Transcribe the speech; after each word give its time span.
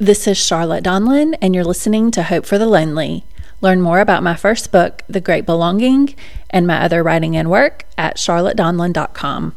This 0.00 0.28
is 0.28 0.38
Charlotte 0.38 0.84
Donlon, 0.84 1.36
and 1.42 1.56
you're 1.56 1.64
listening 1.64 2.12
to 2.12 2.22
Hope 2.22 2.46
for 2.46 2.56
the 2.56 2.68
Lonely. 2.68 3.24
Learn 3.60 3.80
more 3.80 3.98
about 3.98 4.22
my 4.22 4.36
first 4.36 4.70
book, 4.70 5.02
The 5.08 5.20
Great 5.20 5.44
Belonging, 5.44 6.14
and 6.50 6.68
my 6.68 6.80
other 6.84 7.02
writing 7.02 7.36
and 7.36 7.50
work 7.50 7.84
at 7.98 8.16
charlottedonlon.com. 8.16 9.56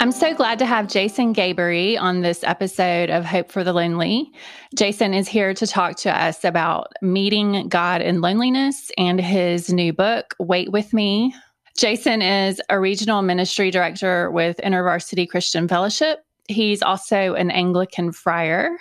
I'm 0.00 0.12
so 0.12 0.32
glad 0.32 0.58
to 0.60 0.64
have 0.64 0.88
Jason 0.88 1.34
Gaboury 1.34 1.98
on 1.98 2.22
this 2.22 2.42
episode 2.42 3.10
of 3.10 3.26
Hope 3.26 3.52
for 3.52 3.62
the 3.62 3.74
Lonely. 3.74 4.32
Jason 4.74 5.12
is 5.12 5.28
here 5.28 5.52
to 5.52 5.66
talk 5.66 5.96
to 5.96 6.24
us 6.24 6.42
about 6.42 6.94
meeting 7.02 7.68
God 7.68 8.00
in 8.00 8.22
loneliness 8.22 8.90
and 8.96 9.20
his 9.20 9.70
new 9.70 9.92
book, 9.92 10.36
Wait 10.38 10.72
With 10.72 10.94
Me. 10.94 11.34
Jason 11.76 12.22
is 12.22 12.62
a 12.70 12.80
regional 12.80 13.20
ministry 13.20 13.70
director 13.70 14.30
with 14.30 14.56
InterVarsity 14.64 15.28
Christian 15.28 15.68
Fellowship. 15.68 16.24
He's 16.48 16.80
also 16.80 17.34
an 17.34 17.50
Anglican 17.50 18.10
friar 18.10 18.78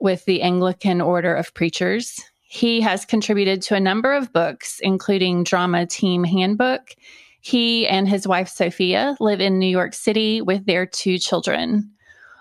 with 0.00 0.24
the 0.24 0.42
Anglican 0.42 1.00
Order 1.00 1.34
of 1.34 1.54
Preachers. 1.54 2.20
He 2.42 2.80
has 2.80 3.04
contributed 3.04 3.62
to 3.62 3.74
a 3.74 3.80
number 3.80 4.12
of 4.12 4.32
books, 4.32 4.78
including 4.80 5.44
Drama 5.44 5.86
Team 5.86 6.24
Handbook. 6.24 6.94
He 7.40 7.86
and 7.86 8.08
his 8.08 8.26
wife, 8.26 8.48
Sophia, 8.48 9.16
live 9.20 9.40
in 9.40 9.58
New 9.58 9.66
York 9.66 9.92
City 9.92 10.40
with 10.40 10.64
their 10.66 10.86
two 10.86 11.18
children. 11.18 11.90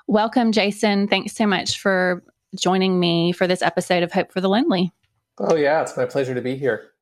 Welcome, 0.08 0.52
Jason. 0.52 1.08
Thanks 1.08 1.34
so 1.34 1.48
much 1.48 1.80
for 1.80 2.24
joining 2.58 3.00
me 3.00 3.32
for 3.32 3.48
this 3.48 3.62
episode 3.62 4.04
of 4.04 4.12
Hope 4.12 4.32
for 4.32 4.40
the 4.40 4.50
Lonely. 4.50 4.94
Oh, 5.40 5.56
yeah, 5.56 5.82
it's 5.82 5.98
my 5.98 6.06
pleasure 6.06 6.36
to 6.36 6.42
be 6.42 6.56
here. 6.56 6.93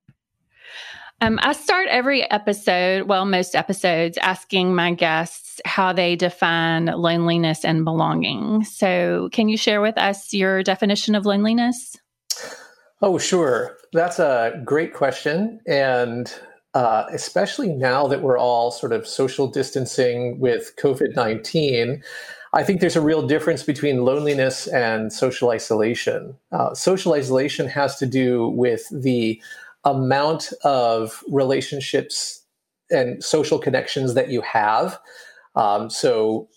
Um, 1.23 1.39
I 1.43 1.53
start 1.53 1.87
every 1.91 2.29
episode, 2.31 3.07
well, 3.07 3.25
most 3.25 3.55
episodes, 3.55 4.17
asking 4.17 4.73
my 4.73 4.91
guests 4.91 5.61
how 5.65 5.93
they 5.93 6.15
define 6.15 6.87
loneliness 6.87 7.63
and 7.63 7.85
belonging. 7.85 8.63
So, 8.63 9.29
can 9.31 9.47
you 9.47 9.55
share 9.55 9.81
with 9.81 9.99
us 9.99 10.33
your 10.33 10.63
definition 10.63 11.13
of 11.13 11.27
loneliness? 11.27 11.95
Oh, 13.03 13.19
sure. 13.19 13.77
That's 13.93 14.17
a 14.17 14.59
great 14.65 14.95
question. 14.95 15.59
And 15.67 16.33
uh, 16.73 17.05
especially 17.11 17.69
now 17.69 18.07
that 18.07 18.23
we're 18.23 18.39
all 18.39 18.71
sort 18.71 18.91
of 18.91 19.07
social 19.07 19.47
distancing 19.47 20.39
with 20.39 20.73
COVID 20.77 21.15
19, 21.15 22.01
I 22.53 22.63
think 22.63 22.81
there's 22.81 22.95
a 22.95 23.01
real 23.01 23.27
difference 23.27 23.61
between 23.61 24.03
loneliness 24.03 24.67
and 24.67 25.13
social 25.13 25.51
isolation. 25.51 26.35
Uh, 26.51 26.73
social 26.73 27.13
isolation 27.13 27.67
has 27.67 27.97
to 27.97 28.07
do 28.07 28.49
with 28.49 28.87
the 28.91 29.39
amount 29.85 30.53
of 30.63 31.23
relationships 31.29 32.43
and 32.89 33.23
social 33.23 33.57
connections 33.57 34.13
that 34.13 34.29
you 34.29 34.41
have. 34.41 34.99
Um, 35.55 35.89
so, 35.89 36.47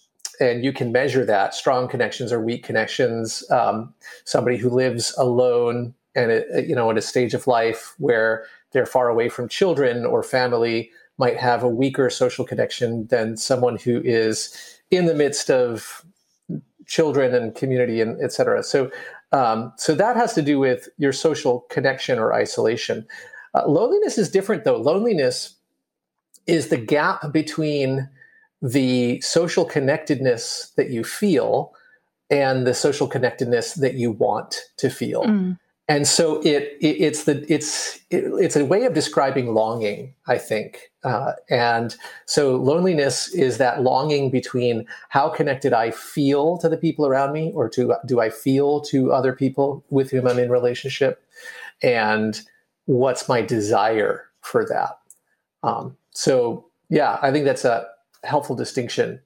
and 0.40 0.64
you 0.64 0.72
can 0.72 0.92
measure 0.92 1.24
that 1.24 1.54
strong 1.54 1.88
connections 1.88 2.32
or 2.32 2.40
weak 2.40 2.64
connections. 2.64 3.48
Um, 3.50 3.94
somebody 4.24 4.56
who 4.56 4.68
lives 4.68 5.14
alone 5.16 5.94
and 6.16 6.44
you 6.68 6.74
know 6.74 6.90
at 6.90 6.98
a 6.98 7.02
stage 7.02 7.34
of 7.34 7.46
life 7.46 7.94
where 7.98 8.46
they're 8.72 8.86
far 8.86 9.08
away 9.08 9.28
from 9.28 9.48
children 9.48 10.04
or 10.04 10.22
family 10.22 10.90
might 11.18 11.38
have 11.38 11.62
a 11.62 11.68
weaker 11.68 12.10
social 12.10 12.44
connection 12.44 13.06
than 13.06 13.36
someone 13.36 13.76
who 13.76 14.00
is 14.04 14.80
in 14.90 15.06
the 15.06 15.14
midst 15.14 15.50
of 15.50 16.04
children 16.86 17.34
and 17.34 17.54
community 17.54 18.00
and 18.00 18.20
et 18.22 18.32
cetera. 18.32 18.62
So 18.62 18.90
um, 19.34 19.72
so 19.76 19.94
that 19.94 20.16
has 20.16 20.32
to 20.34 20.42
do 20.42 20.58
with 20.58 20.88
your 20.96 21.12
social 21.12 21.66
connection 21.70 22.18
or 22.18 22.32
isolation. 22.32 23.06
Uh, 23.54 23.66
loneliness 23.66 24.16
is 24.18 24.30
different, 24.30 24.64
though. 24.64 24.76
Loneliness 24.76 25.56
is 26.46 26.68
the 26.68 26.76
gap 26.76 27.32
between 27.32 28.08
the 28.62 29.20
social 29.20 29.64
connectedness 29.64 30.72
that 30.76 30.90
you 30.90 31.04
feel 31.04 31.72
and 32.30 32.66
the 32.66 32.74
social 32.74 33.06
connectedness 33.06 33.74
that 33.74 33.94
you 33.94 34.12
want 34.12 34.56
to 34.78 34.88
feel. 34.88 35.24
Mm 35.24 35.58
and 35.88 36.06
so 36.06 36.40
it, 36.40 36.76
it, 36.80 36.96
it's 37.00 37.24
the 37.24 37.44
it's 37.52 37.96
it, 38.10 38.24
it's 38.38 38.56
a 38.56 38.64
way 38.64 38.84
of 38.84 38.94
describing 38.94 39.54
longing 39.54 40.14
i 40.26 40.38
think 40.38 40.90
uh, 41.04 41.32
and 41.50 41.96
so 42.24 42.56
loneliness 42.56 43.28
is 43.34 43.58
that 43.58 43.82
longing 43.82 44.30
between 44.30 44.86
how 45.10 45.28
connected 45.28 45.72
i 45.72 45.90
feel 45.90 46.58
to 46.58 46.68
the 46.68 46.76
people 46.76 47.06
around 47.06 47.32
me 47.32 47.52
or 47.54 47.68
to 47.68 47.94
do 48.06 48.20
i 48.20 48.30
feel 48.30 48.80
to 48.80 49.12
other 49.12 49.32
people 49.32 49.84
with 49.90 50.10
whom 50.10 50.26
i'm 50.26 50.38
in 50.38 50.50
relationship 50.50 51.22
and 51.82 52.42
what's 52.86 53.28
my 53.28 53.40
desire 53.40 54.24
for 54.40 54.66
that 54.66 54.98
um, 55.62 55.96
so 56.10 56.66
yeah 56.88 57.18
i 57.22 57.30
think 57.30 57.44
that's 57.44 57.64
a 57.64 57.86
helpful 58.24 58.56
distinction 58.56 59.20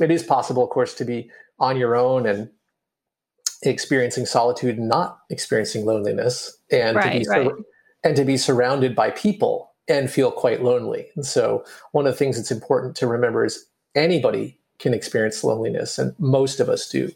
it 0.00 0.10
is 0.10 0.22
possible 0.22 0.64
of 0.64 0.70
course 0.70 0.94
to 0.94 1.04
be 1.04 1.30
on 1.58 1.76
your 1.76 1.94
own 1.94 2.26
and 2.26 2.50
experiencing 3.62 4.26
solitude 4.26 4.78
and 4.78 4.88
not 4.88 5.20
experiencing 5.28 5.84
loneliness 5.84 6.56
and 6.70 6.96
right, 6.96 7.12
to 7.12 7.18
be 7.18 7.28
right. 7.28 7.46
sur- 7.46 7.58
and 8.02 8.16
to 8.16 8.24
be 8.24 8.36
surrounded 8.36 8.94
by 8.94 9.10
people 9.10 9.69
and 9.90 10.10
feel 10.10 10.30
quite 10.30 10.62
lonely. 10.62 11.08
And 11.16 11.26
so 11.26 11.64
one 11.92 12.06
of 12.06 12.12
the 12.12 12.18
things 12.18 12.36
that's 12.36 12.50
important 12.50 12.96
to 12.96 13.06
remember 13.06 13.44
is 13.44 13.66
anybody 13.94 14.58
can 14.78 14.94
experience 14.94 15.44
loneliness 15.44 15.98
and 15.98 16.14
most 16.18 16.60
of 16.60 16.68
us 16.68 16.88
do. 16.88 17.10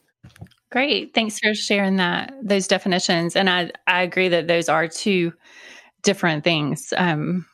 Great. 0.70 1.14
Thanks 1.14 1.38
for 1.38 1.54
sharing 1.54 1.96
that 1.96 2.34
those 2.42 2.66
definitions 2.66 3.36
and 3.36 3.48
I 3.48 3.70
I 3.86 4.02
agree 4.02 4.28
that 4.28 4.48
those 4.48 4.68
are 4.68 4.88
two 4.88 5.32
different 6.02 6.44
things 6.44 6.92
um, 6.96 7.46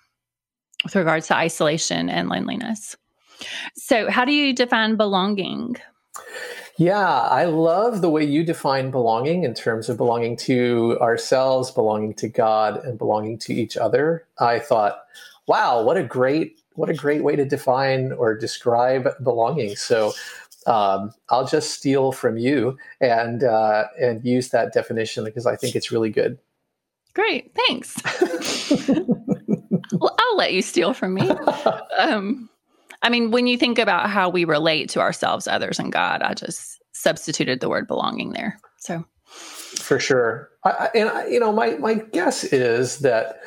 with 0.85 0.97
regards 0.97 1.29
to 1.29 1.37
isolation 1.37 2.09
and 2.09 2.29
loneliness. 2.29 2.97
So 3.77 4.11
how 4.11 4.25
do 4.25 4.33
you 4.33 4.55
define 4.55 4.97
belonging? 4.97 5.77
Yeah, 6.81 7.21
I 7.21 7.45
love 7.45 8.01
the 8.01 8.09
way 8.09 8.25
you 8.25 8.43
define 8.43 8.91
belonging 8.91 9.45
in 9.45 9.53
terms 9.53 9.91
of 9.91 9.99
belonging 9.99 10.35
to 10.39 10.97
ourselves, 10.99 11.71
belonging 11.71 12.15
to 12.15 12.27
God, 12.27 12.83
and 12.83 12.97
belonging 12.97 13.37
to 13.41 13.53
each 13.53 13.77
other. 13.77 14.27
I 14.39 14.61
thought, 14.61 15.03
wow, 15.47 15.83
what 15.83 15.99
a 15.99 16.03
great 16.03 16.59
what 16.77 16.89
a 16.89 16.95
great 16.95 17.23
way 17.23 17.37
to 17.37 17.45
define 17.45 18.13
or 18.13 18.35
describe 18.35 19.11
belonging. 19.23 19.77
So 19.77 20.15
um, 20.67 21.13
I'll 21.29 21.47
just 21.47 21.73
steal 21.73 22.13
from 22.13 22.39
you 22.39 22.79
and 22.99 23.45
uh, 23.45 23.85
and 24.01 24.25
use 24.25 24.49
that 24.49 24.73
definition 24.73 25.25
because 25.25 25.45
I 25.45 25.57
think 25.57 25.77
it's 25.77 25.93
really 25.93 26.09
good. 26.09 26.39
Great, 27.13 27.55
thanks. 27.67 27.95
well, 29.93 30.17
I'll 30.19 30.37
let 30.39 30.55
you 30.55 30.63
steal 30.63 30.95
from 30.95 31.13
me. 31.13 31.31
Um, 31.99 32.50
I 33.03 33.09
mean, 33.09 33.31
when 33.31 33.47
you 33.47 33.57
think 33.57 33.79
about 33.79 34.11
how 34.11 34.29
we 34.29 34.45
relate 34.45 34.91
to 34.91 35.01
ourselves, 35.01 35.49
others, 35.49 35.79
and 35.79 35.93
God, 35.93 36.23
I 36.23 36.35
just 36.35 36.81
substituted 36.93 37.61
the 37.61 37.69
word 37.69 37.87
belonging 37.87 38.33
there. 38.33 38.59
So, 38.79 39.05
for 39.25 39.99
sure, 39.99 40.51
I, 40.65 40.91
and 40.95 41.09
I, 41.09 41.27
you 41.27 41.41
know, 41.41 41.53
my 41.53 41.77
my 41.77 41.95
guess 41.95 42.45
is 42.45 42.99
that 42.99 43.41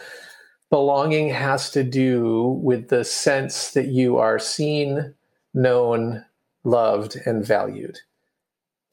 belonging 0.70 1.30
has 1.30 1.70
to 1.72 1.84
do 1.84 2.60
with 2.64 2.90
the 2.90 3.04
sense 3.04 3.72
that 3.72 3.88
you 3.88 4.18
are 4.18 4.40
seen, 4.40 5.14
known, 5.54 6.26
loved, 6.64 7.18
and 7.26 7.46
valued. 7.46 8.00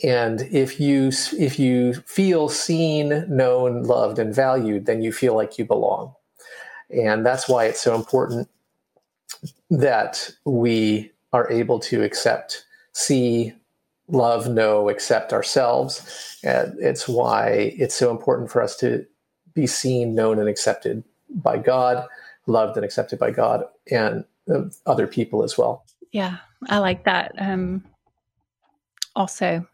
And 0.03 0.43
if 0.51 0.79
you 0.79 1.11
if 1.39 1.59
you 1.59 1.95
feel 1.95 2.49
seen, 2.49 3.25
known, 3.29 3.85
loved, 3.85 4.19
and 4.19 4.35
valued, 4.35 4.87
then 4.87 5.01
you 5.01 5.13
feel 5.13 5.35
like 5.35 5.59
you 5.59 5.65
belong. 5.65 6.15
And 6.91 7.25
that's 7.25 7.49
why 7.49 7.67
it's 7.67 7.81
so 7.81 7.95
important 7.95 8.49
that 9.71 10.31
we 10.45 11.11
are 11.33 11.51
able 11.51 11.79
to 11.79 12.03
accept, 12.03 12.65
see, 12.93 13.53
love, 14.09 14.49
know, 14.49 14.89
accept 14.89 15.33
ourselves. 15.33 16.39
And 16.43 16.75
it's 16.81 17.09
why 17.09 17.75
it's 17.77 17.95
so 17.95 18.11
important 18.11 18.51
for 18.51 18.61
us 18.61 18.77
to 18.79 19.07
be 19.55 19.67
seen, 19.67 20.15
known, 20.15 20.39
and 20.39 20.49
accepted 20.49 21.05
by 21.29 21.59
God, 21.59 22.07
loved 22.47 22.77
and 22.77 22.85
accepted 22.85 23.19
by 23.19 23.31
God 23.31 23.65
and 23.91 24.25
other 24.87 25.07
people 25.07 25.45
as 25.45 25.57
well. 25.57 25.85
Yeah, 26.13 26.39
I 26.69 26.79
like 26.79 27.05
that. 27.05 27.33
Um, 27.39 27.85
also, 29.15 29.65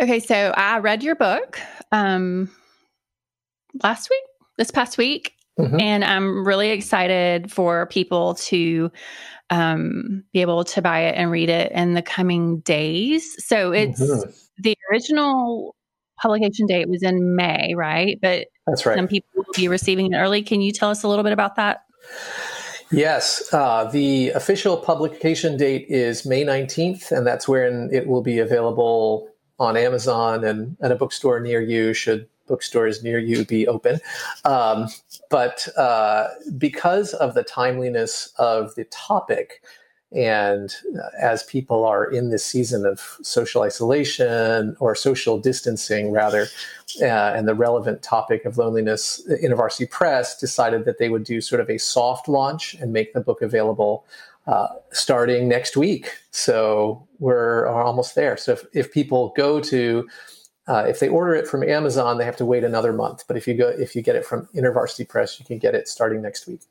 okay, 0.00 0.18
so 0.18 0.52
I 0.56 0.78
read 0.78 1.04
your 1.04 1.14
book 1.14 1.60
um, 1.92 2.50
last 3.82 4.10
week, 4.10 4.22
this 4.58 4.72
past 4.72 4.98
week, 4.98 5.34
Mm-hmm. 5.58 5.80
And 5.80 6.04
I'm 6.04 6.46
really 6.46 6.70
excited 6.70 7.52
for 7.52 7.86
people 7.86 8.34
to 8.34 8.90
um, 9.50 10.24
be 10.32 10.40
able 10.40 10.64
to 10.64 10.80
buy 10.82 11.00
it 11.00 11.14
and 11.16 11.30
read 11.30 11.50
it 11.50 11.72
in 11.72 11.94
the 11.94 12.02
coming 12.02 12.60
days. 12.60 13.36
So 13.46 13.72
it's 13.72 14.00
mm-hmm. 14.00 14.30
the 14.58 14.76
original 14.90 15.76
publication 16.20 16.66
date 16.66 16.88
was 16.88 17.02
in 17.02 17.36
May, 17.36 17.74
right? 17.76 18.18
But 18.22 18.46
that's 18.66 18.86
right. 18.86 18.96
Some 18.96 19.08
people 19.08 19.28
will 19.36 19.44
be 19.54 19.68
receiving 19.68 20.12
it 20.12 20.16
early. 20.16 20.42
Can 20.42 20.62
you 20.62 20.72
tell 20.72 20.88
us 20.88 21.02
a 21.02 21.08
little 21.08 21.24
bit 21.24 21.32
about 21.32 21.56
that? 21.56 21.84
Yes, 22.90 23.42
uh, 23.52 23.84
the 23.84 24.30
official 24.30 24.76
publication 24.76 25.56
date 25.56 25.86
is 25.88 26.26
May 26.26 26.44
19th, 26.44 27.10
and 27.10 27.26
that's 27.26 27.48
when 27.48 27.88
it 27.90 28.06
will 28.06 28.20
be 28.20 28.38
available 28.38 29.28
on 29.58 29.76
Amazon 29.76 30.44
and 30.44 30.76
at 30.82 30.92
a 30.92 30.96
bookstore 30.96 31.40
near 31.40 31.60
you 31.60 31.94
should 31.94 32.28
bookstores 32.52 33.02
near 33.02 33.18
you 33.30 33.38
be 33.56 33.62
open. 33.74 33.94
Um, 34.54 34.78
but 35.36 35.56
uh, 35.76 36.22
because 36.58 37.08
of 37.24 37.28
the 37.34 37.44
timeliness 37.44 38.14
of 38.38 38.60
the 38.76 38.86
topic, 39.08 39.48
And 40.14 40.74
uh, 40.96 41.08
as 41.18 41.42
people 41.44 41.84
are 41.84 42.04
in 42.04 42.30
this 42.30 42.44
season 42.44 42.84
of 42.84 43.18
social 43.22 43.62
isolation 43.62 44.76
or 44.78 44.94
social 44.94 45.38
distancing, 45.38 46.12
rather, 46.12 46.46
uh, 47.00 47.32
and 47.34 47.48
the 47.48 47.54
relevant 47.54 48.02
topic 48.02 48.44
of 48.44 48.58
loneliness, 48.58 49.22
InterVarsity 49.28 49.88
Press 49.90 50.38
decided 50.38 50.84
that 50.84 50.98
they 50.98 51.08
would 51.08 51.24
do 51.24 51.40
sort 51.40 51.60
of 51.60 51.70
a 51.70 51.78
soft 51.78 52.28
launch 52.28 52.74
and 52.74 52.92
make 52.92 53.14
the 53.14 53.20
book 53.20 53.40
available 53.40 54.04
uh, 54.46 54.68
starting 54.90 55.48
next 55.48 55.76
week. 55.76 56.10
So 56.30 57.06
we're 57.18 57.66
almost 57.68 58.14
there. 58.14 58.36
So 58.36 58.52
if, 58.52 58.64
if 58.74 58.92
people 58.92 59.32
go 59.36 59.60
to 59.60 60.08
uh, 60.68 60.84
if 60.88 61.00
they 61.00 61.08
order 61.08 61.34
it 61.34 61.48
from 61.48 61.62
Amazon, 61.62 62.18
they 62.18 62.24
have 62.24 62.36
to 62.36 62.44
wait 62.44 62.64
another 62.64 62.92
month. 62.92 63.24
But 63.26 63.36
if 63.36 63.48
you 63.48 63.54
go, 63.54 63.68
if 63.68 63.96
you 63.96 64.02
get 64.02 64.16
it 64.16 64.24
from 64.24 64.46
InterVarsity 64.54 65.08
Press, 65.08 65.38
you 65.40 65.46
can 65.46 65.58
get 65.58 65.74
it 65.74 65.88
starting 65.88 66.22
next 66.22 66.46
week. 66.46 66.62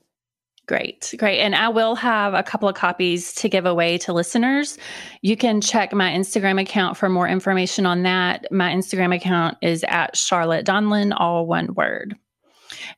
Great, 0.67 1.13
great. 1.17 1.39
And 1.39 1.55
I 1.55 1.67
will 1.69 1.95
have 1.95 2.33
a 2.33 2.43
couple 2.43 2.69
of 2.69 2.75
copies 2.75 3.33
to 3.35 3.49
give 3.49 3.65
away 3.65 3.97
to 3.99 4.13
listeners. 4.13 4.77
You 5.21 5.35
can 5.35 5.59
check 5.59 5.91
my 5.91 6.11
Instagram 6.11 6.61
account 6.61 6.95
for 6.95 7.09
more 7.09 7.27
information 7.27 7.85
on 7.85 8.03
that. 8.03 8.49
My 8.51 8.71
Instagram 8.71 9.13
account 9.13 9.57
is 9.61 9.83
at 9.89 10.15
Charlotte 10.15 10.65
Donlon, 10.65 11.13
all 11.17 11.45
one 11.45 11.73
word. 11.73 12.15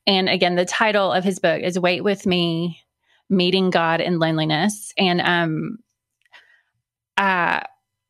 And 0.06 0.30
again, 0.30 0.56
the 0.56 0.66
title 0.66 1.12
of 1.12 1.24
his 1.24 1.40
book 1.40 1.62
is 1.62 1.80
Wait 1.80 2.04
With 2.04 2.28
Me 2.28 2.80
Meeting 3.30 3.69
God 3.72 4.01
in 4.01 4.19
Loneliness. 4.19 4.94
And 4.98 5.22
um, 5.22 5.78
I, 7.18 7.63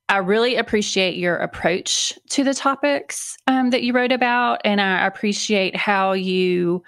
I 0.09 0.17
really 0.17 0.55
appreciate 0.57 1.15
your 1.15 1.37
approach 1.37 2.17
to 2.31 2.43
the 2.43 2.53
topics 2.53 3.37
um, 3.47 3.69
that 3.69 3.83
you 3.83 3.93
wrote 3.93 4.11
about. 4.11 4.61
And 4.63 4.81
I 4.81 5.05
appreciate 5.05 5.75
how 5.75 6.13
you 6.13 6.83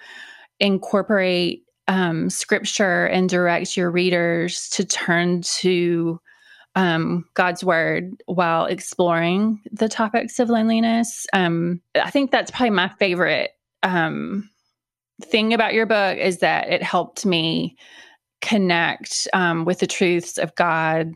incorporate 0.60 1.64
um, 1.88 2.30
scripture 2.30 3.06
and 3.06 3.28
direct 3.28 3.76
your 3.76 3.90
readers 3.90 4.68
to 4.70 4.84
turn 4.84 5.42
to 5.42 6.20
um, 6.74 7.24
God's 7.34 7.64
word 7.64 8.22
while 8.26 8.66
exploring 8.66 9.62
the 9.72 9.88
topics 9.88 10.38
of 10.38 10.50
loneliness. 10.50 11.26
Um, 11.32 11.80
I 11.94 12.10
think 12.10 12.30
that's 12.30 12.50
probably 12.50 12.70
my 12.70 12.88
favorite 12.98 13.52
um, 13.82 14.50
thing 15.22 15.54
about 15.54 15.74
your 15.74 15.86
book 15.86 16.18
is 16.18 16.38
that 16.38 16.68
it 16.68 16.82
helped 16.82 17.24
me 17.24 17.76
connect 18.42 19.26
um, 19.32 19.64
with 19.64 19.78
the 19.78 19.86
truths 19.86 20.36
of 20.36 20.54
God 20.54 21.14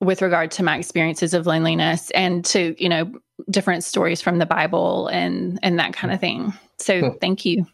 with 0.00 0.22
regard 0.22 0.50
to 0.52 0.62
my 0.62 0.76
experiences 0.76 1.34
of 1.34 1.46
loneliness 1.46 2.10
and 2.10 2.44
to 2.44 2.74
you 2.82 2.88
know 2.88 3.10
different 3.50 3.84
stories 3.84 4.20
from 4.20 4.38
the 4.38 4.46
bible 4.46 5.08
and 5.08 5.58
and 5.62 5.78
that 5.78 5.92
kind 5.92 6.12
of 6.12 6.20
thing 6.20 6.52
so 6.78 7.00
hmm. 7.00 7.16
thank 7.20 7.44
you 7.44 7.66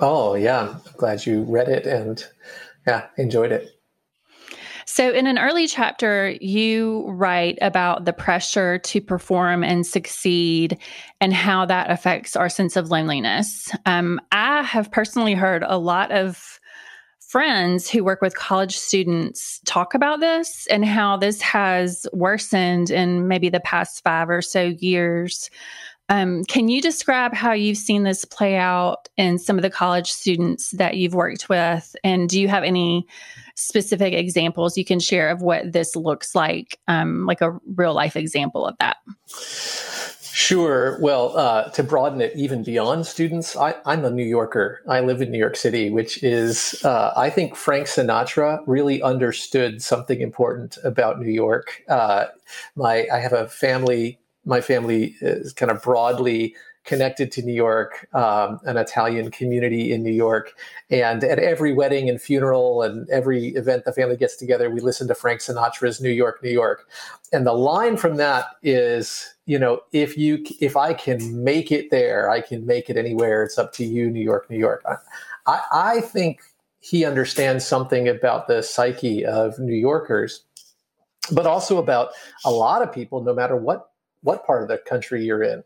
oh 0.00 0.34
yeah 0.34 0.74
i'm 0.84 0.92
glad 0.96 1.24
you 1.26 1.42
read 1.42 1.68
it 1.68 1.86
and 1.86 2.26
yeah 2.86 3.06
enjoyed 3.16 3.52
it 3.52 3.70
so, 4.86 5.12
in 5.12 5.28
an 5.28 5.38
early 5.38 5.68
chapter, 5.68 6.34
you 6.40 7.04
write 7.06 7.58
about 7.62 8.06
the 8.06 8.12
pressure 8.12 8.78
to 8.78 9.00
perform 9.00 9.62
and 9.62 9.86
succeed 9.86 10.76
and 11.20 11.32
how 11.32 11.64
that 11.66 11.92
affects 11.92 12.34
our 12.34 12.48
sense 12.48 12.74
of 12.74 12.90
loneliness. 12.90 13.70
Um, 13.86 14.20
I 14.32 14.62
have 14.62 14.90
personally 14.90 15.34
heard 15.34 15.62
a 15.64 15.78
lot 15.78 16.10
of 16.10 16.59
friends 17.30 17.88
who 17.88 18.02
work 18.02 18.20
with 18.20 18.34
college 18.34 18.76
students 18.76 19.60
talk 19.64 19.94
about 19.94 20.18
this 20.18 20.66
and 20.66 20.84
how 20.84 21.16
this 21.16 21.40
has 21.40 22.04
worsened 22.12 22.90
in 22.90 23.28
maybe 23.28 23.48
the 23.48 23.60
past 23.60 24.02
five 24.02 24.28
or 24.28 24.42
so 24.42 24.74
years. 24.80 25.48
Um, 26.08 26.42
can 26.46 26.68
you 26.68 26.82
describe 26.82 27.32
how 27.32 27.52
you've 27.52 27.78
seen 27.78 28.02
this 28.02 28.24
play 28.24 28.56
out 28.56 29.08
in 29.16 29.38
some 29.38 29.56
of 29.56 29.62
the 29.62 29.70
college 29.70 30.10
students 30.10 30.72
that 30.72 30.96
you've 30.96 31.14
worked 31.14 31.48
with? 31.48 31.94
And 32.02 32.28
do 32.28 32.40
you 32.40 32.48
have 32.48 32.64
any 32.64 33.06
specific 33.54 34.12
examples 34.12 34.76
you 34.76 34.84
can 34.84 34.98
share 34.98 35.28
of 35.28 35.40
what 35.40 35.72
this 35.72 35.94
looks 35.94 36.34
like, 36.34 36.80
um, 36.88 37.26
like 37.26 37.42
a 37.42 37.56
real 37.76 37.94
life 37.94 38.16
example 38.16 38.66
of 38.66 38.76
that? 38.80 38.96
Sure. 40.32 40.96
Well, 41.00 41.36
uh, 41.36 41.70
to 41.70 41.82
broaden 41.82 42.20
it 42.20 42.36
even 42.36 42.62
beyond 42.62 43.06
students, 43.06 43.56
I, 43.56 43.74
am 43.84 44.04
a 44.04 44.10
New 44.10 44.24
Yorker. 44.24 44.80
I 44.86 45.00
live 45.00 45.20
in 45.20 45.32
New 45.32 45.38
York 45.38 45.56
City, 45.56 45.90
which 45.90 46.22
is, 46.22 46.80
uh, 46.84 47.12
I 47.16 47.30
think 47.30 47.56
Frank 47.56 47.88
Sinatra 47.88 48.60
really 48.66 49.02
understood 49.02 49.82
something 49.82 50.20
important 50.20 50.78
about 50.84 51.18
New 51.18 51.30
York. 51.30 51.82
Uh, 51.88 52.26
my, 52.76 53.08
I 53.12 53.18
have 53.18 53.32
a 53.32 53.48
family. 53.48 54.20
My 54.44 54.60
family 54.60 55.16
is 55.20 55.52
kind 55.52 55.70
of 55.70 55.82
broadly 55.82 56.54
connected 56.90 57.30
to 57.30 57.40
New 57.42 57.54
York, 57.54 58.08
um, 58.14 58.58
an 58.64 58.76
Italian 58.76 59.30
community 59.30 59.92
in 59.92 60.02
New 60.02 60.10
York. 60.10 60.52
And 60.90 61.22
at 61.22 61.38
every 61.38 61.72
wedding 61.72 62.10
and 62.10 62.20
funeral 62.20 62.82
and 62.82 63.08
every 63.10 63.50
event 63.50 63.84
the 63.84 63.92
family 63.92 64.16
gets 64.16 64.34
together, 64.34 64.68
we 64.68 64.80
listen 64.80 65.06
to 65.06 65.14
Frank 65.14 65.38
Sinatra's 65.40 66.00
New 66.00 66.10
York, 66.10 66.42
New 66.42 66.50
York. 66.50 66.88
And 67.32 67.46
the 67.46 67.52
line 67.52 67.96
from 67.96 68.16
that 68.16 68.46
is, 68.64 69.32
you 69.46 69.56
know, 69.56 69.82
if 69.92 70.18
you 70.18 70.44
if 70.60 70.76
I 70.76 70.92
can 70.92 71.44
make 71.44 71.70
it 71.70 71.92
there, 71.92 72.28
I 72.28 72.40
can 72.40 72.66
make 72.66 72.90
it 72.90 72.96
anywhere. 72.96 73.44
It's 73.44 73.56
up 73.56 73.72
to 73.74 73.84
you, 73.84 74.10
New 74.10 74.24
York, 74.24 74.50
New 74.50 74.58
York. 74.58 74.82
I, 75.46 75.60
I 75.72 76.00
think 76.00 76.40
he 76.80 77.04
understands 77.04 77.64
something 77.64 78.08
about 78.08 78.48
the 78.48 78.64
psyche 78.64 79.24
of 79.24 79.60
New 79.60 79.76
Yorkers, 79.76 80.42
but 81.30 81.46
also 81.46 81.78
about 81.78 82.08
a 82.44 82.50
lot 82.50 82.82
of 82.82 82.92
people, 82.92 83.22
no 83.22 83.32
matter 83.32 83.54
what 83.54 83.90
what 84.22 84.44
part 84.44 84.62
of 84.62 84.68
the 84.68 84.78
country 84.78 85.24
you're 85.24 85.44
in 85.44 85.62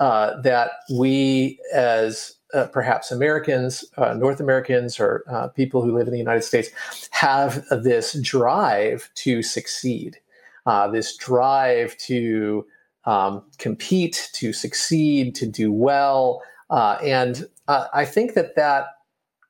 uh, 0.00 0.40
that 0.42 0.70
we 0.90 1.58
as 1.72 2.38
uh, 2.54 2.66
perhaps 2.66 3.10
Americans, 3.10 3.84
uh, 3.96 4.14
North 4.14 4.40
Americans, 4.40 4.98
or 4.98 5.24
uh, 5.28 5.48
people 5.48 5.82
who 5.82 5.92
live 5.92 6.06
in 6.06 6.12
the 6.12 6.18
United 6.18 6.42
States 6.42 6.70
have 7.10 7.64
this 7.68 8.18
drive 8.22 9.10
to 9.16 9.42
succeed, 9.42 10.18
uh, 10.66 10.88
this 10.88 11.16
drive 11.16 11.96
to 11.98 12.66
um, 13.04 13.44
compete, 13.58 14.30
to 14.34 14.52
succeed, 14.52 15.34
to 15.34 15.46
do 15.46 15.72
well. 15.72 16.42
Uh, 16.70 16.98
and 17.02 17.48
I 17.66 18.06
think 18.06 18.32
that 18.32 18.56
that 18.56 18.86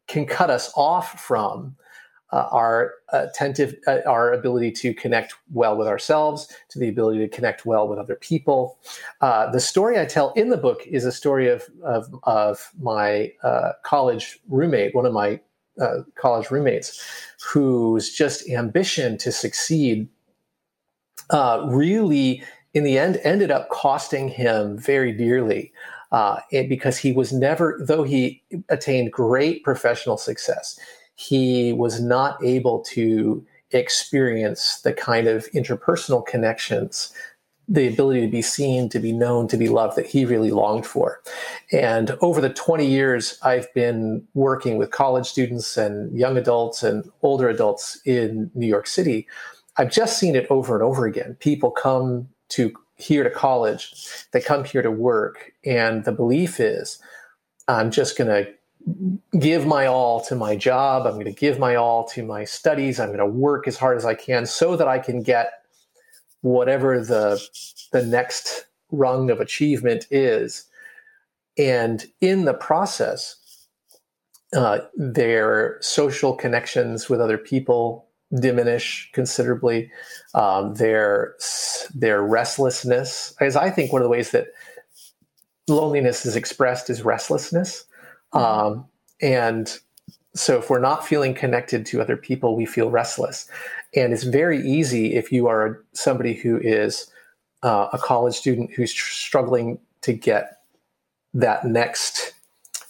can 0.09 0.27
cut 0.27 0.51
us 0.51 0.73
off 0.75 1.21
from 1.21 1.77
uh, 2.31 2.49
our 2.51 2.95
attentive, 3.13 3.75
uh, 3.87 3.99
our 4.07 4.33
ability 4.33 4.71
to 4.71 4.93
connect 4.93 5.35
well 5.53 5.77
with 5.77 5.89
ourselves, 5.89 6.53
to 6.69 6.79
the 6.79 6.89
ability 6.89 7.21
to 7.21 7.29
connect 7.29 7.65
well 7.65 7.89
with 7.89 7.99
other 7.99 8.17
people. 8.17 8.79
Uh, 9.21 9.51
the 9.51 9.61
story 9.61 9.99
I 9.99 10.05
tell 10.05 10.33
in 10.33 10.51
the 10.51 10.57
book 10.57 10.87
is 10.87 11.05
a 11.05 11.13
story 11.13 11.49
of 11.49 11.65
of, 11.83 12.15
of 12.25 12.71
my 12.81 13.33
uh, 13.43 13.73
college 13.83 14.39
roommate, 14.49 14.95
one 14.95 15.07
of 15.07 15.13
my 15.13 15.41
uh, 15.81 16.03
college 16.17 16.51
roommates, 16.51 17.03
whose 17.53 18.13
just 18.13 18.49
ambition 18.51 19.17
to 19.19 19.33
succeed 19.33 20.09
uh, 21.31 21.67
really, 21.71 22.43
in 22.75 22.85
the 22.85 22.99
end, 22.99 23.21
ended 23.23 23.51
up 23.51 23.69
costing 23.71 24.29
him 24.29 24.77
very 24.77 25.13
dearly. 25.13 25.73
because 26.51 26.99
he 26.99 27.13
was 27.13 27.33
never, 27.33 27.79
though 27.81 28.03
he 28.03 28.43
attained 28.71 29.13
great 29.13 29.63
professional 29.63 30.17
success, 30.17 30.79
he 31.19 31.73
was 31.73 32.01
not 32.01 32.43
able 32.45 32.79
to 32.81 33.45
experience 33.73 34.81
the 34.83 34.93
kind 34.93 35.27
of 35.27 35.51
interpersonal 35.51 36.25
connections 36.25 37.13
the 37.71 37.87
ability 37.89 38.23
to 38.23 38.29
be 38.29 38.41
seen, 38.41 38.89
to 38.89 38.99
be 38.99 39.13
known, 39.13 39.47
to 39.49 39.59
be 39.59 39.69
loved 39.69 39.97
that 39.97 40.07
he 40.07 40.25
really 40.25 40.51
longed 40.51 40.87
for. 40.87 41.21
And 41.71 42.13
over 42.23 42.41
the 42.41 42.49
20 42.49 42.87
years 42.87 43.37
I've 43.43 43.73
been 43.75 44.27
working 44.33 44.79
with 44.79 44.91
college 44.91 45.27
students 45.27 45.77
and 45.77 46.17
young 46.17 46.39
adults 46.39 46.83
and 46.83 47.05
older 47.21 47.49
adults 47.49 48.01
in 48.07 48.51
New 48.55 48.67
York 48.67 48.87
City, 48.87 49.27
I've 49.77 49.91
just 49.91 50.19
seen 50.19 50.35
it 50.35 50.47
over 50.49 50.75
and 50.75 50.85
over 50.85 51.05
again. 51.05 51.37
People 51.41 51.71
come 51.71 52.29
to 52.51 52.73
here 52.95 53.23
to 53.23 53.31
college, 53.31 53.93
they 54.33 54.41
come 54.41 54.65
here 54.65 54.83
to 54.83 54.91
work, 54.91 55.53
and 55.65 56.05
the 56.05 56.13
belief 56.13 56.59
is 56.61 56.99
I'm 57.69 57.91
just 57.91 58.17
going 58.17 58.29
to 58.29 58.51
give 59.39 59.67
my 59.67 59.87
all 59.87 60.21
to 60.27 60.35
my 60.35 60.57
job. 60.57 61.07
I'm 61.07 61.15
going 61.15 61.25
to 61.27 61.33
give 61.33 61.59
my 61.59 61.75
all 61.77 62.05
to 62.09 62.25
my 62.25 62.45
studies. 62.45 63.01
I'm 63.01 63.09
going 63.09 63.19
to 63.19 63.27
work 63.27 63.69
as 63.69 63.77
hard 63.77 63.97
as 63.97 64.05
I 64.05 64.15
can 64.15 64.47
so 64.47 64.77
that 64.77 64.89
I 64.89 64.99
can 64.99 65.23
get 65.23 65.53
whatever 66.43 67.01
the 67.01 67.41
the 67.93 68.05
next 68.05 68.67
rung 68.91 69.31
of 69.31 69.41
achievement 69.41 70.07
is. 70.11 70.65
And 71.57 72.07
in 72.21 72.45
the 72.45 72.55
process, 72.55 73.37
uh, 74.57 74.81
their 74.95 75.79
social 75.81 76.35
connections 76.35 77.09
with 77.09 77.21
other 77.21 77.39
people 77.39 78.07
diminish 78.41 79.11
considerably. 79.13 79.91
Um, 80.35 80.75
their 80.75 81.35
their 81.95 82.23
restlessness, 82.23 83.35
as 83.41 83.57
I 83.57 83.71
think 83.71 83.93
one 83.93 84.03
of 84.03 84.05
the 84.05 84.11
ways 84.11 84.31
that 84.31 84.49
loneliness 85.69 86.25
is 86.25 86.37
expressed 86.37 86.91
is 86.91 87.03
restlessness. 87.03 87.85
Mm-hmm. 88.35 88.39
Um, 88.39 88.87
and 89.21 89.79
so 90.35 90.59
if 90.59 90.71
we're 90.71 90.79
not 90.79 91.07
feeling 91.07 91.35
connected 91.35 91.85
to 91.87 92.01
other 92.01 92.17
people, 92.17 92.57
we 92.57 92.67
feel 92.67 92.91
restless. 92.91 93.49
And 93.95 94.13
it's 94.13 94.25
very 94.25 94.61
easy 94.69 95.15
if 95.15 95.33
you 95.33 95.49
are 95.49 95.85
somebody 95.93 96.35
who 96.35 96.59
is 96.59 97.11
uh, 97.63 97.89
a 97.93 97.99
college 97.99 98.35
student 98.35 98.71
who's 98.73 98.93
tr- 98.93 99.11
struggling 99.11 99.79
to 100.03 100.13
get 100.13 100.59
that 101.35 101.65
next 101.65 102.35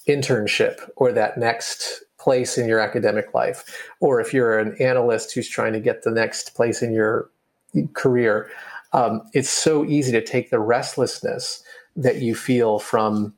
internship 0.07 0.89
or 0.97 1.13
that 1.13 1.39
next 1.39 2.03
place 2.19 2.59
in 2.59 2.69
your 2.69 2.81
academic 2.81 3.33
life, 3.33 3.65
or 4.01 4.21
if 4.21 4.35
you're 4.35 4.59
an 4.59 4.77
analyst 4.81 5.33
who's 5.33 5.49
trying 5.49 5.73
to 5.73 5.81
get 5.81 6.03
the 6.03 6.11
next 6.11 6.55
place 6.55 6.83
in 6.83 6.93
your 6.93 7.31
career, 7.95 8.51
um, 8.93 9.23
it's 9.33 9.51
so 9.51 9.85
easy 9.85 10.13
to 10.13 10.25
take 10.25 10.51
the 10.51 10.59
restlessness 10.59 11.63
that 11.97 12.17
you 12.17 12.35
feel 12.35 12.79
from 12.79 13.35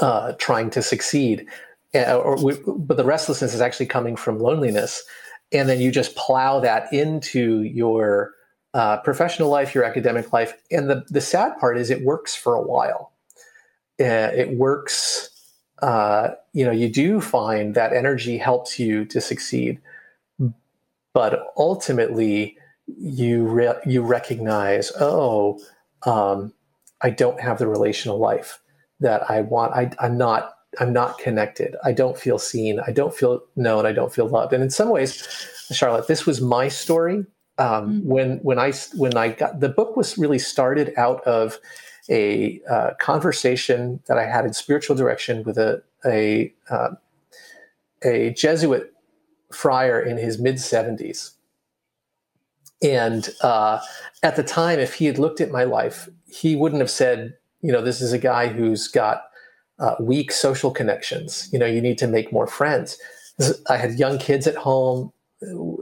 uh, 0.00 0.32
trying 0.38 0.70
to 0.70 0.82
succeed, 0.82 1.46
uh, 1.94 2.16
or, 2.16 2.36
but 2.78 2.96
the 2.96 3.04
restlessness 3.04 3.54
is 3.54 3.60
actually 3.60 3.86
coming 3.86 4.16
from 4.16 4.38
loneliness, 4.38 5.02
and 5.52 5.68
then 5.68 5.80
you 5.80 5.90
just 5.90 6.14
plow 6.16 6.60
that 6.60 6.92
into 6.92 7.62
your 7.62 8.32
uh, 8.74 8.98
professional 8.98 9.48
life, 9.48 9.74
your 9.74 9.84
academic 9.84 10.32
life, 10.32 10.54
and 10.70 10.88
the 10.88 11.04
the 11.08 11.20
sad 11.20 11.58
part 11.58 11.76
is 11.76 11.90
it 11.90 12.04
works 12.04 12.34
for 12.36 12.54
a 12.54 12.62
while. 12.62 13.12
Uh, 14.00 14.30
it 14.34 14.56
works. 14.56 15.28
Uh, 15.82 16.30
you 16.52 16.64
know, 16.64 16.70
you 16.70 16.88
do 16.88 17.20
find 17.20 17.74
that 17.74 17.92
energy 17.92 18.36
helps 18.36 18.78
you 18.78 19.04
to 19.06 19.20
succeed, 19.20 19.80
but 21.14 21.52
ultimately, 21.56 22.56
you 22.86 23.44
re- 23.44 23.80
you 23.86 24.02
recognize, 24.02 24.92
oh, 25.00 25.58
um, 26.02 26.52
I 27.00 27.10
don't 27.10 27.40
have 27.40 27.58
the 27.58 27.66
relational 27.66 28.18
life 28.18 28.60
that 29.00 29.30
I 29.30 29.40
want. 29.40 29.74
I, 29.74 29.90
I'm 29.98 30.16
not 30.16 30.54
I'm 30.78 30.92
not 30.92 31.18
connected. 31.18 31.76
I 31.84 31.92
don't 31.92 32.18
feel 32.18 32.38
seen. 32.38 32.80
I 32.86 32.92
don't 32.92 33.14
feel 33.14 33.42
known. 33.56 33.86
I 33.86 33.92
don't 33.92 34.12
feel 34.12 34.28
loved. 34.28 34.52
And 34.52 34.62
in 34.62 34.70
some 34.70 34.90
ways, 34.90 35.26
Charlotte, 35.72 36.06
this 36.06 36.26
was 36.26 36.40
my 36.40 36.68
story. 36.68 37.24
Um, 37.58 37.66
mm-hmm. 37.66 38.08
When 38.08 38.38
when 38.38 38.58
I 38.58 38.72
when 38.94 39.16
I 39.16 39.30
got 39.30 39.60
the 39.60 39.68
book 39.68 39.96
was 39.96 40.16
really 40.16 40.38
started 40.38 40.92
out 40.96 41.22
of 41.26 41.58
a 42.08 42.60
uh, 42.70 42.92
conversation 42.98 44.00
that 44.06 44.18
I 44.18 44.26
had 44.26 44.44
in 44.44 44.52
spiritual 44.52 44.96
direction 44.96 45.42
with 45.44 45.58
a 45.58 45.82
a 46.04 46.54
uh, 46.70 46.90
a 48.02 48.30
Jesuit 48.30 48.92
friar 49.52 50.00
in 50.00 50.16
his 50.16 50.38
mid 50.38 50.60
seventies. 50.60 51.32
And 52.82 53.28
uh, 53.42 53.80
at 54.22 54.36
the 54.36 54.42
time, 54.42 54.78
if 54.78 54.94
he 54.94 55.04
had 55.04 55.18
looked 55.18 55.40
at 55.40 55.50
my 55.50 55.64
life, 55.64 56.08
he 56.26 56.56
wouldn't 56.56 56.80
have 56.80 56.90
said, 56.90 57.34
you 57.62 57.72
know, 57.72 57.82
this 57.82 58.00
is 58.00 58.12
a 58.12 58.18
guy 58.18 58.48
who's 58.48 58.88
got 58.88 59.24
uh, 59.78 59.96
weak 60.00 60.32
social 60.32 60.70
connections. 60.70 61.48
You 61.52 61.58
know, 61.58 61.66
you 61.66 61.80
need 61.80 61.98
to 61.98 62.06
make 62.06 62.32
more 62.32 62.46
friends. 62.46 62.98
I 63.68 63.76
had 63.76 63.98
young 63.98 64.18
kids 64.18 64.46
at 64.46 64.56
home. 64.56 65.12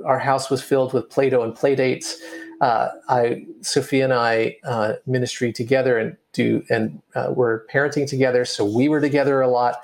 Our 0.07 0.19
house 0.19 0.51
was 0.51 0.63
filled 0.63 0.93
with 0.93 1.11
Play-Doh 1.11 1.43
and 1.43 1.55
playdates. 1.55 2.15
Uh, 2.61 2.89
I, 3.09 3.47
Sophia 3.61 4.05
and 4.05 4.13
I, 4.13 4.57
uh, 4.65 4.95
ministry 5.07 5.53
together 5.53 5.99
and 5.99 6.17
do, 6.33 6.65
and 6.71 7.01
uh, 7.15 7.33
we're 7.35 7.67
parenting 7.67 8.09
together. 8.09 8.45
So 8.45 8.65
we 8.65 8.89
were 8.89 9.01
together 9.01 9.41
a 9.41 9.49
lot. 9.49 9.77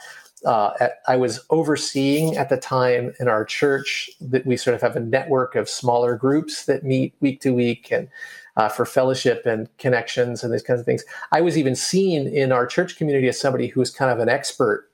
Uh, 0.45 0.73
at, 0.81 0.99
I 1.09 1.17
was 1.17 1.41
overseeing 1.51 2.37
at 2.37 2.49
the 2.49 2.57
time 2.57 3.15
in 3.19 3.29
our 3.29 3.45
church 3.45 4.11
that 4.21 4.45
we 4.45 4.57
sort 4.57 4.75
of 4.75 4.83
have 4.83 4.97
a 4.97 5.01
network 5.01 5.55
of 5.55 5.69
smaller 5.69 6.17
groups 6.17 6.67
that 6.67 6.85
meet 6.85 7.15
week 7.21 7.41
to 7.43 7.55
week 7.55 7.91
and 7.91 8.09
uh, 8.57 8.69
for 8.69 8.85
fellowship 8.85 9.47
and 9.47 9.69
connections 9.79 10.45
and 10.45 10.53
these 10.53 10.63
kinds 10.63 10.81
of 10.81 10.87
things. 10.87 11.05
I 11.33 11.41
was 11.41 11.59
even 11.59 11.75
seen 11.75 12.27
in 12.27 12.53
our 12.53 12.67
church 12.67 12.97
community 12.97 13.29
as 13.29 13.41
somebody 13.41 13.69
who 13.69 13.81
was 13.81 13.91
kind 13.91 14.11
of 14.11 14.19
an 14.19 14.29
expert 14.29 14.91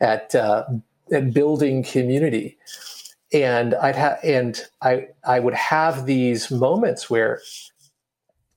at 0.00 0.34
uh, 0.34 0.64
at 1.12 1.32
building 1.32 1.82
community. 1.82 2.58
And 3.32 3.74
I'd 3.74 3.96
have 3.96 4.18
and 4.22 4.60
I 4.82 5.08
I 5.24 5.40
would 5.40 5.54
have 5.54 6.06
these 6.06 6.50
moments 6.50 7.08
where 7.10 7.40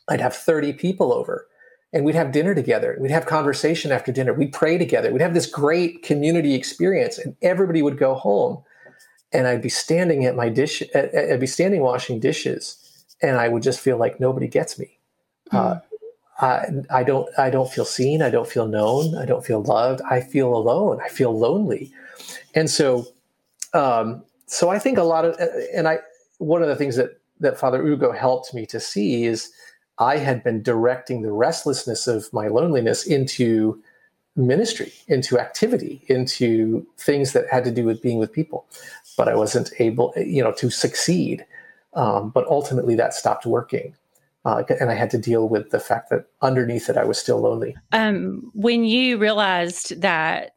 I'd 0.07 0.21
have 0.21 0.35
30 0.35 0.73
people 0.73 1.13
over 1.13 1.47
and 1.91 2.05
we'd 2.05 2.15
have 2.15 2.31
dinner 2.31 2.53
together. 2.53 2.97
We'd 2.99 3.11
have 3.11 3.25
conversation 3.25 3.91
after 3.91 4.11
dinner. 4.11 4.33
We'd 4.33 4.53
pray 4.53 4.77
together. 4.77 5.11
We'd 5.11 5.21
have 5.21 5.33
this 5.33 5.47
great 5.47 6.03
community 6.03 6.53
experience, 6.53 7.17
and 7.17 7.35
everybody 7.41 7.81
would 7.81 7.97
go 7.97 8.13
home, 8.13 8.63
and 9.31 9.47
I'd 9.47 9.61
be 9.61 9.69
standing 9.69 10.25
at 10.25 10.35
my 10.35 10.49
dish. 10.49 10.83
I'd 10.93 11.39
be 11.39 11.47
standing 11.47 11.81
washing 11.81 12.19
dishes, 12.19 12.77
and 13.21 13.37
I 13.37 13.47
would 13.47 13.63
just 13.63 13.79
feel 13.79 13.97
like 13.97 14.19
nobody 14.19 14.47
gets 14.47 14.79
me. 14.79 14.97
Mm. 15.51 15.57
Uh, 15.57 15.79
I, 16.41 16.99
I 16.99 17.03
don't. 17.03 17.27
I 17.37 17.49
don't 17.49 17.69
feel 17.69 17.85
seen. 17.85 18.21
I 18.21 18.29
don't 18.29 18.47
feel 18.47 18.67
known. 18.67 19.15
I 19.15 19.25
don't 19.25 19.45
feel 19.45 19.61
loved. 19.61 20.01
I 20.09 20.21
feel 20.21 20.53
alone. 20.55 20.99
I 21.03 21.09
feel 21.09 21.37
lonely, 21.37 21.91
and 22.55 22.69
so, 22.69 23.07
um, 23.73 24.23
so 24.45 24.69
I 24.69 24.79
think 24.79 24.97
a 24.97 25.03
lot 25.03 25.25
of, 25.25 25.37
and 25.73 25.87
I. 25.87 25.99
One 26.37 26.61
of 26.61 26.69
the 26.69 26.75
things 26.77 26.95
that 26.95 27.19
that 27.41 27.59
Father 27.59 27.85
Ugo 27.85 28.13
helped 28.13 28.53
me 28.53 28.65
to 28.67 28.79
see 28.79 29.25
is 29.25 29.51
I 29.97 30.17
had 30.17 30.43
been 30.43 30.63
directing 30.63 31.21
the 31.21 31.31
restlessness 31.33 32.07
of 32.07 32.31
my 32.31 32.47
loneliness 32.47 33.05
into 33.05 33.81
ministry, 34.37 34.93
into 35.07 35.37
activity, 35.37 36.01
into 36.07 36.87
things 36.97 37.33
that 37.33 37.45
had 37.51 37.65
to 37.65 37.71
do 37.71 37.83
with 37.83 38.01
being 38.01 38.17
with 38.17 38.31
people. 38.31 38.65
But 39.17 39.27
I 39.27 39.35
wasn't 39.35 39.73
able, 39.79 40.13
you 40.15 40.41
know, 40.41 40.53
to 40.53 40.69
succeed. 40.69 41.45
Um, 41.93 42.29
but 42.29 42.47
ultimately, 42.47 42.95
that 42.95 43.13
stopped 43.13 43.45
working. 43.45 43.95
Uh, 44.45 44.63
and 44.79 44.89
I 44.89 44.93
had 44.93 45.09
to 45.11 45.17
deal 45.17 45.49
with 45.49 45.71
the 45.71 45.79
fact 45.79 46.09
that 46.11 46.25
underneath 46.41 46.89
it, 46.89 46.97
I 46.97 47.03
was 47.03 47.17
still 47.17 47.39
lonely. 47.39 47.75
Um, 47.91 48.51
when 48.53 48.83
you 48.83 49.17
realized 49.17 50.01
that 50.01 50.55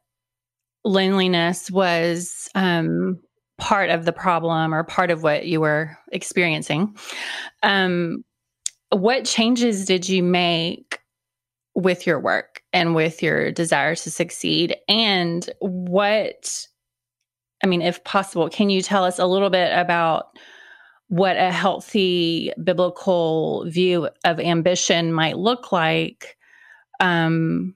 loneliness 0.85 1.69
was 1.69 2.49
um, 2.55 3.19
part 3.57 3.89
of 3.89 4.05
the 4.05 4.13
problem 4.13 4.73
or 4.73 4.83
part 4.83 5.11
of 5.11 5.23
what 5.23 5.45
you 5.45 5.59
were 5.59 5.97
experiencing, 6.11 6.95
um, 7.61 8.23
what 8.89 9.25
changes 9.25 9.85
did 9.85 10.07
you 10.07 10.23
make 10.23 10.99
with 11.75 12.05
your 12.05 12.19
work 12.19 12.61
and 12.71 12.95
with 12.95 13.21
your 13.21 13.51
desire 13.51 13.95
to 13.95 14.11
succeed? 14.11 14.75
And 14.87 15.49
what, 15.59 16.67
I 17.63 17.67
mean, 17.67 17.81
if 17.81 18.03
possible, 18.03 18.49
can 18.49 18.69
you 18.69 18.81
tell 18.81 19.03
us 19.03 19.19
a 19.19 19.25
little 19.25 19.49
bit 19.49 19.71
about 19.77 20.37
what 21.13 21.37
a 21.37 21.51
healthy 21.51 22.51
biblical 22.63 23.65
view 23.69 24.09
of 24.25 24.39
ambition 24.39 25.13
might 25.13 25.37
look 25.37 25.71
like 25.71 26.37
um, 26.99 27.75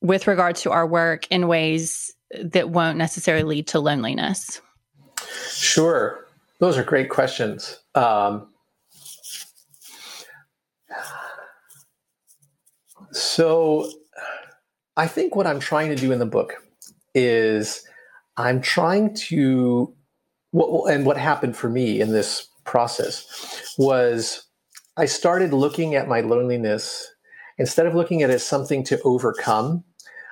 with 0.00 0.26
regard 0.26 0.56
to 0.56 0.72
our 0.72 0.86
work 0.86 1.28
in 1.30 1.46
ways 1.46 2.12
that 2.42 2.70
won't 2.70 2.98
necessarily 2.98 3.44
lead 3.44 3.68
to 3.68 3.78
loneliness? 3.78 4.60
Sure. 5.52 6.26
Those 6.58 6.76
are 6.76 6.82
great 6.82 7.08
questions. 7.08 7.78
Um, 7.94 8.48
So 13.12 13.90
I 14.96 15.06
think 15.06 15.34
what 15.34 15.46
I'm 15.46 15.60
trying 15.60 15.88
to 15.88 15.96
do 15.96 16.12
in 16.12 16.18
the 16.18 16.26
book 16.26 16.54
is 17.14 17.84
I'm 18.36 18.60
trying 18.60 19.14
to, 19.14 19.94
and 20.52 21.06
what 21.06 21.16
happened 21.16 21.56
for 21.56 21.68
me 21.68 22.00
in 22.00 22.12
this 22.12 22.48
process 22.64 23.74
was 23.78 24.44
I 24.96 25.06
started 25.06 25.52
looking 25.52 25.94
at 25.94 26.08
my 26.08 26.20
loneliness 26.20 27.12
instead 27.58 27.86
of 27.86 27.94
looking 27.94 28.22
at 28.22 28.30
it 28.30 28.34
as 28.34 28.46
something 28.46 28.84
to 28.84 29.00
overcome. 29.02 29.84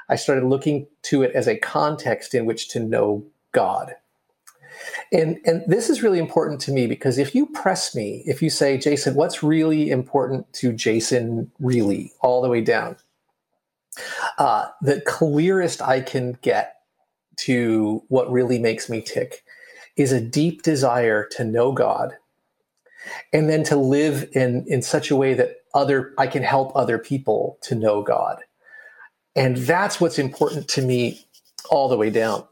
I 0.09 0.17
started 0.17 0.45
looking 0.45 0.87
to 1.05 1.23
it 1.23 1.33
as 1.35 1.49
a 1.49 1.59
context 1.59 2.35
in 2.35 2.47
which 2.47 2.69
to 2.71 2.81
know 2.81 3.25
God. 3.53 3.95
And, 5.13 5.39
and 5.45 5.63
this 5.67 5.89
is 5.89 6.03
really 6.03 6.19
important 6.19 6.61
to 6.63 6.73
me 6.73 6.87
because 6.87 7.19
if 7.19 7.35
you 7.35 7.47
press 7.47 7.95
me, 7.95 8.23
if 8.27 8.43
you 8.43 8.51
say, 8.51 8.77
Jason, 8.77 9.15
what's 9.15 9.43
really 9.43 9.91
important 9.91 10.53
to 10.55 10.73
Jason, 10.73 11.51
really, 11.59 12.13
all 12.21 12.43
the 12.43 12.49
way 12.49 12.61
down, 12.61 12.97
uh, 14.39 14.67
the 14.83 15.01
clearest 15.03 15.81
I 15.81 16.01
can 16.01 16.39
get 16.43 16.75
to 17.37 18.03
what 18.09 18.31
really 18.31 18.59
makes 18.59 18.89
me 18.89 19.01
tick 19.01 19.45
is 19.97 20.13
a 20.13 20.21
deep 20.21 20.63
desire 20.63 21.27
to 21.33 21.45
know 21.45 21.73
God 21.73 22.17
and 23.33 23.49
then 23.49 23.63
to 23.65 23.77
live 23.77 24.29
in, 24.33 24.65
in 24.67 24.83
such 24.83 25.11
a 25.11 25.17
way 25.17 25.35
that 25.35 25.57
other 25.75 26.15
I 26.19 26.27
can 26.27 26.43
help 26.43 26.73
other 26.75 26.99
people 26.99 27.59
to 27.63 27.75
know 27.75 28.03
God. 28.03 28.39
And 29.35 29.59
that's 29.59 30.01
what's 30.01 30.19
important 30.19 30.69
to 30.69 30.83
me 30.83 31.27
all 31.71 31.89
the 31.89 31.97
way 31.97 32.11
down. 32.11 32.45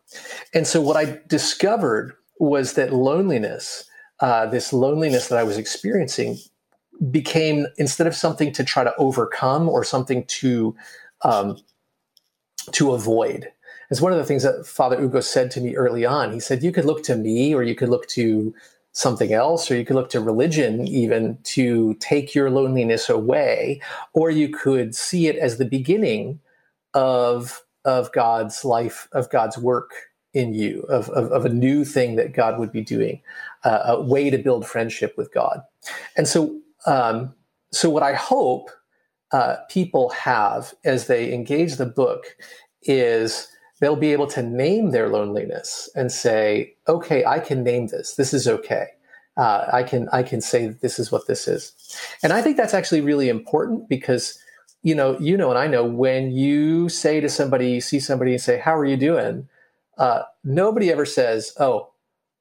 And 0.53 0.67
so 0.67 0.81
what 0.81 0.97
I 0.97 1.21
discovered 1.29 2.15
was 2.39 2.75
that 2.75 2.93
loneliness, 2.93 3.85
uh, 4.21 4.47
this 4.47 4.73
loneliness 4.73 5.29
that 5.29 5.39
I 5.39 5.45
was 5.45 5.57
experiencing, 5.57 6.39
became 7.11 7.67
instead 7.77 8.07
of 8.07 8.15
something 8.15 8.53
to 8.53 8.65
try 8.65 8.85
to 8.85 8.95
overcome 8.97 9.69
or 9.69 9.85
something 9.85 10.25
to 10.27 10.77
um, 11.23 11.57
to 12.73 12.93
avoid. 12.93 13.51
It's 13.91 14.01
one 14.01 14.13
of 14.13 14.19
the 14.19 14.25
things 14.25 14.43
that 14.43 14.67
Father 14.67 15.01
Ugo 15.01 15.21
said 15.21 15.51
to 15.53 15.61
me 15.61 15.77
early 15.77 16.05
on. 16.05 16.33
He 16.33 16.41
said, 16.41 16.63
"You 16.63 16.73
could 16.73 16.85
look 16.85 17.03
to 17.05 17.17
me, 17.17 17.55
or 17.55 17.63
you 17.63 17.75
could 17.75 17.89
look 17.89 18.07
to 18.09 18.55
something 18.93 19.33
else, 19.33 19.71
or 19.71 19.77
you 19.77 19.85
could 19.85 19.97
look 19.97 20.11
to 20.11 20.21
religion 20.21 20.87
even 20.87 21.39
to 21.43 21.95
take 21.95 22.35
your 22.35 22.51
loneliness 22.51 23.09
away, 23.09 23.81
or 24.13 24.31
you 24.31 24.49
could 24.49 24.95
see 24.95 25.27
it 25.27 25.37
as 25.37 25.59
the 25.59 25.65
beginning 25.65 26.41
of 26.95 27.63
of 27.85 28.11
God's 28.13 28.65
life, 28.65 29.09
of 29.13 29.31
God's 29.31 29.59
work 29.59 29.93
in 30.33 30.55
you, 30.55 30.81
of, 30.89 31.09
of, 31.11 31.31
of, 31.31 31.45
a 31.45 31.49
new 31.49 31.85
thing 31.85 32.17
that 32.17 32.33
God 32.33 32.59
would 32.59 32.73
be 32.73 32.81
doing, 32.81 33.21
uh, 33.63 33.81
a 33.85 34.01
way 34.01 34.31
to 34.31 34.39
build 34.39 34.67
friendship 34.67 35.15
with 35.17 35.33
God. 35.33 35.63
And 36.17 36.27
so, 36.27 36.59
um, 36.87 37.35
so 37.73 37.91
what 37.91 38.03
I 38.03 38.15
hope 38.15 38.71
uh, 39.33 39.57
people 39.69 40.11
have 40.11 40.75
as 40.85 41.07
they 41.07 41.33
engage 41.33 41.77
the 41.77 41.87
book 41.87 42.37
is 42.83 43.49
they'll 43.85 43.97
be 43.97 44.13
able 44.13 44.27
to 44.27 44.43
name 44.43 44.93
their 44.93 45.11
loneliness 45.11 45.91
and 45.95 46.11
say, 46.11 46.75
okay, 46.89 47.23
I 47.27 47.39
can 47.39 47.63
name 47.63 47.89
this. 47.89 48.15
This 48.15 48.33
is 48.33 48.49
okay. 48.49 48.87
Uh, 49.37 49.67
I 49.71 49.83
can 49.83 50.09
I 50.11 50.23
can 50.23 50.41
say 50.41 50.69
this 50.69 50.99
is 50.99 51.13
what 51.13 51.27
this 51.27 51.47
is, 51.47 51.73
and 52.23 52.33
I 52.33 52.41
think 52.41 52.57
that's 52.57 52.73
actually 52.73 53.03
really 53.03 53.29
important 53.29 53.89
because 53.89 54.39
you 54.83 54.95
know 54.95 55.19
you 55.19 55.37
know 55.37 55.51
and 55.51 55.59
I 55.59 55.67
know 55.67 55.85
when 55.85 56.31
you 56.31 56.89
say 56.89 57.21
to 57.21 57.29
somebody, 57.29 57.73
you 57.73 57.81
see 57.83 58.01
somebody 58.01 58.31
and 58.31 58.41
say, 58.41 58.59
"How 58.59 58.75
are 58.75 58.87
you 58.87 58.97
doing?" 58.97 59.49
Uh, 59.99 60.23
nobody 60.45 60.91
ever 60.91 61.05
says, 61.05 61.53
"Oh, 61.59 61.91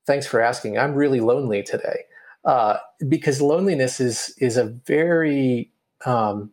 thanks 0.06 0.28
for 0.28 0.40
asking. 0.40 0.78
I'm 0.78 0.94
really 0.94 1.20
lonely 1.20 1.64
today," 1.64 2.04
uh, 2.46 2.78
because 3.10 3.42
loneliness 3.42 4.00
is 4.00 4.34
is 4.38 4.56
a 4.56 4.66
very 4.66 5.72
um, 6.06 6.52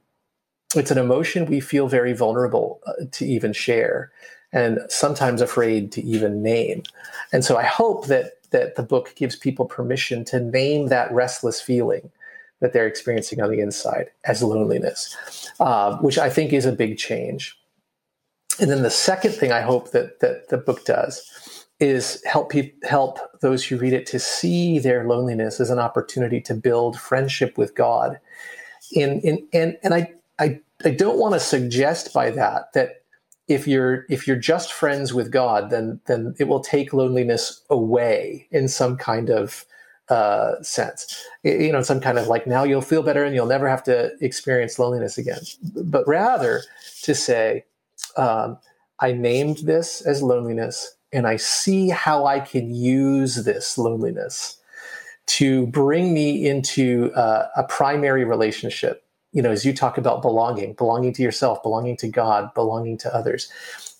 it's 0.74 0.90
an 0.90 0.98
emotion 0.98 1.46
we 1.46 1.60
feel 1.60 1.86
very 1.86 2.14
vulnerable 2.14 2.80
uh, 2.86 3.04
to 3.12 3.26
even 3.26 3.52
share 3.52 4.10
and 4.52 4.80
sometimes 4.88 5.40
afraid 5.40 5.92
to 5.92 6.02
even 6.02 6.42
name. 6.42 6.82
And 7.32 7.44
so 7.44 7.56
I 7.56 7.64
hope 7.64 8.06
that 8.06 8.32
that 8.50 8.74
the 8.74 8.82
book 8.82 9.14
gives 9.14 9.36
people 9.36 9.64
permission 9.64 10.24
to 10.24 10.40
name 10.40 10.88
that 10.88 11.12
restless 11.12 11.60
feeling 11.60 12.10
that 12.60 12.72
they're 12.72 12.86
experiencing 12.86 13.40
on 13.40 13.50
the 13.50 13.60
inside 13.60 14.10
as 14.24 14.42
loneliness, 14.42 15.16
uh, 15.60 15.96
which 15.98 16.18
I 16.18 16.28
think 16.28 16.52
is 16.52 16.66
a 16.66 16.72
big 16.72 16.98
change. 16.98 17.56
And 18.60 18.70
then 18.70 18.82
the 18.82 18.90
second 18.90 19.32
thing 19.32 19.52
I 19.52 19.60
hope 19.60 19.92
that 19.92 20.20
that 20.20 20.48
the 20.48 20.58
book 20.58 20.84
does 20.84 21.66
is 21.78 22.22
help 22.26 22.50
people 22.50 22.88
help 22.88 23.18
those 23.40 23.64
who 23.64 23.78
read 23.78 23.94
it 23.94 24.04
to 24.06 24.18
see 24.18 24.78
their 24.78 25.08
loneliness 25.08 25.60
as 25.60 25.70
an 25.70 25.78
opportunity 25.78 26.40
to 26.42 26.54
build 26.54 26.98
friendship 26.98 27.56
with 27.56 27.74
God. 27.74 28.18
In, 28.92 29.20
in 29.20 29.48
and 29.52 29.78
and 29.82 29.94
I 29.94 30.12
I 30.38 30.60
I 30.84 30.90
don't 30.90 31.18
want 31.18 31.34
to 31.34 31.40
suggest 31.40 32.12
by 32.12 32.30
that 32.32 32.72
that 32.74 32.99
if 33.50 33.66
you're 33.66 34.06
if 34.08 34.28
you're 34.28 34.36
just 34.36 34.72
friends 34.72 35.12
with 35.12 35.32
God, 35.32 35.70
then 35.70 36.00
then 36.06 36.34
it 36.38 36.44
will 36.44 36.60
take 36.60 36.92
loneliness 36.92 37.62
away 37.68 38.46
in 38.52 38.68
some 38.68 38.96
kind 38.96 39.28
of 39.28 39.66
uh, 40.08 40.62
sense. 40.62 41.26
You 41.42 41.72
know, 41.72 41.82
some 41.82 42.00
kind 42.00 42.16
of 42.16 42.28
like 42.28 42.46
now 42.46 42.62
you'll 42.62 42.80
feel 42.80 43.02
better 43.02 43.24
and 43.24 43.34
you'll 43.34 43.46
never 43.46 43.68
have 43.68 43.82
to 43.84 44.12
experience 44.20 44.78
loneliness 44.78 45.18
again. 45.18 45.40
But 45.74 46.06
rather 46.06 46.62
to 47.02 47.12
say, 47.12 47.64
um, 48.16 48.56
I 49.00 49.12
named 49.12 49.58
this 49.58 50.00
as 50.02 50.22
loneliness, 50.22 50.96
and 51.12 51.26
I 51.26 51.34
see 51.34 51.88
how 51.88 52.26
I 52.26 52.38
can 52.38 52.72
use 52.72 53.44
this 53.44 53.76
loneliness 53.76 54.58
to 55.26 55.66
bring 55.66 56.14
me 56.14 56.48
into 56.48 57.10
uh, 57.16 57.48
a 57.56 57.64
primary 57.64 58.24
relationship 58.24 59.04
you 59.32 59.42
know, 59.42 59.50
as 59.50 59.64
you 59.64 59.72
talk 59.72 59.96
about 59.96 60.22
belonging, 60.22 60.72
belonging 60.74 61.12
to 61.14 61.22
yourself, 61.22 61.62
belonging 61.62 61.96
to 61.98 62.08
God, 62.08 62.52
belonging 62.54 62.98
to 62.98 63.14
others, 63.14 63.50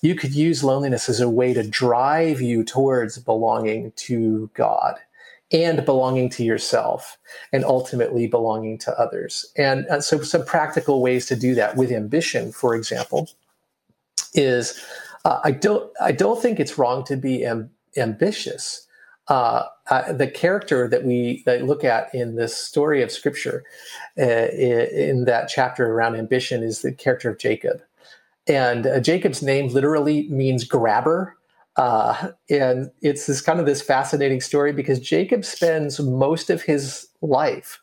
you 0.02 0.14
could 0.14 0.34
use 0.34 0.64
loneliness 0.64 1.08
as 1.08 1.20
a 1.20 1.28
way 1.28 1.52
to 1.54 1.62
drive 1.62 2.40
you 2.40 2.64
towards 2.64 3.18
belonging 3.18 3.92
to 3.96 4.50
God 4.54 4.96
and 5.52 5.84
belonging 5.84 6.30
to 6.30 6.44
yourself 6.44 7.18
and 7.52 7.64
ultimately 7.64 8.26
belonging 8.26 8.78
to 8.78 8.98
others. 8.98 9.52
And, 9.56 9.84
and 9.86 10.02
so, 10.02 10.22
some 10.22 10.44
practical 10.44 11.02
ways 11.02 11.26
to 11.26 11.36
do 11.36 11.54
that 11.54 11.76
with 11.76 11.92
ambition, 11.92 12.52
for 12.52 12.74
example, 12.74 13.28
is 14.34 14.82
uh, 15.24 15.40
I 15.44 15.50
don't 15.52 15.90
I 16.00 16.12
don't 16.12 16.40
think 16.40 16.60
it's 16.60 16.78
wrong 16.78 17.04
to 17.04 17.16
be 17.16 17.44
am- 17.44 17.70
ambitious 17.96 18.86
uh, 19.30 19.64
uh, 19.90 20.12
the 20.12 20.26
character 20.26 20.88
that 20.88 21.04
we 21.04 21.42
that 21.46 21.64
look 21.64 21.84
at 21.84 22.12
in 22.12 22.34
this 22.34 22.56
story 22.56 23.00
of 23.00 23.12
Scripture, 23.12 23.64
uh, 24.18 24.48
in 24.50 25.24
that 25.24 25.48
chapter 25.48 25.86
around 25.86 26.16
ambition, 26.16 26.62
is 26.64 26.82
the 26.82 26.92
character 26.92 27.30
of 27.30 27.38
Jacob. 27.38 27.80
And 28.48 28.86
uh, 28.86 29.00
Jacob's 29.00 29.42
name 29.42 29.68
literally 29.68 30.28
means 30.28 30.64
grabber. 30.64 31.36
Uh, 31.76 32.32
and 32.50 32.90
it's 33.00 33.26
this 33.26 33.40
kind 33.40 33.60
of 33.60 33.66
this 33.66 33.80
fascinating 33.80 34.40
story 34.40 34.72
because 34.72 34.98
Jacob 34.98 35.44
spends 35.44 36.00
most 36.00 36.50
of 36.50 36.62
his 36.62 37.06
life 37.22 37.80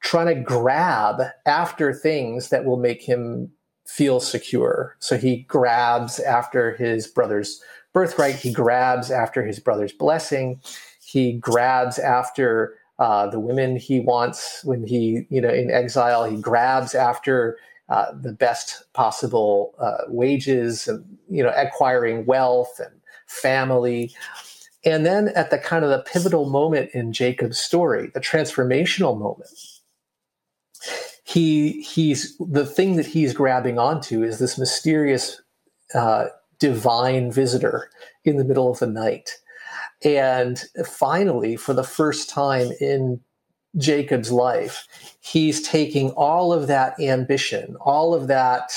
trying 0.00 0.26
to 0.26 0.34
grab 0.34 1.22
after 1.46 1.94
things 1.94 2.50
that 2.50 2.66
will 2.66 2.76
make 2.76 3.02
him 3.02 3.50
feel 3.86 4.20
secure. 4.20 4.96
So 4.98 5.16
he 5.16 5.38
grabs 5.44 6.20
after 6.20 6.76
his 6.76 7.06
brother's 7.06 7.62
birthright. 7.92 8.36
He 8.36 8.52
grabs 8.52 9.10
after 9.10 9.44
his 9.44 9.58
brother's 9.58 9.92
blessing. 9.92 10.60
He 11.04 11.34
grabs 11.34 11.98
after 11.98 12.74
uh, 12.98 13.28
the 13.28 13.40
women 13.40 13.76
he 13.76 14.00
wants 14.00 14.64
when 14.64 14.86
he, 14.86 15.26
you 15.28 15.40
know, 15.40 15.50
in 15.50 15.70
exile. 15.70 16.24
He 16.24 16.40
grabs 16.40 16.94
after 16.94 17.58
uh, 17.88 18.12
the 18.12 18.32
best 18.32 18.84
possible 18.92 19.74
uh, 19.78 20.04
wages 20.08 20.88
and, 20.88 21.04
you 21.28 21.42
know, 21.42 21.52
acquiring 21.56 22.24
wealth 22.26 22.78
and 22.78 22.94
family. 23.26 24.14
And 24.84 25.04
then 25.06 25.28
at 25.28 25.50
the 25.50 25.58
kind 25.58 25.84
of 25.84 25.90
the 25.90 25.98
pivotal 25.98 26.48
moment 26.48 26.90
in 26.92 27.12
Jacob's 27.12 27.58
story, 27.58 28.10
the 28.14 28.20
transformational 28.20 29.18
moment, 29.18 29.50
he 31.24 31.82
he's 31.82 32.36
the 32.38 32.66
thing 32.66 32.96
that 32.96 33.06
he's 33.06 33.32
grabbing 33.32 33.78
onto 33.78 34.22
is 34.22 34.38
this 34.38 34.58
mysterious 34.58 35.40
uh, 35.94 36.26
divine 36.62 37.32
visitor 37.32 37.90
in 38.24 38.36
the 38.36 38.44
middle 38.44 38.70
of 38.70 38.78
the 38.78 38.86
night. 38.86 39.38
And 40.04 40.62
finally, 40.86 41.56
for 41.56 41.74
the 41.74 41.82
first 41.82 42.30
time 42.30 42.70
in 42.80 43.20
Jacob's 43.76 44.30
life, 44.30 44.86
he's 45.20 45.66
taking 45.66 46.10
all 46.10 46.52
of 46.52 46.68
that 46.68 47.00
ambition, 47.00 47.74
all 47.80 48.14
of 48.14 48.28
that 48.28 48.70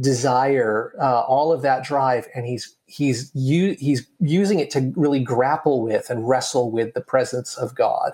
desire, 0.00 0.94
uh, 0.98 1.20
all 1.20 1.52
of 1.52 1.60
that 1.60 1.84
drive, 1.84 2.26
and 2.34 2.46
he's 2.46 2.74
he's 2.86 3.30
u- 3.34 3.76
he's 3.78 4.08
using 4.20 4.58
it 4.58 4.70
to 4.70 4.90
really 4.96 5.20
grapple 5.20 5.82
with 5.82 6.08
and 6.08 6.26
wrestle 6.26 6.70
with 6.70 6.94
the 6.94 7.02
presence 7.02 7.58
of 7.58 7.74
God. 7.74 8.12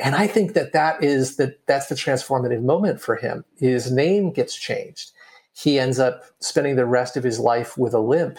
And 0.00 0.16
I 0.16 0.26
think 0.26 0.54
that 0.54 0.72
that 0.72 1.04
is 1.04 1.36
that 1.36 1.64
that's 1.68 1.86
the 1.86 1.94
transformative 1.94 2.62
moment 2.62 3.00
for 3.00 3.14
him. 3.14 3.44
His 3.56 3.92
name 3.92 4.32
gets 4.32 4.56
changed 4.56 5.12
he 5.52 5.78
ends 5.78 5.98
up 5.98 6.24
spending 6.40 6.76
the 6.76 6.86
rest 6.86 7.16
of 7.16 7.24
his 7.24 7.38
life 7.38 7.76
with 7.76 7.94
a 7.94 8.00
limp. 8.00 8.38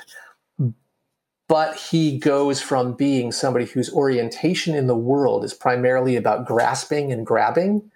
But 1.47 1.75
he 1.75 2.17
goes 2.17 2.61
from 2.61 2.93
being 2.93 3.31
somebody 3.31 3.65
whose 3.65 3.93
orientation 3.93 4.75
in 4.75 4.87
the 4.87 4.95
world 4.95 5.43
is 5.43 5.53
primarily 5.53 6.15
about 6.15 6.45
grasping 6.45 7.11
and 7.11 7.25
grabbing 7.25 7.91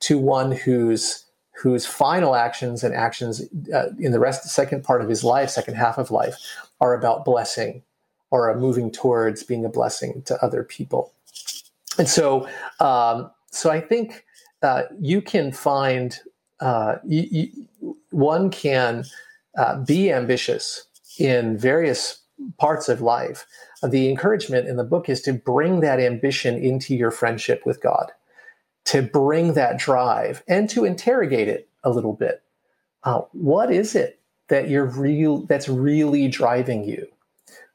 to 0.00 0.18
one 0.18 0.52
whose 0.52 1.24
whose 1.52 1.86
final 1.86 2.34
actions 2.34 2.84
and 2.84 2.94
actions 2.94 3.42
uh, 3.72 3.88
in 3.98 4.12
the 4.12 4.20
rest 4.20 4.44
second 4.44 4.84
part 4.84 5.00
of 5.00 5.08
his 5.08 5.24
life 5.24 5.48
second 5.48 5.74
half 5.74 5.96
of 5.96 6.10
life 6.10 6.34
are 6.82 6.92
about 6.92 7.24
blessing 7.24 7.82
or 8.30 8.54
moving 8.58 8.90
towards 8.90 9.42
being 9.42 9.64
a 9.64 9.68
blessing 9.68 10.20
to 10.26 10.36
other 10.44 10.62
people 10.62 11.14
and 11.98 12.08
so 12.08 12.46
um, 12.80 13.30
so 13.50 13.70
i 13.70 13.80
think 13.80 14.26
uh, 14.62 14.82
you 15.00 15.22
can 15.22 15.50
find 15.50 16.18
uh, 16.60 16.96
you, 17.06 17.48
one 18.16 18.50
can 18.50 19.04
uh, 19.58 19.78
be 19.84 20.10
ambitious 20.10 20.86
in 21.18 21.58
various 21.58 22.22
parts 22.58 22.88
of 22.88 23.02
life. 23.02 23.46
The 23.82 24.08
encouragement 24.08 24.66
in 24.66 24.76
the 24.76 24.84
book 24.84 25.10
is 25.10 25.20
to 25.22 25.34
bring 25.34 25.80
that 25.80 26.00
ambition 26.00 26.56
into 26.56 26.94
your 26.96 27.10
friendship 27.10 27.64
with 27.66 27.82
God, 27.82 28.10
to 28.86 29.02
bring 29.02 29.52
that 29.52 29.78
drive 29.78 30.42
and 30.48 30.68
to 30.70 30.86
interrogate 30.86 31.48
it 31.48 31.68
a 31.84 31.90
little 31.90 32.14
bit. 32.14 32.42
Uh, 33.04 33.20
what 33.32 33.70
is 33.70 33.94
it 33.94 34.18
that 34.48 34.70
you're 34.70 34.86
real 34.86 35.44
that's 35.46 35.68
really 35.68 36.26
driving 36.26 36.84
you? 36.84 37.06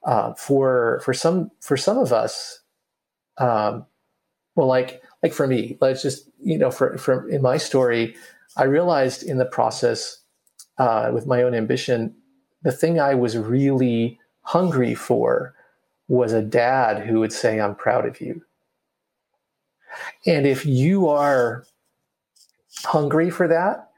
Uh, 0.03 0.33
for 0.33 0.99
for 1.05 1.13
some 1.13 1.51
for 1.59 1.77
some 1.77 1.99
of 1.99 2.11
us, 2.11 2.61
um, 3.37 3.85
well, 4.55 4.65
like 4.65 5.03
like 5.21 5.33
for 5.33 5.45
me, 5.45 5.77
let's 5.79 6.01
just 6.01 6.27
you 6.43 6.57
know, 6.57 6.71
for 6.71 6.97
for 6.97 7.29
in 7.29 7.43
my 7.43 7.57
story, 7.57 8.15
I 8.57 8.63
realized 8.63 9.21
in 9.21 9.37
the 9.37 9.45
process 9.45 10.20
uh, 10.81 11.11
with 11.13 11.27
my 11.27 11.43
own 11.43 11.53
ambition, 11.53 12.15
the 12.63 12.71
thing 12.71 12.99
I 12.99 13.13
was 13.13 13.37
really 13.37 14.19
hungry 14.41 14.95
for 14.95 15.53
was 16.07 16.33
a 16.33 16.41
dad 16.41 17.05
who 17.05 17.19
would 17.19 17.31
say, 17.31 17.59
I'm 17.59 17.75
proud 17.75 18.07
of 18.07 18.19
you. 18.19 18.41
And 20.25 20.47
if 20.47 20.65
you 20.65 21.07
are 21.07 21.65
hungry 22.83 23.29
for 23.29 23.47
that 23.47 23.91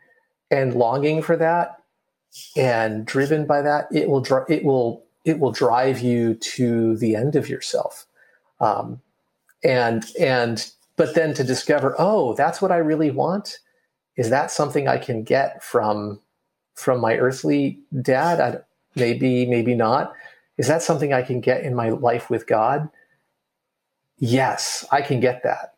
and 0.51 0.75
longing 0.75 1.21
for 1.21 1.37
that 1.37 1.77
and 2.57 3.05
driven 3.05 3.45
by 3.45 3.61
that, 3.61 3.87
it 3.89 4.09
will 4.09 4.21
dr- 4.21 4.49
it 4.49 4.65
will 4.65 5.05
it 5.23 5.39
will 5.39 5.53
drive 5.53 6.01
you 6.01 6.33
to 6.57 6.97
the 6.97 7.15
end 7.15 7.37
of 7.37 7.47
yourself. 7.47 8.05
Um, 8.59 8.99
and 9.63 10.03
and 10.19 10.69
but 10.97 11.15
then 11.15 11.33
to 11.35 11.45
discover, 11.45 11.95
oh, 11.97 12.33
that's 12.33 12.61
what 12.61 12.73
I 12.73 12.77
really 12.77 13.11
want 13.11 13.59
is 14.17 14.29
that 14.29 14.51
something 14.51 14.87
I 14.87 14.97
can 14.97 15.23
get 15.23 15.63
from 15.63 16.19
from 16.75 16.99
my 17.01 17.17
earthly 17.17 17.79
dad? 18.01 18.39
I, 18.39 18.59
maybe, 18.95 19.45
maybe 19.45 19.75
not. 19.75 20.13
Is 20.57 20.67
that 20.67 20.83
something 20.83 21.13
I 21.13 21.21
can 21.21 21.41
get 21.41 21.63
in 21.63 21.75
my 21.75 21.89
life 21.89 22.29
with 22.29 22.47
God? 22.47 22.89
Yes, 24.17 24.85
I 24.91 25.01
can 25.01 25.19
get 25.19 25.43
that. 25.43 25.75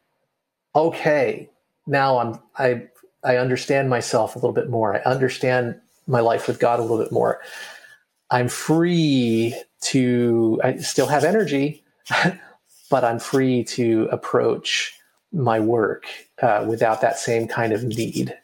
Okay, 0.76 1.50
now 1.88 2.18
I'm 2.18 2.40
I 2.58 2.88
I 3.24 3.38
understand 3.38 3.90
myself 3.90 4.36
a 4.36 4.40
little 4.40 4.54
bit 4.54 4.70
more. 4.70 4.96
I 4.96 5.00
understand 5.00 5.80
my 6.08 6.20
life 6.20 6.48
with 6.48 6.60
God 6.60 6.80
a 6.80 6.82
little 6.84 7.00
bit 7.00 7.12
more. 7.12 7.42
I'm 8.30 8.50
free 8.50 9.56
to 9.82 10.60
I 10.64 10.78
still 10.78 11.08
have 11.08 11.24
energy, 11.24 11.84
but 12.90 13.04
I'm 13.04 13.20
free 13.20 13.64
to 13.66 14.10
approach 14.12 15.00
my 15.32 15.60
work 15.60 16.06
uh, 16.42 16.66
without 16.68 17.02
that 17.02 17.18
same 17.18 17.48
kind 17.48 17.74
of 17.74 17.84
need. 17.84 18.38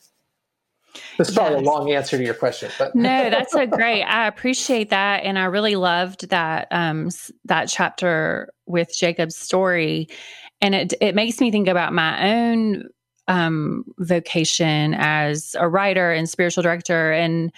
That's 1.18 1.34
probably 1.34 1.60
yes. 1.60 1.68
a 1.68 1.70
long 1.70 1.92
answer 1.92 2.18
to 2.18 2.24
your 2.24 2.34
question, 2.34 2.72
but 2.78 2.96
no, 2.96 3.30
that's 3.30 3.54
a 3.54 3.68
great. 3.68 4.04
I 4.04 4.28
appreciate 4.28 4.90
that, 4.90 5.24
and 5.24 5.38
I 5.40 5.46
really 5.46 5.76
loved 5.76 6.30
that 6.30 6.68
um, 6.72 7.10
that 7.46 7.70
chapter 7.70 8.52
with 8.66 8.96
Jacob's 8.96 9.36
story, 9.36 10.08
and 10.62 10.76
it 10.76 10.94
it 11.02 11.16
makes 11.16 11.40
me 11.40 11.52
think 11.52 11.68
about 11.68 11.94
my 11.94 12.34
own 12.34 12.90
um, 13.28 13.86
vocation 14.00 14.96
as 14.96 15.56
a 15.60 15.68
writer 15.68 16.12
and 16.12 16.30
spiritual 16.30 16.64
director, 16.64 17.12
and 17.12 17.52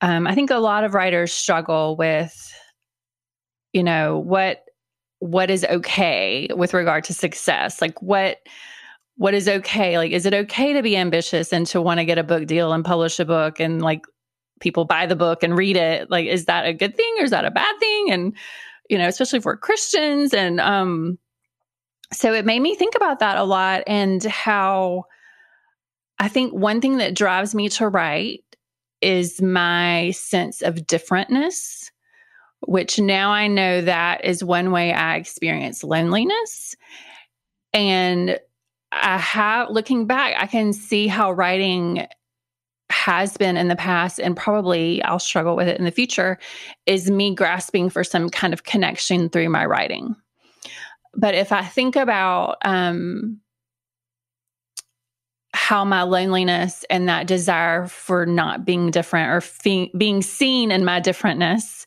um, 0.00 0.26
I 0.26 0.34
think 0.34 0.50
a 0.50 0.58
lot 0.58 0.84
of 0.84 0.94
writers 0.94 1.32
struggle 1.32 1.96
with, 1.96 2.52
you 3.72 3.82
know, 3.82 4.18
what 4.18 4.64
what 5.20 5.50
is 5.50 5.64
okay 5.64 6.48
with 6.54 6.74
regard 6.74 7.04
to 7.04 7.14
success, 7.14 7.80
like 7.80 8.00
what 8.00 8.38
what 9.18 9.34
is 9.34 9.48
okay? 9.48 9.98
Like 9.98 10.12
is 10.12 10.26
it 10.26 10.34
okay 10.34 10.72
to 10.72 10.82
be 10.82 10.96
ambitious 10.96 11.52
and 11.52 11.66
to 11.68 11.82
want 11.82 12.00
to 12.00 12.04
get 12.06 12.18
a 12.18 12.24
book 12.24 12.46
deal 12.46 12.72
and 12.72 12.84
publish 12.84 13.20
a 13.20 13.24
book 13.24 13.60
and 13.60 13.82
like 13.82 14.06
people 14.60 14.84
buy 14.84 15.06
the 15.06 15.16
book 15.16 15.42
and 15.42 15.56
read 15.56 15.76
it? 15.76 16.10
Like 16.10 16.26
is 16.26 16.46
that 16.46 16.66
a 16.66 16.72
good 16.72 16.96
thing 16.96 17.14
or 17.18 17.24
is 17.24 17.30
that 17.30 17.44
a 17.44 17.50
bad 17.50 17.78
thing? 17.78 18.10
And 18.10 18.34
you 18.88 18.98
know 18.98 19.06
especially 19.06 19.40
for 19.40 19.56
christians 19.56 20.34
and 20.34 20.60
um 20.60 21.18
so 22.12 22.32
it 22.32 22.46
made 22.46 22.60
me 22.60 22.74
think 22.74 22.94
about 22.94 23.18
that 23.20 23.36
a 23.36 23.44
lot 23.44 23.82
and 23.86 24.24
how 24.24 25.04
i 26.18 26.28
think 26.28 26.52
one 26.52 26.80
thing 26.80 26.98
that 26.98 27.14
drives 27.14 27.54
me 27.54 27.68
to 27.68 27.88
write 27.88 28.44
is 29.00 29.40
my 29.40 30.10
sense 30.12 30.62
of 30.62 30.76
differentness 30.76 31.90
which 32.60 32.98
now 32.98 33.30
i 33.30 33.46
know 33.46 33.80
that 33.82 34.24
is 34.24 34.42
one 34.42 34.72
way 34.72 34.92
i 34.92 35.16
experience 35.16 35.84
loneliness. 35.84 36.74
And 37.72 38.40
I 38.92 39.18
have 39.18 39.70
looking 39.70 40.06
back, 40.06 40.34
I 40.38 40.46
can 40.46 40.72
see 40.72 41.06
how 41.06 41.32
writing 41.32 42.06
has 42.90 43.36
been 43.36 43.56
in 43.56 43.68
the 43.68 43.76
past 43.76 44.18
and 44.18 44.36
probably 44.36 45.02
I'll 45.02 45.18
struggle 45.18 45.56
with 45.56 45.68
it 45.68 45.78
in 45.78 45.84
the 45.84 45.90
future 45.90 46.38
is 46.86 47.10
me 47.10 47.34
grasping 47.34 47.90
for 47.90 48.02
some 48.02 48.30
kind 48.30 48.54
of 48.54 48.64
connection 48.64 49.28
through 49.28 49.50
my 49.50 49.66
writing. 49.66 50.16
But 51.14 51.34
if 51.34 51.52
I 51.52 51.64
think 51.64 51.96
about 51.96 52.56
um, 52.64 53.40
how 55.52 55.84
my 55.84 56.02
loneliness 56.02 56.84
and 56.88 57.08
that 57.08 57.26
desire 57.26 57.86
for 57.88 58.24
not 58.24 58.64
being 58.64 58.90
different 58.90 59.30
or 59.30 59.40
fe- 59.40 59.92
being 59.96 60.22
seen 60.22 60.70
in 60.70 60.84
my 60.84 61.00
differentness, 61.00 61.84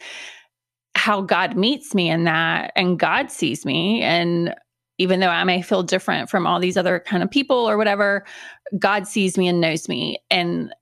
how 0.96 1.22
God 1.22 1.56
meets 1.56 1.96
me 1.96 2.10
in 2.10 2.26
that 2.26 2.74
and 2.76 3.00
God 3.00 3.32
sees 3.32 3.66
me 3.66 4.02
and 4.02 4.54
even 5.02 5.20
though 5.20 5.30
I 5.30 5.44
may 5.44 5.62
feel 5.62 5.82
different 5.82 6.30
from 6.30 6.46
all 6.46 6.60
these 6.60 6.78
other 6.78 7.00
kind 7.00 7.24
of 7.24 7.32
people 7.32 7.58
or 7.58 7.76
whatever, 7.76 8.24
God 8.78 9.08
sees 9.08 9.38
me 9.38 9.48
and 9.48 9.60
knows 9.60 9.90
me. 9.90 10.20
And 10.30 10.74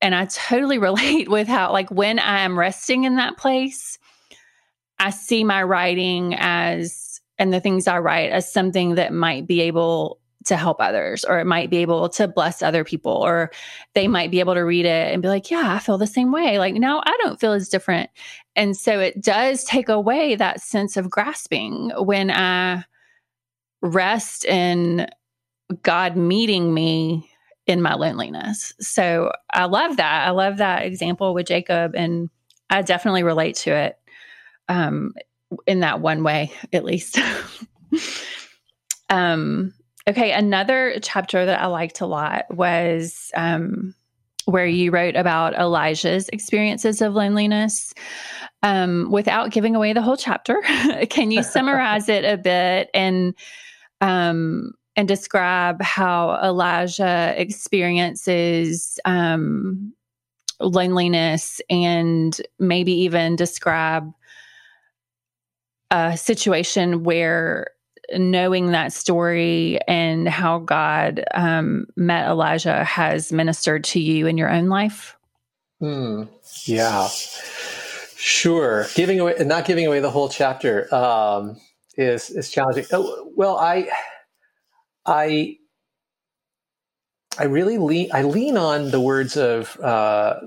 and 0.00 0.14
I 0.16 0.26
totally 0.26 0.78
relate 0.88 1.28
with 1.28 1.46
how 1.46 1.72
like 1.72 1.90
when 1.90 2.18
I 2.18 2.40
am 2.40 2.58
resting 2.58 3.04
in 3.04 3.16
that 3.16 3.36
place, 3.36 3.98
I 4.98 5.10
see 5.10 5.44
my 5.44 5.62
writing 5.62 6.34
as 6.38 7.20
and 7.38 7.52
the 7.52 7.60
things 7.60 7.86
I 7.86 7.98
write 7.98 8.30
as 8.30 8.52
something 8.52 8.96
that 8.96 9.12
might 9.12 9.46
be 9.46 9.60
able 9.62 10.18
to 10.46 10.56
help 10.56 10.80
others 10.80 11.24
or 11.24 11.38
it 11.38 11.44
might 11.44 11.70
be 11.70 11.76
able 11.76 12.08
to 12.08 12.26
bless 12.26 12.62
other 12.62 12.82
people 12.82 13.12
or 13.12 13.52
they 13.94 14.08
might 14.08 14.32
be 14.32 14.40
able 14.40 14.54
to 14.54 14.62
read 14.62 14.84
it 14.84 15.12
and 15.12 15.22
be 15.22 15.28
like 15.28 15.52
yeah 15.52 15.74
i 15.74 15.78
feel 15.78 15.96
the 15.96 16.04
same 16.04 16.32
way 16.32 16.58
like 16.58 16.74
now 16.74 17.00
i 17.06 17.18
don't 17.22 17.38
feel 17.38 17.52
as 17.52 17.68
different 17.68 18.10
and 18.56 18.76
so 18.76 18.98
it 18.98 19.22
does 19.22 19.62
take 19.62 19.88
away 19.88 20.34
that 20.34 20.60
sense 20.60 20.96
of 20.96 21.08
grasping 21.08 21.92
when 21.96 22.28
i 22.28 22.82
rest 23.82 24.44
in 24.44 25.08
God 25.82 26.16
meeting 26.16 26.72
me 26.72 27.28
in 27.66 27.82
my 27.82 27.94
loneliness. 27.94 28.72
So 28.80 29.32
I 29.52 29.64
love 29.64 29.96
that. 29.96 30.26
I 30.26 30.30
love 30.30 30.58
that 30.58 30.84
example 30.84 31.34
with 31.34 31.46
Jacob, 31.46 31.94
and 31.94 32.30
I 32.70 32.82
definitely 32.82 33.22
relate 33.22 33.56
to 33.56 33.70
it 33.70 33.98
um, 34.68 35.14
in 35.66 35.80
that 35.80 36.00
one 36.00 36.22
way, 36.22 36.52
at 36.72 36.84
least. 36.84 37.18
um, 39.10 39.74
okay, 40.08 40.32
another 40.32 40.98
chapter 41.02 41.44
that 41.44 41.60
I 41.60 41.66
liked 41.66 42.00
a 42.00 42.06
lot 42.06 42.52
was 42.54 43.30
um, 43.36 43.94
where 44.46 44.66
you 44.66 44.90
wrote 44.90 45.16
about 45.16 45.54
Elijah's 45.54 46.28
experiences 46.30 47.00
of 47.00 47.14
loneliness. 47.14 47.94
Um, 48.64 49.10
without 49.10 49.50
giving 49.50 49.74
away 49.74 49.92
the 49.92 50.02
whole 50.02 50.16
chapter, 50.16 50.60
can 51.10 51.30
you 51.30 51.42
summarize 51.42 52.08
it 52.08 52.24
a 52.24 52.36
bit 52.36 52.90
and 52.94 53.34
um, 54.02 54.74
and 54.96 55.08
describe 55.08 55.80
how 55.80 56.38
Elijah 56.42 57.32
experiences 57.40 58.98
um, 59.06 59.94
loneliness 60.60 61.62
and 61.70 62.38
maybe 62.58 62.92
even 62.92 63.36
describe 63.36 64.12
a 65.90 66.16
situation 66.16 67.04
where 67.04 67.68
knowing 68.14 68.72
that 68.72 68.92
story 68.92 69.78
and 69.86 70.28
how 70.28 70.58
God 70.58 71.24
um, 71.34 71.86
met 71.96 72.28
Elijah 72.28 72.84
has 72.84 73.32
ministered 73.32 73.84
to 73.84 74.00
you 74.00 74.26
in 74.26 74.36
your 74.36 74.50
own 74.50 74.68
life? 74.68 75.16
Hmm. 75.80 76.24
Yeah. 76.64 77.08
Sure. 78.16 78.86
Giving 78.94 79.20
away, 79.20 79.34
not 79.40 79.64
giving 79.64 79.86
away 79.86 80.00
the 80.00 80.10
whole 80.10 80.28
chapter. 80.28 80.92
Um, 80.94 81.56
is 81.96 82.30
is 82.30 82.50
challenging. 82.50 82.86
Oh, 82.92 83.30
well, 83.36 83.56
I 83.58 83.88
I 85.06 85.56
I 87.38 87.44
really 87.44 87.78
lean 87.78 88.10
I 88.12 88.22
lean 88.22 88.56
on 88.56 88.90
the 88.90 89.00
words 89.00 89.36
of 89.36 89.78
uh, 89.80 90.40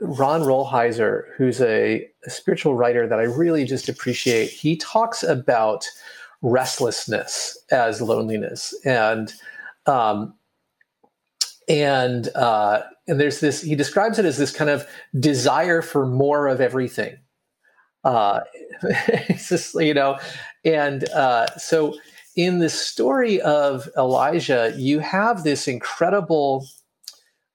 Ron 0.00 0.42
Rolheiser, 0.42 1.24
who's 1.36 1.60
a, 1.60 2.08
a, 2.26 2.30
spiritual 2.30 2.74
writer 2.74 3.06
that 3.06 3.18
I 3.18 3.24
really 3.24 3.64
just 3.64 3.88
appreciate. 3.88 4.50
He 4.50 4.76
talks 4.76 5.22
about 5.22 5.86
restlessness 6.42 7.56
as 7.70 8.02
loneliness, 8.02 8.74
and 8.84 9.32
um, 9.86 10.34
and 11.68 12.28
uh, 12.34 12.82
and 13.06 13.20
there's 13.20 13.40
this. 13.40 13.62
He 13.62 13.74
describes 13.74 14.18
it 14.18 14.24
as 14.24 14.36
this 14.36 14.52
kind 14.52 14.70
of 14.70 14.86
desire 15.18 15.82
for 15.82 16.06
more 16.06 16.48
of 16.48 16.60
everything. 16.60 17.16
Uh, 18.02 18.40
it's 18.82 19.48
just 19.48 19.74
you 19.74 19.94
know, 19.94 20.18
and 20.64 21.08
uh, 21.10 21.46
so 21.56 21.94
in 22.36 22.58
the 22.58 22.70
story 22.70 23.40
of 23.42 23.88
Elijah, 23.96 24.74
you 24.76 25.00
have 25.00 25.44
this 25.44 25.68
incredible. 25.68 26.66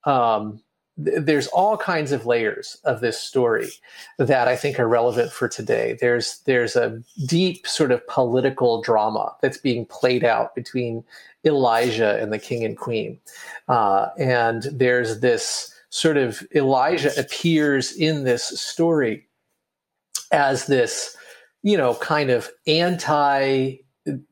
Um, 0.06 0.62
th- 1.04 1.20
there's 1.22 1.48
all 1.48 1.76
kinds 1.76 2.12
of 2.12 2.26
layers 2.26 2.78
of 2.86 3.02
this 3.02 3.20
story 3.20 3.70
that 4.18 4.48
I 4.48 4.56
think 4.56 4.80
are 4.80 4.88
relevant 4.88 5.32
for 5.32 5.50
today. 5.50 5.98
There's 6.00 6.40
there's 6.46 6.76
a 6.76 7.02
deep 7.26 7.68
sort 7.68 7.92
of 7.92 8.06
political 8.08 8.82
drama 8.82 9.36
that's 9.42 9.58
being 9.58 9.86
played 9.86 10.24
out 10.24 10.56
between 10.56 11.04
Elijah 11.46 12.22
and 12.22 12.32
the 12.32 12.40
king 12.40 12.64
and 12.64 12.78
queen, 12.78 13.20
uh, 13.68 14.10
and 14.18 14.64
there's 14.72 15.20
this 15.20 15.74
sort 15.90 16.18
of 16.18 16.44
Elijah 16.54 17.12
appears 17.20 17.92
in 17.94 18.24
this 18.24 18.44
story 18.44 19.26
as 20.32 20.68
this 20.68 21.18
you 21.64 21.78
know, 21.78 21.96
kind 21.96 22.30
of 22.30 22.50
anti 22.68 23.78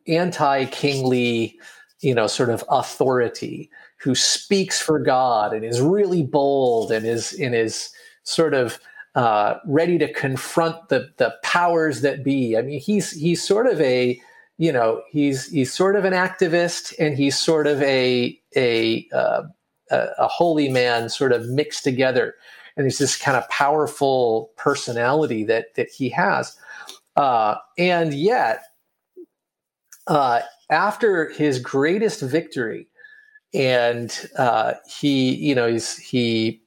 anti 0.08 0.66
kingly, 0.66 1.60
you 2.02 2.14
know, 2.14 2.28
sort 2.28 2.50
of 2.50 2.64
authority 2.70 3.70
who 4.00 4.16
speaks 4.16 4.80
for 4.80 5.00
God 5.00 5.54
and 5.54 5.66
is 5.66 5.82
really 5.82 6.24
bold 6.24 6.92
and 6.92 7.06
is 7.06 7.34
in 7.34 7.54
is 7.54 7.90
sort 8.24 8.54
of 8.54 8.80
uh, 9.16 9.58
ready 9.66 9.98
to 9.98 10.12
confront 10.14 10.90
the 10.90 11.10
the 11.18 11.36
powers 11.44 12.02
that 12.02 12.24
be. 12.24 12.56
I 12.58 12.62
mean, 12.62 12.80
he's 12.80 13.12
he's 13.12 13.46
sort 13.46 13.68
of 13.68 13.82
a 13.82 14.20
you 14.58 14.72
know 14.72 15.02
he's 15.10 15.50
he's 15.52 15.74
sort 15.74 15.96
of 15.96 16.06
an 16.06 16.14
activist 16.14 16.94
and 17.00 17.18
he's 17.18 17.38
sort 17.38 17.68
of 17.68 17.82
a 17.82 18.40
a 18.56 19.08
uh, 19.12 19.44
a, 19.90 20.28
holy 20.28 20.70
man 20.70 21.10
sort 21.10 21.32
of 21.32 21.48
mixed 21.50 21.84
together. 21.84 22.36
And 22.76 22.84
there's 22.84 23.00
this 23.00 23.18
kind 23.18 23.38
of 23.38 23.50
powerful 23.50 24.52
personality 24.56 25.44
that 25.46 25.74
that 25.76 25.90
he 25.90 26.10
has. 26.10 26.56
Uh, 27.18 27.58
and 27.78 28.14
yet, 28.14 28.64
uh, 30.08 30.42
after 30.70 31.30
his 31.32 31.60
greatest 31.60 32.22
victory, 32.22 32.88
and 33.54 34.28
uh, 34.38 34.74
he, 34.88 35.36
you 35.36 35.56
know, 35.56 35.68
he's 35.68 35.98
he. 35.98 36.62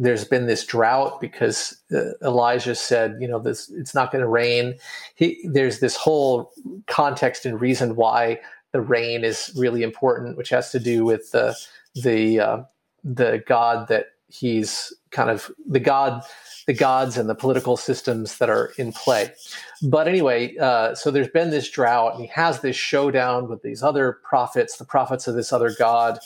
There's 0.00 0.24
been 0.24 0.46
this 0.46 0.64
drought 0.64 1.20
because 1.20 1.76
uh, 1.92 2.12
Elijah 2.22 2.76
said, 2.76 3.16
you 3.20 3.26
know, 3.26 3.40
this 3.40 3.68
it's 3.70 3.96
not 3.96 4.12
going 4.12 4.22
to 4.22 4.28
rain. 4.28 4.76
He, 5.16 5.40
there's 5.44 5.80
this 5.80 5.96
whole 5.96 6.52
context 6.86 7.46
and 7.46 7.60
reason 7.60 7.96
why 7.96 8.40
the 8.72 8.80
rain 8.80 9.24
is 9.24 9.52
really 9.56 9.82
important, 9.82 10.36
which 10.36 10.50
has 10.50 10.70
to 10.72 10.80
do 10.80 11.04
with 11.04 11.32
the 11.32 11.56
the 11.96 12.40
uh, 12.40 12.62
the 13.02 13.42
God 13.46 13.88
that 13.88 14.06
he's 14.28 14.92
kind 15.10 15.30
of 15.30 15.50
the 15.66 15.80
god 15.80 16.22
the 16.68 16.74
gods 16.74 17.16
and 17.16 17.30
the 17.30 17.34
political 17.34 17.78
systems 17.78 18.36
that 18.36 18.50
are 18.50 18.72
in 18.76 18.92
play. 18.92 19.32
But 19.82 20.06
anyway, 20.06 20.54
uh, 20.58 20.94
so 20.94 21.10
there's 21.10 21.30
been 21.30 21.48
this 21.48 21.70
drought, 21.70 22.12
and 22.12 22.20
he 22.20 22.28
has 22.28 22.60
this 22.60 22.76
showdown 22.76 23.48
with 23.48 23.62
these 23.62 23.82
other 23.82 24.18
prophets, 24.22 24.76
the 24.76 24.84
prophets 24.84 25.26
of 25.26 25.34
this 25.34 25.50
other 25.50 25.74
god, 25.78 26.18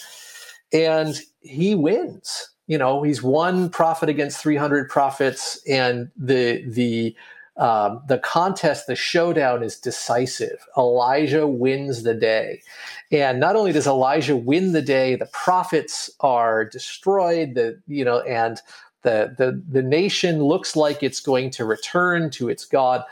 and 0.72 1.20
he 1.42 1.76
wins. 1.76 2.48
You 2.66 2.76
know, 2.76 3.04
he's 3.04 3.22
one 3.22 3.70
prophet 3.70 4.08
against 4.08 4.38
300 4.42 4.90
prophets, 4.90 5.60
and 5.68 6.10
the 6.16 6.64
the 6.68 7.14
um, 7.56 8.02
the 8.08 8.18
contest, 8.18 8.86
the 8.86 8.96
showdown 8.96 9.62
is 9.62 9.78
decisive. 9.78 10.66
Elijah 10.76 11.46
wins 11.46 12.02
the 12.02 12.14
day. 12.14 12.62
And 13.10 13.38
not 13.40 13.56
only 13.56 13.72
does 13.72 13.86
Elijah 13.86 14.36
win 14.36 14.72
the 14.72 14.82
day, 14.82 15.16
the 15.16 15.26
prophets 15.26 16.10
are 16.20 16.64
destroyed, 16.64 17.54
the, 17.54 17.78
you 17.86 18.04
know, 18.04 18.20
and 18.20 18.60
the, 19.02 19.34
the, 19.36 19.62
the 19.68 19.82
nation 19.82 20.42
looks 20.42 20.76
like 20.76 21.02
it's 21.02 21.20
going 21.20 21.50
to 21.50 21.64
return 21.64 22.30
to 22.30 22.48
its 22.48 22.64
God. 22.64 23.04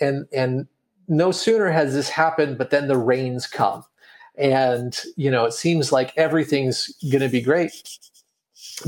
And, 0.00 0.26
and 0.32 0.66
no 1.06 1.30
sooner 1.30 1.70
has 1.70 1.94
this 1.94 2.08
happened, 2.08 2.58
but 2.58 2.70
then 2.70 2.88
the 2.88 2.96
rains 2.96 3.46
come. 3.46 3.84
And, 4.36 4.98
you 5.16 5.30
know, 5.30 5.44
it 5.44 5.52
seems 5.52 5.92
like 5.92 6.12
everything's 6.16 6.88
going 7.10 7.22
to 7.22 7.28
be 7.28 7.40
great. 7.40 7.98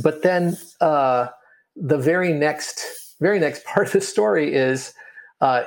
But 0.03 0.23
then 0.23 0.57
uh, 0.81 1.29
the 1.77 1.99
very 1.99 2.33
next, 2.33 3.06
very 3.21 3.39
next 3.39 3.65
part 3.67 3.87
of 3.89 3.93
the 3.93 4.01
story 4.01 4.55
is 4.55 4.95
uh, 5.41 5.65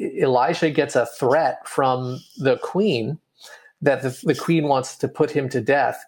Elijah 0.00 0.70
gets 0.70 0.96
a 0.96 1.06
threat 1.06 1.66
from 1.66 2.20
the 2.36 2.58
queen 2.58 3.18
that 3.80 4.02
the, 4.02 4.18
the 4.24 4.34
queen 4.34 4.68
wants 4.68 4.96
to 4.96 5.08
put 5.08 5.30
him 5.30 5.48
to 5.50 5.60
death. 5.60 6.04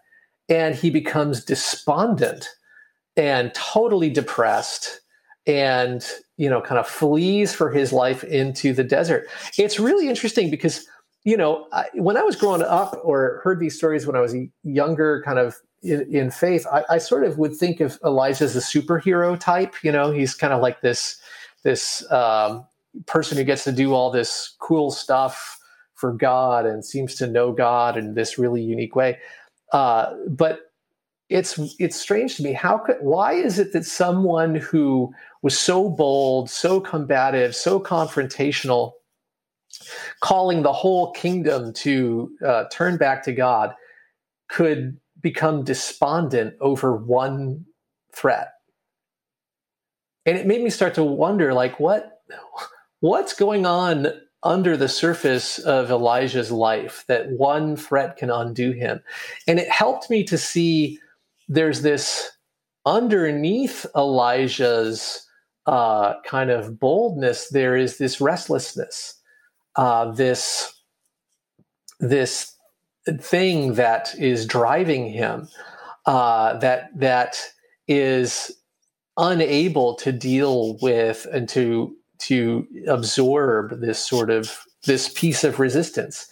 And 0.49 0.75
he 0.75 0.91
becomes 0.91 1.45
despondent 1.45 2.49
and 3.17 3.53
totally 3.53 4.09
depressed 4.09 5.01
and 5.47 6.07
you 6.37 6.49
know 6.49 6.61
kind 6.61 6.79
of 6.79 6.87
flees 6.87 7.55
for 7.55 7.71
his 7.71 7.93
life 7.93 8.23
into 8.25 8.73
the 8.73 8.85
desert 8.85 9.27
it's 9.57 9.81
really 9.81 10.09
interesting 10.09 10.51
because 10.51 10.87
you 11.25 11.37
know 11.37 11.67
I, 11.73 11.87
when 11.95 12.17
i 12.19 12.23
was 12.23 12.37
growing 12.37 12.62
up 12.62 12.97
or 13.03 13.41
heard 13.43 13.59
these 13.59 13.77
stories 13.77 14.07
when 14.07 14.14
i 14.14 14.21
was 14.21 14.37
younger 14.62 15.23
kind 15.25 15.38
of 15.38 15.57
in, 15.83 16.14
in 16.14 16.31
faith 16.31 16.67
I, 16.73 16.85
I, 16.91 16.99
sort 16.99 17.25
of 17.25 17.38
would 17.38 17.55
think 17.57 17.81
of 17.81 17.99
elijah 18.05 18.45
as 18.45 18.57
a 18.57 18.61
superhero 18.61 19.38
type 19.38 19.75
you 19.83 19.93
know 19.93 20.11
he's 20.11 20.35
kind 20.35 20.53
of 20.53 20.61
like 20.61 20.81
this 20.81 21.21
this 21.62 22.11
um, 22.11 22.67
person 23.07 23.37
who 23.37 23.45
gets 23.45 23.64
to 23.64 23.73
do 23.73 23.93
all 23.93 24.11
this 24.11 24.57
cool 24.59 24.91
stuff 24.91 25.59
for 25.95 26.12
god 26.12 26.67
and 26.67 26.85
seems 26.85 27.14
to 27.17 27.27
know 27.27 27.53
god 27.53 27.97
in 27.97 28.14
this 28.14 28.38
really 28.38 28.62
unique 28.62 28.95
way. 28.95 29.19
Uh, 29.73 30.14
but 30.29 30.61
it's 31.29 31.59
it's 31.79 31.97
strange 31.97 32.37
to 32.37 32.43
me 32.43 32.53
how 32.53 32.79
could 32.79 32.97
why 33.01 33.35
is 33.35 33.59
it 33.59 33.73
that 33.73 33.85
someone 33.85 34.55
who 34.55 35.12
was 35.43 35.59
so 35.59 35.91
bold 35.91 36.49
so 36.49 36.81
combative 36.81 37.55
so 37.55 37.79
confrontational 37.79 38.93
calling 40.21 40.62
the 40.62 40.73
whole 40.73 41.12
kingdom 41.12 41.71
to 41.75 42.31
uh, 42.47 42.64
turn 42.73 42.97
back 42.97 43.23
to 43.23 43.31
god 43.31 43.75
could 44.49 44.99
become 45.20 45.64
despondent 45.64 46.54
over 46.61 46.96
one 46.96 47.64
threat. 48.14 48.52
And 50.26 50.37
it 50.37 50.46
made 50.46 50.62
me 50.62 50.70
start 50.70 50.94
to 50.94 51.04
wonder 51.04 51.54
like 51.54 51.81
what 51.81 52.22
what's 53.00 53.33
going 53.33 53.64
on 53.64 54.09
under 54.42 54.76
the 54.76 54.88
surface 54.88 55.59
of 55.59 55.90
elijah's 55.90 56.50
life 56.50 57.04
that 57.09 57.31
one 57.31 57.76
threat 57.76 58.16
can 58.16 58.31
undo 58.31 58.72
him? 58.72 59.00
And 59.46 59.59
it 59.59 59.70
helped 59.70 60.11
me 60.11 60.24
to 60.24 60.38
see 60.38 61.00
there's 61.48 61.83
this 61.83 62.31
underneath 62.85 63.87
Elijah's 63.96 65.26
uh, 65.66 66.14
kind 66.24 66.50
of 66.50 66.81
boldness, 66.81 67.48
there 67.50 67.76
is 67.76 67.98
this 67.98 68.20
restlessness, 68.20 69.14
uh, 69.76 70.11
this 70.12 70.72
this 72.00 72.54
thing 73.14 73.75
that 73.75 74.14
is 74.18 74.47
driving 74.47 75.11
him, 75.11 75.49
uh, 76.07 76.59
that 76.59 76.90
that 76.99 77.40
is 77.87 78.53
unable 79.16 79.94
to 79.94 80.12
deal 80.12 80.79
with 80.81 81.27
and 81.33 81.49
to 81.49 81.94
to 82.18 82.66
absorb 82.88 83.81
this 83.81 83.99
sort 83.99 84.31
of 84.31 84.64
this 84.85 85.09
piece 85.12 85.44
of 85.44 85.59
resistance. 85.59 86.29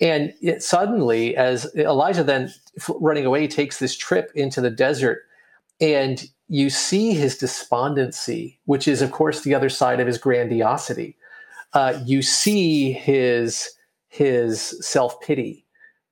And 0.00 0.34
it, 0.42 0.62
suddenly, 0.62 1.36
as 1.36 1.72
Elijah 1.76 2.24
then 2.24 2.52
running 2.88 3.26
away 3.26 3.46
takes 3.46 3.78
this 3.78 3.96
trip 3.96 4.32
into 4.34 4.60
the 4.60 4.70
desert, 4.70 5.22
and 5.80 6.24
you 6.48 6.70
see 6.70 7.12
his 7.12 7.38
despondency, 7.38 8.58
which 8.64 8.86
is, 8.88 9.00
of 9.02 9.12
course, 9.12 9.42
the 9.42 9.54
other 9.54 9.68
side 9.68 10.00
of 10.00 10.06
his 10.06 10.18
grandiosity. 10.18 11.16
Uh, 11.72 12.00
you 12.04 12.22
see 12.22 12.92
his 12.92 13.70
his 14.08 14.76
self 14.86 15.20
pity, 15.20 15.63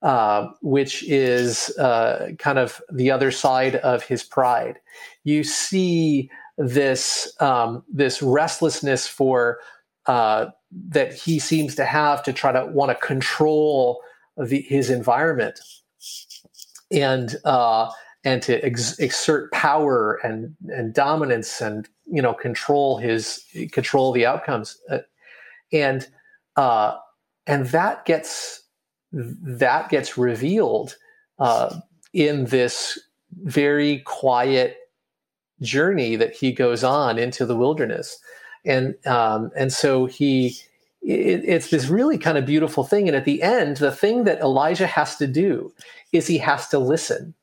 uh, 0.02 0.48
which 0.62 1.02
is 1.04 1.76
uh, 1.78 2.30
kind 2.38 2.58
of 2.58 2.80
the 2.92 3.10
other 3.10 3.30
side 3.30 3.76
of 3.76 4.02
his 4.02 4.22
pride. 4.22 4.78
You 5.24 5.44
see 5.44 6.30
this 6.58 7.34
um, 7.40 7.84
this 7.92 8.20
restlessness 8.22 9.06
for 9.06 9.60
uh, 10.06 10.46
that 10.88 11.14
he 11.14 11.38
seems 11.38 11.74
to 11.76 11.84
have 11.84 12.22
to 12.24 12.32
try 12.32 12.52
to 12.52 12.66
want 12.66 12.90
to 12.90 13.06
control 13.06 14.00
the, 14.36 14.62
his 14.62 14.90
environment 14.90 15.60
and 16.90 17.36
uh, 17.44 17.90
and 18.24 18.42
to 18.42 18.64
ex- 18.64 18.98
exert 18.98 19.52
power 19.52 20.18
and 20.24 20.54
and 20.68 20.94
dominance 20.94 21.60
and 21.60 21.88
you 22.06 22.22
know 22.22 22.34
control 22.34 22.98
his 22.98 23.44
control 23.70 24.12
the 24.12 24.26
outcomes 24.26 24.78
uh, 24.90 24.98
and 25.72 26.08
uh, 26.56 26.96
and 27.46 27.66
that 27.66 28.04
gets 28.04 28.61
that 29.12 29.88
gets 29.88 30.16
revealed 30.16 30.96
uh, 31.38 31.74
in 32.12 32.46
this 32.46 32.98
very 33.42 34.00
quiet 34.00 34.76
journey 35.60 36.16
that 36.16 36.34
he 36.34 36.52
goes 36.52 36.82
on 36.84 37.18
into 37.18 37.46
the 37.46 37.56
wilderness. 37.56 38.18
And 38.64 38.94
um, 39.06 39.50
and 39.56 39.72
so 39.72 40.06
he 40.06 40.56
it, 41.02 41.44
it's 41.44 41.70
this 41.70 41.88
really 41.88 42.18
kind 42.18 42.38
of 42.38 42.46
beautiful 42.46 42.84
thing. 42.84 43.08
And 43.08 43.16
at 43.16 43.24
the 43.24 43.42
end 43.42 43.78
the 43.78 43.92
thing 43.92 44.24
that 44.24 44.40
elijah 44.40 44.86
has 44.86 45.16
to 45.16 45.26
do 45.26 45.72
is 46.12 46.26
he 46.26 46.38
has 46.38 46.68
to 46.68 46.78
listen. 46.78 47.34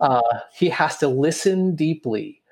Uh, 0.00 0.20
he 0.54 0.68
has 0.68 0.98
to 0.98 1.08
listen 1.08 1.74
deeply 1.74 2.42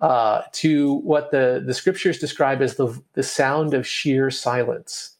uh, 0.00 0.42
to 0.52 0.94
what 0.96 1.30
the, 1.30 1.62
the 1.64 1.74
scriptures 1.74 2.18
describe 2.18 2.60
as 2.60 2.76
the, 2.76 3.00
the 3.14 3.22
sound 3.22 3.74
of 3.74 3.86
sheer 3.86 4.30
silence 4.30 5.17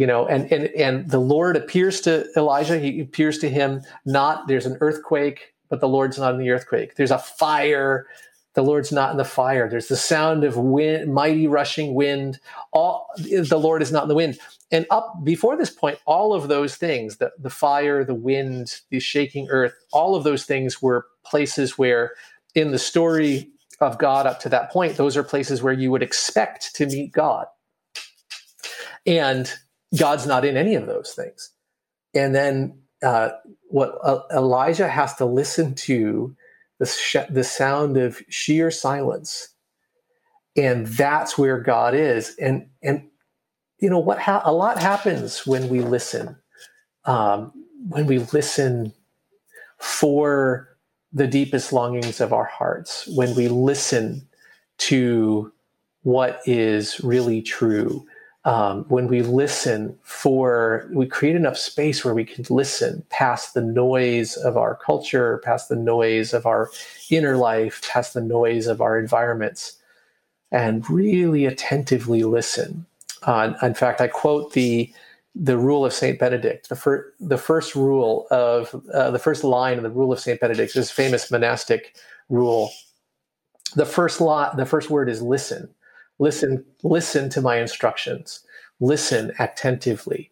you 0.00 0.06
know 0.06 0.26
and, 0.26 0.50
and 0.50 0.66
and 0.68 1.10
the 1.10 1.20
lord 1.20 1.56
appears 1.56 2.00
to 2.00 2.26
elijah 2.36 2.78
he 2.78 3.00
appears 3.00 3.38
to 3.38 3.48
him 3.48 3.82
not 4.06 4.48
there's 4.48 4.66
an 4.66 4.78
earthquake 4.80 5.52
but 5.68 5.80
the 5.80 5.88
lord's 5.88 6.18
not 6.18 6.32
in 6.34 6.40
the 6.40 6.50
earthquake 6.50 6.96
there's 6.96 7.10
a 7.10 7.18
fire 7.18 8.06
the 8.54 8.62
Lord's 8.62 8.90
not 8.90 9.12
in 9.12 9.16
the 9.16 9.24
fire. 9.24 9.68
There's 9.68 9.88
the 9.88 9.96
sound 9.96 10.42
of 10.42 10.56
wind, 10.56 11.14
mighty 11.14 11.46
rushing 11.46 11.94
wind. 11.94 12.40
All 12.72 13.08
the 13.16 13.58
Lord 13.58 13.80
is 13.80 13.92
not 13.92 14.02
in 14.02 14.08
the 14.08 14.14
wind. 14.14 14.38
And 14.72 14.86
up 14.90 15.14
before 15.22 15.56
this 15.56 15.70
point, 15.70 15.98
all 16.04 16.34
of 16.34 16.48
those 16.48 16.74
things, 16.74 17.18
the, 17.18 17.30
the 17.38 17.50
fire, 17.50 18.04
the 18.04 18.14
wind, 18.14 18.80
the 18.90 18.98
shaking 18.98 19.48
earth, 19.50 19.74
all 19.92 20.16
of 20.16 20.24
those 20.24 20.44
things 20.44 20.82
were 20.82 21.06
places 21.24 21.78
where 21.78 22.12
in 22.56 22.72
the 22.72 22.78
story 22.78 23.50
of 23.80 23.98
God 23.98 24.26
up 24.26 24.40
to 24.40 24.48
that 24.48 24.70
point, 24.72 24.96
those 24.96 25.16
are 25.16 25.22
places 25.22 25.62
where 25.62 25.72
you 25.72 25.90
would 25.92 26.02
expect 26.02 26.74
to 26.74 26.86
meet 26.86 27.12
God. 27.12 27.46
And 29.06 29.50
God's 29.96 30.26
not 30.26 30.44
in 30.44 30.56
any 30.56 30.74
of 30.74 30.86
those 30.86 31.12
things. 31.12 31.50
And 32.14 32.34
then 32.34 32.82
uh, 33.02 33.30
what 33.68 33.98
Elijah 34.32 34.88
has 34.88 35.14
to 35.16 35.24
listen 35.24 35.74
to 35.74 36.36
the, 36.78 36.86
sh- 36.86 37.16
the 37.28 37.44
sound 37.44 37.96
of 37.96 38.22
sheer 38.28 38.70
silence. 38.70 39.48
And 40.56 40.86
that's 40.86 41.38
where 41.38 41.60
God 41.60 41.94
is. 41.94 42.34
And, 42.40 42.68
and 42.82 43.08
you 43.78 43.90
know, 43.90 43.98
what 43.98 44.18
ha- 44.18 44.42
a 44.44 44.52
lot 44.52 44.78
happens 44.78 45.46
when 45.46 45.68
we 45.68 45.80
listen, 45.80 46.36
um, 47.04 47.52
when 47.88 48.06
we 48.06 48.18
listen 48.18 48.92
for 49.78 50.76
the 51.12 51.26
deepest 51.26 51.72
longings 51.72 52.20
of 52.20 52.32
our 52.32 52.44
hearts, 52.44 53.08
when 53.08 53.34
we 53.34 53.48
listen 53.48 54.28
to 54.78 55.52
what 56.02 56.40
is 56.46 57.00
really 57.02 57.42
true, 57.42 58.06
um, 58.44 58.84
when 58.88 59.06
we 59.06 59.22
listen 59.22 59.98
for, 60.02 60.88
we 60.92 61.06
create 61.06 61.36
enough 61.36 61.58
space 61.58 62.04
where 62.04 62.14
we 62.14 62.24
can 62.24 62.44
listen 62.48 63.04
past 63.10 63.52
the 63.52 63.62
noise 63.62 64.36
of 64.36 64.56
our 64.56 64.76
culture, 64.76 65.42
past 65.44 65.68
the 65.68 65.76
noise 65.76 66.32
of 66.32 66.46
our 66.46 66.70
inner 67.10 67.36
life, 67.36 67.82
past 67.92 68.14
the 68.14 68.22
noise 68.22 68.66
of 68.66 68.80
our 68.80 68.98
environments, 68.98 69.76
and 70.50 70.88
really 70.88 71.44
attentively 71.44 72.24
listen. 72.24 72.86
Uh, 73.22 73.52
in 73.62 73.74
fact, 73.74 74.00
I 74.00 74.08
quote 74.08 74.52
the 74.52 74.92
the 75.36 75.56
rule 75.56 75.86
of 75.86 75.92
Saint 75.92 76.18
Benedict. 76.18 76.70
The 76.70 76.76
first 76.76 77.12
the 77.20 77.38
first 77.38 77.76
rule 77.76 78.26
of 78.30 78.74
uh, 78.92 79.10
the 79.10 79.18
first 79.18 79.44
line 79.44 79.76
of 79.76 79.82
the 79.82 79.90
rule 79.90 80.12
of 80.12 80.18
Saint 80.18 80.40
Benedict, 80.40 80.74
this 80.74 80.90
famous 80.90 81.30
monastic 81.30 81.96
rule, 82.30 82.70
the 83.74 83.86
first 83.86 84.20
lot, 84.20 84.56
the 84.56 84.66
first 84.66 84.88
word 84.88 85.10
is 85.10 85.20
listen. 85.20 85.68
Listen, 86.20 86.64
listen 86.84 87.30
to 87.30 87.42
my 87.42 87.58
instructions. 87.58 88.42
Listen 88.80 89.32
attentively. 89.40 90.30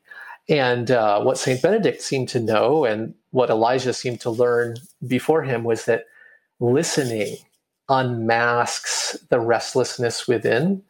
And 0.48 0.92
uh, 0.92 1.22
what 1.22 1.38
Saint 1.38 1.62
Benedict 1.62 2.02
seemed 2.02 2.28
to 2.30 2.40
know, 2.40 2.84
and 2.86 3.14
what 3.32 3.50
Elijah 3.50 3.94
seemed 3.94 4.20
to 4.22 4.30
learn 4.30 4.76
before 5.06 5.42
him, 5.42 5.64
was 5.64 5.86
that 5.86 6.06
listening 6.60 7.36
unmasks 7.88 9.18
the 9.30 9.40
restlessness 9.40 10.28
within 10.28 10.82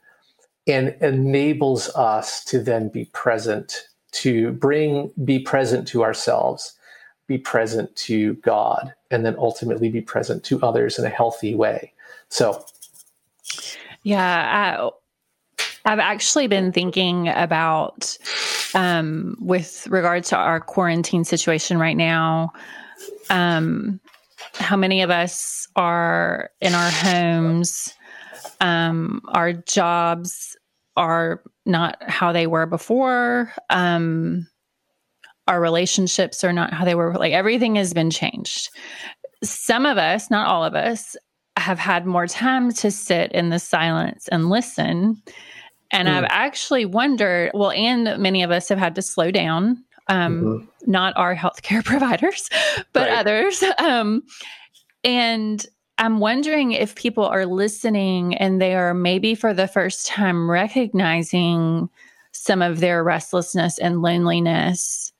and 0.69 0.97
enables 1.01 1.89
us 1.91 2.45
to 2.45 2.61
then 2.61 2.89
be 2.89 3.07
present 3.07 3.89
to 4.13 4.53
bring 4.53 5.13
be 5.25 5.39
present 5.39 5.89
to 5.89 6.03
ourselves 6.03 6.75
be 7.29 7.39
present 7.39 7.95
to 7.97 8.35
god 8.37 8.95
and 9.11 9.25
then 9.25 9.37
ultimately 9.39 9.91
be 9.91 10.01
present 10.01 10.45
to 10.45 10.61
others 10.63 10.99
in 10.99 11.05
a 11.05 11.11
healthy 11.11 11.55
way 11.55 11.93
so 12.31 12.65
yeah 14.09 14.91
I, 15.85 15.91
i've 15.91 15.99
actually 15.99 16.47
been 16.47 16.73
thinking 16.73 17.29
about 17.29 18.17
um, 18.75 19.37
with 19.41 19.87
regard 19.89 20.25
to 20.25 20.37
our 20.37 20.61
quarantine 20.61 21.25
situation 21.25 21.79
right 21.79 21.97
now 21.97 22.53
um, 23.31 23.99
how 24.55 24.77
many 24.77 25.03
of 25.03 25.11
us 25.11 25.67
are 25.77 26.51
in 26.61 26.75
our 26.75 26.91
homes 26.91 27.95
um, 28.61 29.23
our 29.29 29.53
jobs 29.53 30.57
are 30.97 31.43
not 31.65 31.97
how 32.03 32.33
they 32.33 32.47
were 32.47 32.67
before. 32.67 33.53
Um, 33.71 34.49
our 35.47 35.61
relationships 35.61 36.43
are 36.45 36.53
not 36.53 36.75
how 36.75 36.85
they 36.85 36.95
were. 36.95 37.15
Like 37.15 37.33
everything 37.33 37.77
has 37.77 37.95
been 37.95 38.11
changed. 38.11 38.69
Some 39.43 39.87
of 39.87 39.97
us, 39.97 40.31
not 40.31 40.49
all 40.49 40.65
of 40.65 40.75
us, 40.75 41.17
have 41.61 41.79
had 41.79 42.07
more 42.07 42.27
time 42.27 42.73
to 42.73 42.91
sit 42.91 43.33
in 43.33 43.51
the 43.51 43.59
silence 43.59 44.29
and 44.29 44.51
listen. 44.51 45.23
And 45.91 46.09
mm. 46.09 46.13
I've 46.13 46.27
actually 46.29 46.85
wondered, 46.85 47.51
well, 47.55 47.71
and 47.71 48.19
many 48.19 48.43
of 48.43 48.51
us 48.51 48.69
have 48.69 48.79
had 48.79 48.95
to 48.97 49.03
slow 49.03 49.31
down. 49.31 49.85
Um, 50.09 50.43
mm-hmm. 50.43 50.91
Not 50.91 51.17
our 51.17 51.35
healthcare 51.35 51.85
providers, 51.85 52.49
but 52.93 53.09
right. 53.09 53.19
others. 53.19 53.63
Um, 53.79 54.23
and 55.05 55.65
I'm 55.99 56.19
wondering 56.21 56.73
if 56.73 56.95
people 56.95 57.25
are 57.25 57.47
listening 57.47 58.37
and 58.37 58.61
they 58.61 58.75
are 58.75 58.95
maybe 58.95 59.35
for 59.35 59.55
the 59.55 59.69
first 59.69 60.07
time 60.07 60.51
recognizing 60.51 61.89
some 62.33 62.63
of 62.63 62.81
their 62.81 63.03
restlessness 63.03 63.79
and 63.79 64.03
loneliness. 64.03 65.13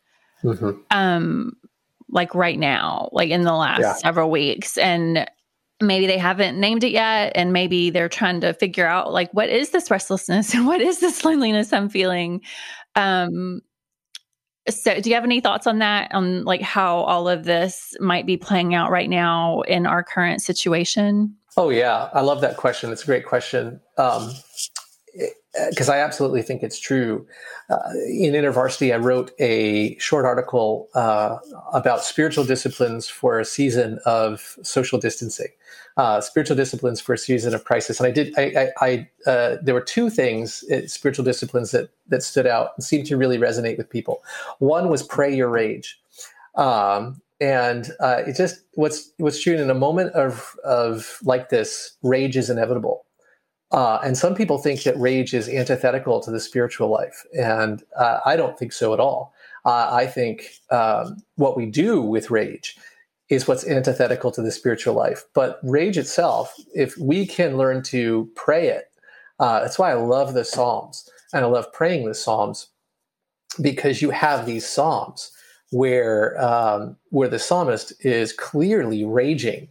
Mm-hmm. 0.43 0.81
Um, 0.91 1.57
like 2.11 2.35
right 2.35 2.59
now, 2.59 3.09
like 3.13 3.31
in 3.31 3.43
the 3.43 3.55
last 3.55 3.81
yeah. 3.81 3.95
several 3.95 4.31
weeks. 4.31 4.79
And 4.79 5.29
maybe 5.81 6.07
they 6.07 6.19
haven't 6.19 6.59
named 6.59 6.85
it 6.85 6.93
yet. 6.93 7.33
And 7.35 7.53
maybe 7.53 7.91
they're 7.91 8.09
trying 8.09 8.41
to 8.41 8.53
figure 8.55 8.87
out 8.87 9.13
like 9.13 9.33
what 9.33 9.49
is 9.49 9.71
this 9.71 9.91
restlessness 9.91 10.55
and 10.55 10.67
what 10.67 10.81
is 10.81 11.01
this 11.01 11.25
loneliness 11.25 11.73
I'm 11.73 11.89
feeling? 11.89 12.43
Um, 12.95 13.61
so, 14.69 15.01
do 15.01 15.09
you 15.09 15.15
have 15.15 15.25
any 15.25 15.41
thoughts 15.41 15.67
on 15.67 15.79
that? 15.79 16.13
On 16.13 16.45
like 16.45 16.61
how 16.61 16.99
all 16.99 17.27
of 17.27 17.45
this 17.45 17.95
might 18.01 18.27
be 18.27 18.37
playing 18.37 18.75
out 18.75 18.91
right 18.91 19.09
now 19.09 19.63
in 19.63 19.87
our 19.87 20.03
current 20.03 20.43
situation? 20.43 21.35
Oh 21.57 21.71
yeah, 21.71 22.11
I 22.13 22.21
love 22.21 22.43
that 22.43 22.57
question. 22.57 22.93
It's 22.93 23.03
a 23.03 23.07
great 23.07 23.25
question 23.25 23.81
because 25.71 25.89
um, 25.89 25.95
I 25.95 25.99
absolutely 25.99 26.43
think 26.43 26.63
it's 26.63 26.79
true. 26.79 27.27
Uh, 27.71 27.91
in 28.07 28.33
InterVarsity, 28.33 28.93
I 28.93 28.97
wrote 28.97 29.33
a 29.39 29.97
short 29.99 30.25
article 30.25 30.89
uh, 30.95 31.39
about 31.73 32.03
spiritual 32.03 32.45
disciplines 32.45 33.09
for 33.09 33.39
a 33.39 33.45
season 33.45 33.99
of 34.05 34.57
social 34.63 34.99
distancing 34.99 35.49
uh, 35.99 36.21
spiritual 36.21 36.57
disciplines 36.57 37.01
for 37.01 37.13
a 37.13 37.19
season 37.19 37.55
of 37.55 37.65
crisis. 37.65 37.99
And 37.99 38.07
I 38.07 38.13
did, 38.13 38.33
I, 38.39 38.71
I, 38.81 38.87
I 39.27 39.31
uh, 39.31 39.57
there 39.61 39.75
were 39.75 39.83
two 39.83 40.09
things, 40.09 40.65
uh, 40.71 40.87
spiritual 40.87 41.25
disciplines 41.25 41.73
that 41.73 41.91
that 42.07 42.23
stood 42.23 42.47
out 42.47 42.71
and 42.77 42.85
seemed 42.85 43.07
to 43.07 43.17
really 43.17 43.37
resonate 43.37 43.77
with 43.77 43.91
people. 43.91 44.23
One 44.61 44.89
was 44.89 45.03
pray 45.03 45.35
your 45.35 45.49
rage, 45.49 46.01
um, 46.55 47.21
and 47.41 47.91
uh, 47.99 48.23
it 48.27 48.37
just 48.37 48.61
what's 48.75 49.11
what's 49.19 49.43
true 49.43 49.57
in 49.57 49.69
a 49.69 49.75
moment 49.75 50.13
of 50.13 50.55
of 50.65 51.19
like 51.25 51.49
this, 51.49 51.97
rage 52.03 52.37
is 52.37 52.49
inevitable. 52.49 53.05
Uh, 53.71 53.99
and 54.03 54.17
some 54.17 54.35
people 54.35 54.59
think 54.59 54.83
that 54.85 54.99
rage 54.99 55.35
is 55.35 55.49
antithetical 55.49 56.21
to 56.21 56.31
the 56.31 56.41
spiritual 56.41 56.89
life, 56.89 57.25
and 57.39 57.83
uh, 57.97 58.21
I 58.25 58.35
don't 58.37 58.59
think 58.59 58.73
so 58.73 58.95
at 58.95 59.01
all. 59.01 59.35
I 59.65 60.07
think 60.07 60.55
um, 60.71 61.23
what 61.37 61.55
we 61.55 61.67
do 61.67 62.01
with 62.01 62.31
rage 62.31 62.79
is 63.29 63.47
what's 63.47 63.67
antithetical 63.67 64.31
to 64.33 64.43
the 64.43 64.51
spiritual 64.51 64.95
life. 64.95 65.25
But 65.35 65.61
rage 65.63 65.99
itself, 65.99 66.55
if 66.75 66.97
we 66.97 67.27
can 67.27 67.57
learn 67.57 67.83
to 67.85 68.31
pray 68.35 68.69
it, 68.69 68.91
uh, 69.39 69.61
that's 69.61 69.79
why 69.79 69.91
I 69.91 69.95
love 69.95 70.35
the 70.35 70.45
Psalms 70.45 71.09
and 71.33 71.45
I 71.45 71.49
love 71.49 71.73
praying 71.73 72.07
the 72.07 72.15
Psalms 72.15 72.69
because 73.61 74.01
you 74.01 74.11
have 74.11 74.47
these 74.47 74.67
Psalms 74.67 75.31
where 75.71 76.41
um, 76.43 76.97
where 77.11 77.29
the 77.29 77.39
psalmist 77.39 77.93
is 78.05 78.33
clearly 78.33 79.05
raging 79.05 79.69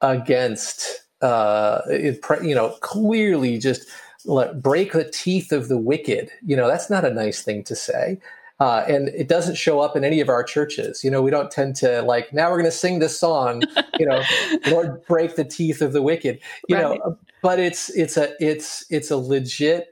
against, 0.00 1.05
uh, 1.22 1.80
it, 1.86 2.20
you 2.42 2.54
know, 2.54 2.70
clearly 2.80 3.58
just 3.58 3.88
like, 4.24 4.60
break 4.60 4.92
the 4.92 5.10
teeth 5.10 5.52
of 5.52 5.68
the 5.68 5.78
wicked. 5.78 6.30
You 6.44 6.56
know, 6.56 6.68
that's 6.68 6.90
not 6.90 7.04
a 7.04 7.12
nice 7.12 7.42
thing 7.42 7.64
to 7.64 7.76
say. 7.76 8.18
Uh, 8.58 8.84
and 8.88 9.08
it 9.08 9.28
doesn't 9.28 9.56
show 9.56 9.80
up 9.80 9.96
in 9.96 10.04
any 10.04 10.20
of 10.20 10.30
our 10.30 10.42
churches. 10.42 11.04
You 11.04 11.10
know, 11.10 11.20
we 11.20 11.30
don't 11.30 11.50
tend 11.50 11.76
to 11.76 12.00
like, 12.02 12.32
now 12.32 12.50
we're 12.50 12.56
going 12.56 12.64
to 12.64 12.70
sing 12.70 13.00
this 13.00 13.18
song, 13.18 13.62
you 13.98 14.06
know, 14.06 14.22
Lord, 14.68 15.04
break 15.06 15.36
the 15.36 15.44
teeth 15.44 15.82
of 15.82 15.92
the 15.92 16.00
wicked, 16.00 16.40
you 16.68 16.76
right. 16.76 16.98
know, 16.98 17.18
but 17.42 17.58
it's, 17.60 17.90
it's 17.90 18.16
a, 18.16 18.32
it's, 18.40 18.86
it's 18.90 19.10
a 19.10 19.16
legit 19.16 19.88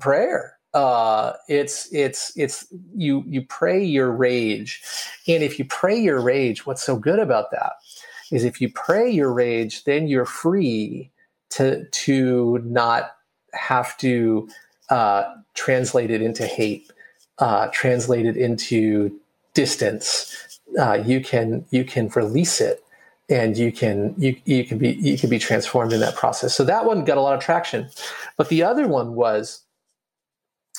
prayer. 0.00 0.57
Uh, 0.74 1.32
it's, 1.48 1.92
it's, 1.92 2.32
it's, 2.36 2.66
you, 2.94 3.24
you 3.26 3.42
pray 3.42 3.82
your 3.82 4.10
rage. 4.10 4.82
And 5.26 5.42
if 5.42 5.58
you 5.58 5.64
pray 5.64 5.98
your 5.98 6.20
rage, 6.20 6.66
what's 6.66 6.82
so 6.82 6.96
good 6.96 7.18
about 7.18 7.50
that 7.52 7.72
is 8.30 8.44
if 8.44 8.60
you 8.60 8.70
pray 8.72 9.10
your 9.10 9.32
rage, 9.32 9.84
then 9.84 10.06
you're 10.06 10.26
free 10.26 11.10
to, 11.50 11.84
to 11.86 12.58
not 12.64 13.16
have 13.54 13.96
to, 13.98 14.48
uh, 14.90 15.34
translate 15.54 16.10
it 16.10 16.22
into 16.22 16.46
hate 16.46 16.90
uh, 17.38 17.68
translated 17.72 18.36
into 18.36 19.18
distance, 19.54 20.60
uh, 20.78 20.94
you 20.94 21.20
can 21.20 21.64
you 21.70 21.84
can 21.84 22.08
release 22.08 22.60
it, 22.60 22.82
and 23.28 23.56
you 23.56 23.72
can 23.72 24.14
you 24.18 24.36
you 24.44 24.64
can 24.64 24.78
be 24.78 24.92
you 24.94 25.16
can 25.16 25.30
be 25.30 25.38
transformed 25.38 25.92
in 25.92 26.00
that 26.00 26.14
process. 26.16 26.54
So 26.54 26.64
that 26.64 26.84
one 26.84 27.04
got 27.04 27.18
a 27.18 27.20
lot 27.20 27.34
of 27.34 27.40
traction, 27.40 27.88
but 28.36 28.48
the 28.48 28.62
other 28.62 28.86
one 28.86 29.14
was. 29.14 29.62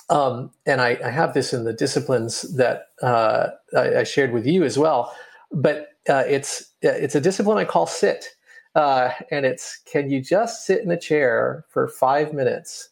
Um, 0.10 0.52
and 0.66 0.82
I, 0.82 0.98
I, 1.04 1.10
have 1.12 1.36
this 1.36 1.54
in 1.54 1.66
the 1.66 1.74
disciplines 1.74 2.42
that 2.56 2.88
uh, 3.04 3.50
I, 3.78 3.98
I, 3.98 4.04
shared 4.04 4.34
with 4.34 4.48
you 4.48 4.64
as 4.64 4.76
well. 4.76 5.16
But 5.52 5.90
uh, 6.10 6.24
it's 6.28 6.72
it's 6.82 7.14
a 7.14 7.22
discipline 7.22 7.60
I 7.60 7.66
call 7.66 7.86
sit, 7.86 8.26
uh, 8.74 9.12
and 9.30 9.46
it's 9.46 9.78
can 9.86 10.10
you 10.10 10.20
just 10.20 10.66
sit 10.66 10.82
in 10.82 10.90
a 10.90 11.00
chair 11.00 11.64
for 11.70 11.88
five 11.88 12.34
minutes 12.34 12.90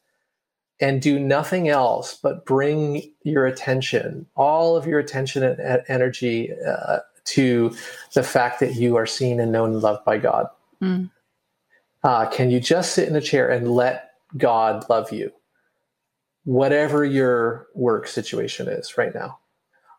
and 0.80 1.02
do 1.02 1.20
nothing 1.20 1.70
else 1.70 2.20
but 2.22 2.46
bring 2.46 3.12
your 3.24 3.48
attention, 3.48 4.28
all 4.36 4.76
of 4.76 4.86
your 4.86 5.00
attention 5.00 5.44
and 5.44 5.84
energy 5.88 6.52
uh, 6.68 7.00
to 7.26 7.76
the 8.14 8.24
fact 8.24 8.60
that 8.60 8.76
you 8.76 8.96
are 8.96 9.06
seen 9.06 9.40
and 9.40 9.52
known 9.52 9.74
and 9.74 9.82
loved 9.82 10.06
by 10.06 10.18
God. 10.18 10.48
Mm. 10.82 11.10
Uh, 12.04 12.30
can 12.30 12.52
you 12.52 12.60
just 12.60 12.94
sit 12.94 13.08
in 13.08 13.16
a 13.16 13.22
chair 13.22 13.50
and 13.50 13.72
let 13.72 14.12
God 14.38 14.88
love 14.90 15.12
you? 15.12 15.32
Whatever 16.48 17.04
your 17.04 17.68
work 17.76 18.08
situation 18.08 18.70
is 18.70 18.98
right 18.98 19.14
now, 19.14 19.40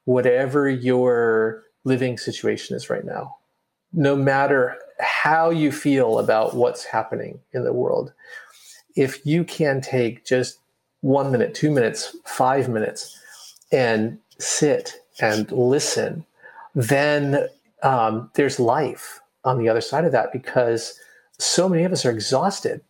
whatever 0.06 0.66
your 0.66 1.64
living 1.84 2.16
situation 2.16 2.74
is 2.74 2.88
right 2.88 3.04
now, 3.04 3.36
no 3.92 4.16
matter 4.16 4.78
how 4.98 5.50
you 5.50 5.70
feel 5.70 6.18
about 6.18 6.54
what's 6.54 6.84
happening 6.84 7.40
in 7.52 7.64
the 7.64 7.72
world, 7.74 8.14
if 8.96 9.26
you 9.26 9.44
can 9.44 9.82
take 9.82 10.24
just 10.24 10.58
one 11.02 11.30
minute, 11.30 11.54
two 11.54 11.70
minutes, 11.70 12.16
five 12.24 12.66
minutes, 12.66 13.20
and 13.70 14.18
sit 14.38 14.94
and 15.20 15.52
listen, 15.52 16.24
then 16.74 17.46
um, 17.82 18.30
there's 18.34 18.58
life 18.58 19.20
on 19.44 19.58
the 19.58 19.68
other 19.68 19.82
side 19.82 20.06
of 20.06 20.12
that 20.12 20.32
because 20.32 20.98
so 21.38 21.68
many 21.68 21.84
of 21.84 21.92
us 21.92 22.06
are 22.06 22.10
exhausted. 22.10 22.80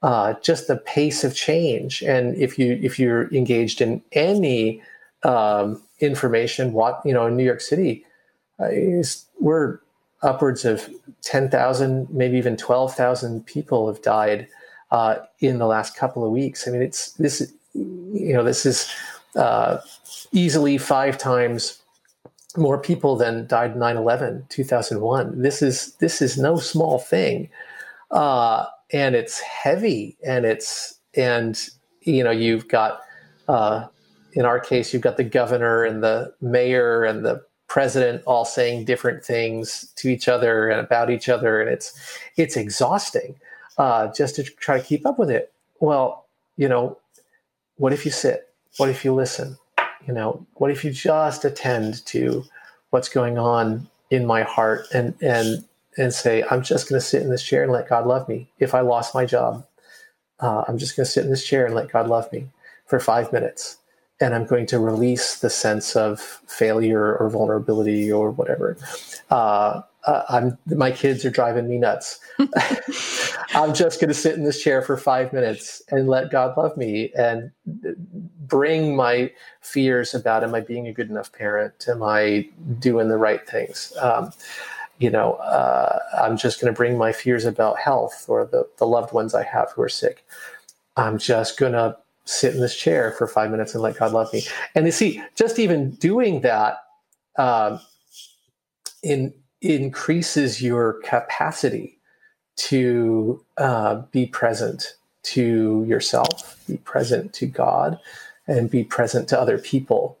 Uh, 0.00 0.34
just 0.42 0.68
the 0.68 0.76
pace 0.76 1.24
of 1.24 1.34
change, 1.34 2.02
and 2.02 2.36
if 2.36 2.56
you 2.56 2.78
if 2.80 3.00
you're 3.00 3.32
engaged 3.34 3.80
in 3.80 4.00
any 4.12 4.80
um, 5.24 5.82
information, 5.98 6.72
what 6.72 7.02
you 7.04 7.12
know 7.12 7.26
in 7.26 7.36
New 7.36 7.44
York 7.44 7.60
City, 7.60 8.04
uh, 8.60 8.68
we're 9.40 9.80
upwards 10.22 10.64
of 10.64 10.88
ten 11.22 11.50
thousand, 11.50 12.08
maybe 12.10 12.38
even 12.38 12.56
twelve 12.56 12.94
thousand 12.94 13.44
people 13.46 13.88
have 13.88 14.00
died 14.00 14.46
uh, 14.90 15.16
in 15.40 15.58
the 15.58 15.66
last 15.66 15.96
couple 15.96 16.24
of 16.24 16.30
weeks. 16.30 16.66
I 16.66 16.70
mean, 16.70 16.82
it's 16.82 17.12
this, 17.12 17.52
you 17.74 18.32
know, 18.32 18.44
this 18.44 18.64
is 18.64 18.90
uh, 19.36 19.78
easily 20.32 20.78
five 20.78 21.18
times 21.18 21.80
more 22.56 22.78
people 22.78 23.14
than 23.14 23.46
died 23.46 23.74
9-11 23.74 24.48
2001 24.48 25.42
this 25.42 25.60
is 25.60 25.92
this 25.96 26.22
is 26.22 26.38
no 26.38 26.56
small 26.56 26.98
thing. 26.98 27.48
Uh, 28.10 28.64
and 28.92 29.14
it's 29.14 29.40
heavy 29.40 30.16
and 30.26 30.44
it's 30.44 30.98
and 31.14 31.68
you 32.02 32.22
know 32.24 32.30
you've 32.30 32.68
got 32.68 33.00
uh, 33.48 33.86
in 34.32 34.44
our 34.44 34.60
case 34.60 34.92
you've 34.92 35.02
got 35.02 35.16
the 35.16 35.24
governor 35.24 35.84
and 35.84 36.02
the 36.02 36.32
mayor 36.40 37.04
and 37.04 37.24
the 37.24 37.42
president 37.66 38.22
all 38.26 38.44
saying 38.44 38.84
different 38.84 39.22
things 39.22 39.92
to 39.96 40.08
each 40.08 40.26
other 40.26 40.68
and 40.68 40.80
about 40.80 41.10
each 41.10 41.28
other 41.28 41.60
and 41.60 41.70
it's 41.70 42.18
it's 42.36 42.56
exhausting 42.56 43.34
uh, 43.76 44.12
just 44.12 44.34
to 44.34 44.42
try 44.42 44.78
to 44.78 44.84
keep 44.84 45.06
up 45.06 45.18
with 45.18 45.30
it. 45.30 45.52
Well 45.80 46.26
you 46.56 46.68
know 46.68 46.98
what 47.76 47.92
if 47.92 48.04
you 48.04 48.10
sit? 48.10 48.48
What 48.78 48.88
if 48.88 49.04
you 49.04 49.14
listen? 49.14 49.56
You 50.06 50.14
know 50.14 50.46
what 50.54 50.70
if 50.70 50.84
you 50.84 50.90
just 50.90 51.44
attend 51.44 52.04
to 52.06 52.44
what's 52.90 53.08
going 53.10 53.38
on 53.38 53.88
in 54.10 54.24
my 54.24 54.42
heart 54.42 54.86
and 54.94 55.14
and 55.20 55.64
and 55.98 56.14
say, 56.14 56.44
I'm 56.50 56.62
just 56.62 56.88
going 56.88 57.00
to 57.00 57.06
sit 57.06 57.22
in 57.22 57.30
this 57.30 57.42
chair 57.42 57.62
and 57.62 57.72
let 57.72 57.88
God 57.88 58.06
love 58.06 58.28
me. 58.28 58.48
If 58.58 58.74
I 58.74 58.80
lost 58.80 59.14
my 59.14 59.26
job, 59.26 59.66
uh, 60.40 60.64
I'm 60.68 60.78
just 60.78 60.96
going 60.96 61.04
to 61.04 61.10
sit 61.10 61.24
in 61.24 61.30
this 61.30 61.44
chair 61.44 61.66
and 61.66 61.74
let 61.74 61.90
God 61.90 62.08
love 62.08 62.32
me 62.32 62.48
for 62.86 63.00
five 63.00 63.32
minutes. 63.32 63.78
And 64.20 64.34
I'm 64.34 64.46
going 64.46 64.66
to 64.66 64.78
release 64.78 65.38
the 65.38 65.50
sense 65.50 65.94
of 65.94 66.20
failure 66.20 67.16
or 67.16 67.28
vulnerability 67.30 68.10
or 68.10 68.30
whatever. 68.30 68.76
Uh, 69.30 69.82
uh, 70.06 70.22
I'm 70.28 70.58
my 70.66 70.90
kids 70.90 71.24
are 71.24 71.30
driving 71.30 71.68
me 71.68 71.76
nuts. 71.76 72.18
I'm 73.54 73.74
just 73.74 74.00
going 74.00 74.08
to 74.08 74.14
sit 74.14 74.34
in 74.36 74.44
this 74.44 74.62
chair 74.62 74.80
for 74.80 74.96
five 74.96 75.32
minutes 75.32 75.82
and 75.90 76.08
let 76.08 76.30
God 76.30 76.56
love 76.56 76.76
me 76.76 77.12
and 77.16 77.50
bring 78.46 78.96
my 78.96 79.30
fears 79.60 80.14
about 80.14 80.44
am 80.44 80.54
I 80.54 80.60
being 80.60 80.88
a 80.88 80.92
good 80.92 81.10
enough 81.10 81.32
parent? 81.32 81.86
Am 81.88 82.02
I 82.02 82.48
doing 82.78 83.08
the 83.08 83.18
right 83.18 83.46
things? 83.46 83.92
Um, 84.00 84.32
you 84.98 85.10
know, 85.10 85.34
uh, 85.34 85.98
I'm 86.20 86.36
just 86.36 86.60
going 86.60 86.72
to 86.72 86.76
bring 86.76 86.98
my 86.98 87.12
fears 87.12 87.44
about 87.44 87.78
health 87.78 88.24
or 88.28 88.44
the, 88.44 88.68
the 88.78 88.86
loved 88.86 89.12
ones 89.12 89.34
I 89.34 89.44
have 89.44 89.70
who 89.72 89.82
are 89.82 89.88
sick. 89.88 90.24
I'm 90.96 91.18
just 91.18 91.58
going 91.58 91.72
to 91.72 91.96
sit 92.24 92.54
in 92.54 92.60
this 92.60 92.76
chair 92.76 93.12
for 93.12 93.26
five 93.26 93.50
minutes 93.50 93.74
and 93.74 93.82
let 93.82 93.96
God 93.96 94.12
love 94.12 94.32
me. 94.32 94.42
And 94.74 94.84
you 94.84 94.92
see, 94.92 95.22
just 95.34 95.58
even 95.58 95.92
doing 95.92 96.40
that 96.40 96.84
um, 97.36 97.80
in, 99.02 99.32
increases 99.62 100.60
your 100.60 100.94
capacity 101.04 101.98
to 102.56 103.42
uh, 103.56 104.02
be 104.10 104.26
present 104.26 104.96
to 105.22 105.84
yourself, 105.86 106.60
be 106.66 106.76
present 106.78 107.32
to 107.34 107.46
God, 107.46 107.98
and 108.48 108.70
be 108.70 108.82
present 108.82 109.28
to 109.28 109.40
other 109.40 109.58
people. 109.58 110.18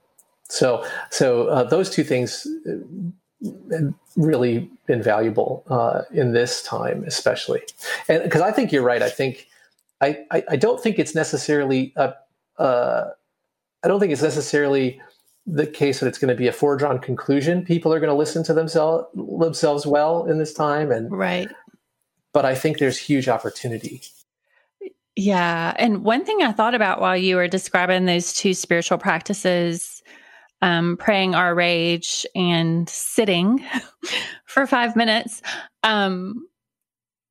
So, 0.48 0.86
so 1.10 1.48
uh, 1.48 1.64
those 1.64 1.90
two 1.90 2.04
things 2.04 2.46
really 4.16 4.70
been 4.86 5.02
valuable 5.02 5.64
uh, 5.68 6.02
in 6.12 6.32
this 6.32 6.62
time, 6.62 7.04
especially. 7.04 7.62
And 8.08 8.22
because 8.22 8.40
I 8.40 8.50
think 8.50 8.72
you're 8.72 8.82
right. 8.82 9.02
I 9.02 9.10
think 9.10 9.46
I, 10.00 10.24
I, 10.30 10.44
I 10.50 10.56
don't 10.56 10.82
think 10.82 10.98
it's 10.98 11.14
necessarily 11.14 11.92
a, 11.96 12.14
uh, 12.58 13.10
I 13.82 13.88
don't 13.88 14.00
think 14.00 14.12
it's 14.12 14.22
necessarily 14.22 15.00
the 15.46 15.66
case 15.66 16.00
that 16.00 16.06
it's 16.06 16.18
going 16.18 16.28
to 16.28 16.34
be 16.34 16.46
a 16.46 16.52
foregone 16.52 16.98
conclusion. 16.98 17.64
People 17.64 17.92
are 17.92 18.00
going 18.00 18.10
to 18.10 18.16
listen 18.16 18.42
to 18.44 18.54
themselves 18.54 19.06
themselves 19.14 19.86
well 19.86 20.26
in 20.26 20.38
this 20.38 20.52
time, 20.52 20.90
and 20.90 21.10
right. 21.10 21.48
But 22.32 22.44
I 22.44 22.54
think 22.54 22.78
there's 22.78 22.98
huge 22.98 23.28
opportunity. 23.28 24.02
Yeah, 25.16 25.74
and 25.76 26.04
one 26.04 26.24
thing 26.24 26.42
I 26.42 26.52
thought 26.52 26.74
about 26.74 27.00
while 27.00 27.16
you 27.16 27.36
were 27.36 27.48
describing 27.48 28.04
those 28.04 28.34
two 28.34 28.54
spiritual 28.54 28.98
practices 28.98 30.02
um, 30.62 30.96
praying 30.96 31.34
our 31.34 31.54
rage 31.54 32.26
and 32.34 32.88
sitting 32.88 33.64
for 34.44 34.66
five 34.66 34.96
minutes. 34.96 35.42
Um, 35.82 36.46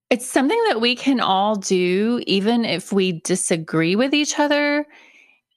it's 0.09 0.25
something 0.25 0.61
that 0.69 0.79
we 0.79 0.95
can 0.95 1.19
all 1.19 1.55
do, 1.55 2.21
even 2.25 2.63
if 2.63 2.93
we 2.93 3.19
disagree 3.23 3.95
with 3.95 4.13
each 4.13 4.39
other, 4.39 4.85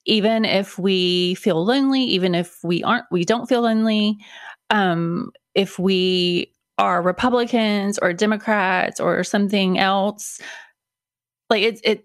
even 0.06 0.44
if 0.44 0.78
we 0.78 1.34
feel 1.36 1.64
lonely, 1.64 2.02
even 2.02 2.34
if 2.34 2.58
we 2.64 2.82
aren't, 2.82 3.04
we 3.12 3.24
don't 3.24 3.48
feel 3.48 3.62
lonely. 3.62 4.18
Um, 4.70 5.30
if 5.54 5.78
we 5.78 6.52
are 6.78 7.02
Republicans 7.02 7.98
or 7.98 8.12
Democrats 8.12 8.98
or 8.98 9.22
something 9.22 9.78
else, 9.78 10.40
like 11.48 11.62
it, 11.62 11.80
it, 11.84 12.04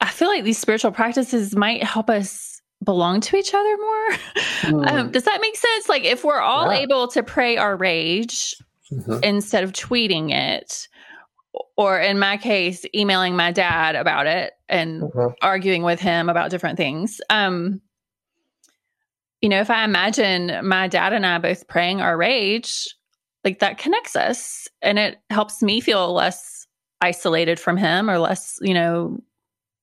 I 0.00 0.08
feel 0.08 0.28
like 0.28 0.44
these 0.44 0.58
spiritual 0.58 0.92
practices 0.92 1.54
might 1.56 1.82
help 1.82 2.08
us 2.08 2.55
belong 2.86 3.20
to 3.20 3.36
each 3.36 3.52
other 3.52 3.76
more. 3.76 4.08
Mm. 4.62 4.90
Um, 4.90 5.10
does 5.12 5.24
that 5.24 5.40
make 5.42 5.54
sense? 5.54 5.88
Like 5.88 6.04
if 6.04 6.24
we're 6.24 6.40
all 6.40 6.72
yeah. 6.72 6.78
able 6.78 7.08
to 7.08 7.22
pray 7.22 7.58
our 7.58 7.76
rage 7.76 8.56
mm-hmm. 8.90 9.18
instead 9.22 9.62
of 9.62 9.72
tweeting 9.72 10.32
it, 10.32 10.88
or 11.76 12.00
in 12.00 12.18
my 12.18 12.38
case, 12.38 12.84
emailing 12.94 13.36
my 13.36 13.52
dad 13.52 13.94
about 13.94 14.26
it 14.26 14.54
and 14.68 15.02
mm-hmm. 15.02 15.34
arguing 15.42 15.82
with 15.82 16.00
him 16.00 16.30
about 16.30 16.50
different 16.50 16.78
things. 16.78 17.20
Um, 17.28 17.82
you 19.42 19.50
know, 19.50 19.60
if 19.60 19.70
I 19.70 19.84
imagine 19.84 20.66
my 20.66 20.88
dad 20.88 21.12
and 21.12 21.26
I 21.26 21.38
both 21.38 21.68
praying 21.68 22.00
our 22.00 22.16
rage, 22.16 22.88
like 23.44 23.58
that 23.58 23.78
connects 23.78 24.16
us 24.16 24.68
and 24.80 24.98
it 24.98 25.18
helps 25.28 25.62
me 25.62 25.80
feel 25.80 26.12
less 26.14 26.66
isolated 27.02 27.60
from 27.60 27.76
him 27.76 28.08
or 28.08 28.18
less, 28.18 28.58
you 28.62 28.74
know, 28.74 29.18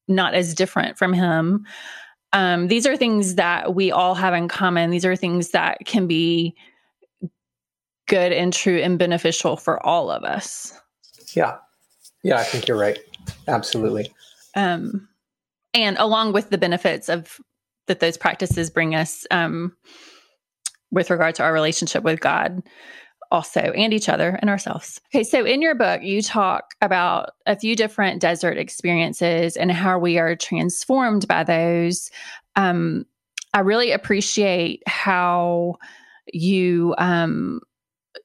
not 0.07 0.33
as 0.33 0.55
different 0.55 0.97
from 0.97 1.13
him 1.13 1.65
um, 2.33 2.67
these 2.67 2.85
are 2.85 2.97
things 2.97 3.35
that 3.35 3.75
we 3.75 3.91
all 3.91 4.15
have 4.15 4.33
in 4.33 4.47
common. 4.47 4.89
These 4.89 5.05
are 5.05 5.15
things 5.15 5.51
that 5.51 5.77
can 5.85 6.07
be 6.07 6.55
good 8.07 8.33
and 8.33 8.51
true 8.51 8.79
and 8.79 8.99
beneficial 8.99 9.55
for 9.55 9.83
all 9.85 10.11
of 10.11 10.23
us. 10.23 10.73
Yeah. 11.35 11.57
Yeah, 12.23 12.37
I 12.37 12.43
think 12.43 12.67
you're 12.67 12.77
right. 12.77 12.99
Absolutely. 13.47 14.11
Um, 14.55 15.07
and 15.73 15.97
along 15.97 16.33
with 16.33 16.49
the 16.49 16.57
benefits 16.57 17.09
of 17.09 17.39
that 17.87 17.99
those 17.99 18.17
practices 18.17 18.69
bring 18.69 18.95
us 18.95 19.25
um, 19.29 19.75
with 20.91 21.09
regard 21.09 21.35
to 21.35 21.43
our 21.43 21.53
relationship 21.53 22.03
with 22.03 22.19
God, 22.19 22.63
also 23.33 23.59
and 23.59 23.93
each 23.93 24.07
other 24.07 24.37
and 24.41 24.49
ourselves. 24.49 25.01
Okay, 25.13 25.23
so 25.23 25.43
in 25.43 25.61
your 25.61 25.75
book, 25.75 26.03
you 26.03 26.21
talk 26.21 26.75
about 26.81 27.31
a 27.47 27.57
few 27.57 27.75
different 27.75 28.21
desert 28.21 28.57
experiences 28.57 29.57
and 29.57 29.71
how 29.71 29.99
we 29.99 30.19
are 30.19 30.35
transformed 30.35 31.27
by 31.27 31.43
those. 31.43 32.11
Um, 32.55 33.05
I 33.53 33.59
really 33.61 33.91
appreciate 33.91 34.83
how 34.87 35.75
you 36.31 36.95
um, 36.99 37.59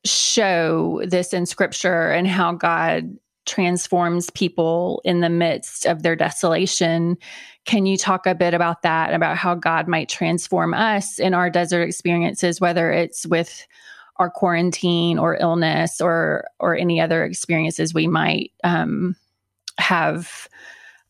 show 0.05 1.03
this 1.07 1.33
in 1.33 1.47
scripture 1.47 2.11
and 2.11 2.29
how 2.29 2.53
God 2.53 3.19
transforms 3.47 4.29
people 4.31 5.01
in 5.07 5.21
the 5.21 5.31
midst 5.31 5.87
of 5.87 6.03
their 6.03 6.15
desolation. 6.15 7.17
Can 7.65 7.87
you 7.87 7.97
talk 7.97 8.27
a 8.27 8.35
bit 8.35 8.53
about 8.53 8.83
that, 8.83 9.09
and 9.09 9.17
about 9.17 9.39
how 9.39 9.55
God 9.55 9.89
might 9.89 10.11
transform 10.11 10.75
us 10.75 11.19
in 11.19 11.33
our 11.33 11.49
desert 11.49 11.83
experiences, 11.83 12.61
whether 12.61 12.93
it's 12.93 13.27
with 13.27 13.67
our 14.19 14.31
quarantine 14.31 15.19
or 15.19 15.37
illness 15.37 16.01
or 16.01 16.45
or 16.59 16.77
any 16.77 17.01
other 17.01 17.25
experiences 17.25 17.95
we 17.95 18.07
might 18.07 18.53
um, 18.65 19.17
have 19.79 20.49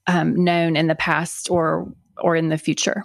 um, 0.06 0.42
known 0.42 0.76
in 0.76 0.86
the 0.86 0.94
past 0.94 1.50
or 1.50 1.90
or 2.18 2.36
in 2.36 2.48
the 2.48 2.58
future. 2.58 3.04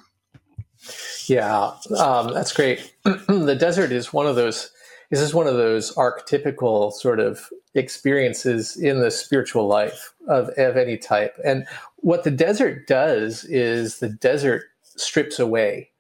Yeah, 1.27 1.71
um, 1.97 2.33
that's 2.33 2.51
great. 2.51 2.93
the 3.03 3.55
desert 3.57 3.91
is 3.91 4.11
one 4.11 4.27
of 4.27 4.35
those. 4.35 4.71
This 5.09 5.21
is 5.21 5.33
one 5.33 5.47
of 5.47 5.55
those 5.55 5.93
archetypical 5.95 6.91
sort 6.91 7.19
of 7.19 7.49
experiences 7.75 8.77
in 8.77 8.99
the 8.99 9.11
spiritual 9.11 9.67
life 9.67 10.13
of, 10.27 10.49
of 10.57 10.77
any 10.77 10.97
type. 10.97 11.35
And 11.43 11.65
what 11.97 12.23
the 12.23 12.31
desert 12.31 12.87
does 12.87 13.43
is 13.45 13.99
the 13.99 14.09
desert 14.09 14.63
strips 14.81 15.39
away 15.39 15.91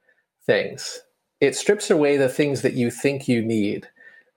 things. 0.45 1.01
It 1.41 1.55
strips 1.55 1.89
away 1.89 2.17
the 2.17 2.29
things 2.29 2.61
that 2.61 2.73
you 2.73 2.89
think 2.89 3.27
you 3.27 3.41
need 3.41 3.87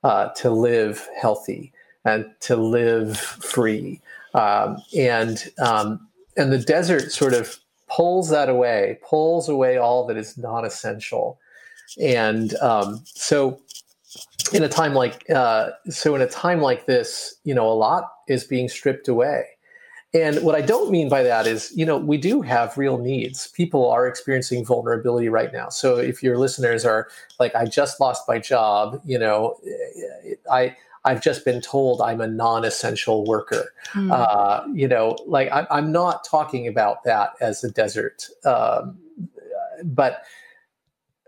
uh, 0.03 0.29
to 0.29 0.49
live 0.49 1.07
healthy 1.19 1.73
and 2.05 2.25
to 2.41 2.55
live 2.55 3.17
free. 3.17 4.01
Um, 4.33 4.77
and 4.95 5.51
um, 5.59 6.07
and 6.35 6.51
the 6.51 6.59
desert 6.59 7.11
sort 7.11 7.33
of 7.33 7.59
pulls 7.89 8.29
that 8.29 8.49
away, 8.49 8.99
pulls 9.03 9.49
away 9.49 9.77
all 9.77 10.05
that 10.07 10.17
is 10.17 10.37
non 10.37 10.65
essential. 10.65 11.39
And 12.01 12.55
um, 12.57 13.01
so, 13.05 13.59
in 14.53 14.63
a 14.63 14.69
time 14.69 14.93
like 14.93 15.29
uh, 15.29 15.71
so, 15.89 16.15
in 16.15 16.21
a 16.21 16.27
time 16.27 16.61
like 16.61 16.85
this, 16.85 17.35
you 17.43 17.53
know, 17.53 17.67
a 17.67 17.73
lot 17.73 18.11
is 18.27 18.43
being 18.43 18.69
stripped 18.69 19.07
away. 19.07 19.45
And 20.13 20.41
what 20.41 20.55
I 20.55 20.61
don't 20.61 20.89
mean 20.89 21.09
by 21.09 21.23
that 21.23 21.47
is, 21.47 21.71
you 21.75 21.85
know, 21.85 21.97
we 21.97 22.17
do 22.17 22.41
have 22.41 22.77
real 22.77 22.97
needs. 22.97 23.47
People 23.47 23.89
are 23.89 24.07
experiencing 24.07 24.65
vulnerability 24.65 25.27
right 25.27 25.51
now. 25.51 25.67
So 25.69 25.97
if 25.97 26.23
your 26.23 26.37
listeners 26.37 26.85
are 26.85 27.09
like, 27.39 27.53
I 27.55 27.65
just 27.65 27.99
lost 27.99 28.23
my 28.27 28.39
job, 28.39 29.01
you 29.05 29.19
know, 29.19 29.57
I 30.51 30.75
I've 31.03 31.21
just 31.21 31.45
been 31.45 31.61
told 31.61 32.01
I'm 32.01 32.19
a 32.19 32.27
non-essential 32.27 33.25
worker. 33.25 33.73
Mm. 33.93 34.11
Uh, 34.11 34.63
you 34.73 34.87
know, 34.87 35.17
like 35.25 35.49
I, 35.51 35.65
am 35.69 35.91
not 35.91 36.25
talking 36.25 36.67
about 36.67 37.03
that 37.03 37.31
as 37.39 37.63
a 37.63 37.71
desert, 37.71 38.27
um, 38.45 38.97
but 39.83 40.23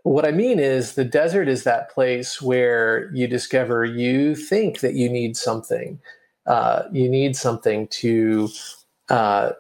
what 0.04 0.26
I 0.26 0.32
mean 0.32 0.60
is 0.60 0.96
the 0.96 1.06
desert 1.06 1.48
is 1.48 1.64
that 1.64 1.92
place 1.92 2.42
where 2.42 3.12
you 3.14 3.28
discover 3.28 3.86
you 3.86 4.36
think 4.36 4.80
that 4.80 4.96
you 4.96 5.10
need 5.10 5.38
something 5.38 6.00
uh, 6.46 6.84
you 6.92 7.10
need 7.10 7.36
something 7.36 7.88
to 7.88 8.50
uh, 9.10 9.52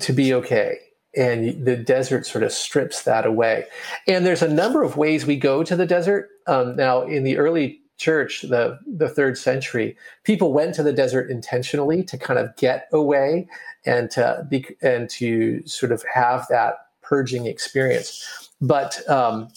to 0.00 0.12
be 0.12 0.34
okay. 0.34 0.78
And 1.16 1.64
the 1.64 1.76
desert 1.76 2.26
sort 2.26 2.44
of 2.44 2.52
strips 2.52 3.02
that 3.02 3.26
away. 3.26 3.64
And 4.06 4.24
there's 4.24 4.42
a 4.42 4.48
number 4.48 4.82
of 4.82 4.96
ways 4.96 5.26
we 5.26 5.36
go 5.36 5.64
to 5.64 5.74
the 5.74 5.86
desert. 5.86 6.28
Um, 6.46 6.76
now, 6.76 7.02
in 7.02 7.24
the 7.24 7.38
early 7.38 7.80
church, 7.96 8.42
the, 8.42 8.78
the 8.86 9.08
third 9.08 9.36
century, 9.36 9.96
people 10.22 10.52
went 10.52 10.74
to 10.74 10.82
the 10.82 10.92
desert 10.92 11.30
intentionally 11.30 12.04
to 12.04 12.18
kind 12.18 12.38
of 12.38 12.54
get 12.56 12.88
away 12.92 13.48
and 13.84 14.10
to 14.12 14.46
be, 14.48 14.66
and 14.82 15.10
to 15.10 15.66
sort 15.66 15.92
of 15.92 16.04
have 16.12 16.46
that 16.50 16.74
purging 17.02 17.46
experience. 17.46 18.50
But 18.60 19.08
um, 19.08 19.48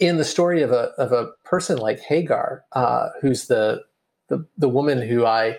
in 0.00 0.18
the 0.18 0.24
story 0.24 0.62
of 0.62 0.72
a 0.72 0.92
of 0.98 1.12
a 1.12 1.30
person 1.44 1.78
like 1.78 2.00
Hagar, 2.00 2.64
uh, 2.72 3.08
who's 3.20 3.46
the, 3.46 3.82
the 4.28 4.46
the 4.56 4.68
woman 4.68 5.02
who 5.02 5.24
I 5.24 5.58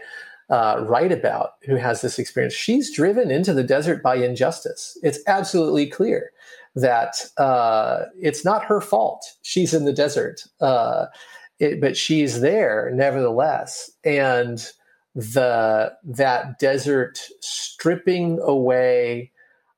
uh, 0.50 0.84
write 0.88 1.12
about, 1.12 1.52
who 1.66 1.76
has 1.76 2.02
this 2.02 2.18
experience, 2.18 2.54
she's 2.54 2.94
driven 2.96 3.30
into 3.30 3.54
the 3.54 3.64
desert 3.64 4.02
by 4.02 4.16
injustice. 4.16 4.98
It's 5.04 5.20
absolutely 5.28 5.88
clear 5.88 6.32
that 6.76 7.26
uh, 7.38 8.06
it's 8.20 8.44
not 8.44 8.66
her 8.66 8.82
fault. 8.82 9.24
She's 9.42 9.74
in 9.74 9.86
the 9.86 9.94
desert, 9.94 10.42
uh, 10.62 11.06
it, 11.60 11.82
but 11.82 11.98
she's 11.98 12.42
there 12.42 12.92
nevertheless, 12.94 13.92
and 14.04 14.66
the 15.16 15.94
that 16.04 16.60
desert 16.60 17.20
stripping 17.42 18.40
away 18.42 19.32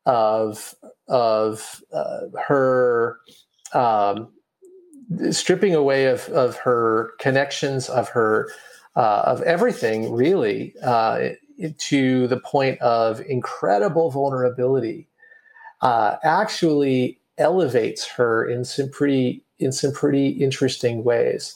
of 0.05 0.75
of 1.07 1.81
uh, 1.93 2.21
her 2.47 3.17
um, 3.73 4.29
stripping 5.31 5.75
away 5.75 6.05
of, 6.05 6.27
of 6.29 6.57
her 6.57 7.11
connections, 7.19 7.89
of 7.89 8.09
her, 8.09 8.49
uh, 8.95 9.23
of 9.25 9.41
everything 9.41 10.11
really, 10.11 10.73
uh, 10.83 11.29
to 11.77 12.27
the 12.27 12.39
point 12.39 12.79
of 12.81 13.21
incredible 13.21 14.11
vulnerability, 14.11 15.07
uh, 15.81 16.17
actually 16.23 17.19
elevates 17.37 18.07
her 18.07 18.47
in 18.47 18.63
some 18.63 18.89
pretty 18.89 19.43
in 19.59 19.71
some 19.71 19.91
pretty 19.91 20.29
interesting 20.29 21.03
ways. 21.03 21.55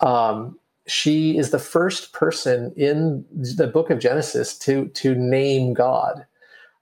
Um, 0.00 0.58
she 0.86 1.38
is 1.38 1.50
the 1.50 1.58
first 1.58 2.12
person 2.12 2.72
in 2.76 3.24
the 3.32 3.66
book 3.66 3.90
of 3.90 3.98
Genesis 3.98 4.58
to 4.58 4.88
to 4.88 5.14
name 5.14 5.74
God, 5.74 6.26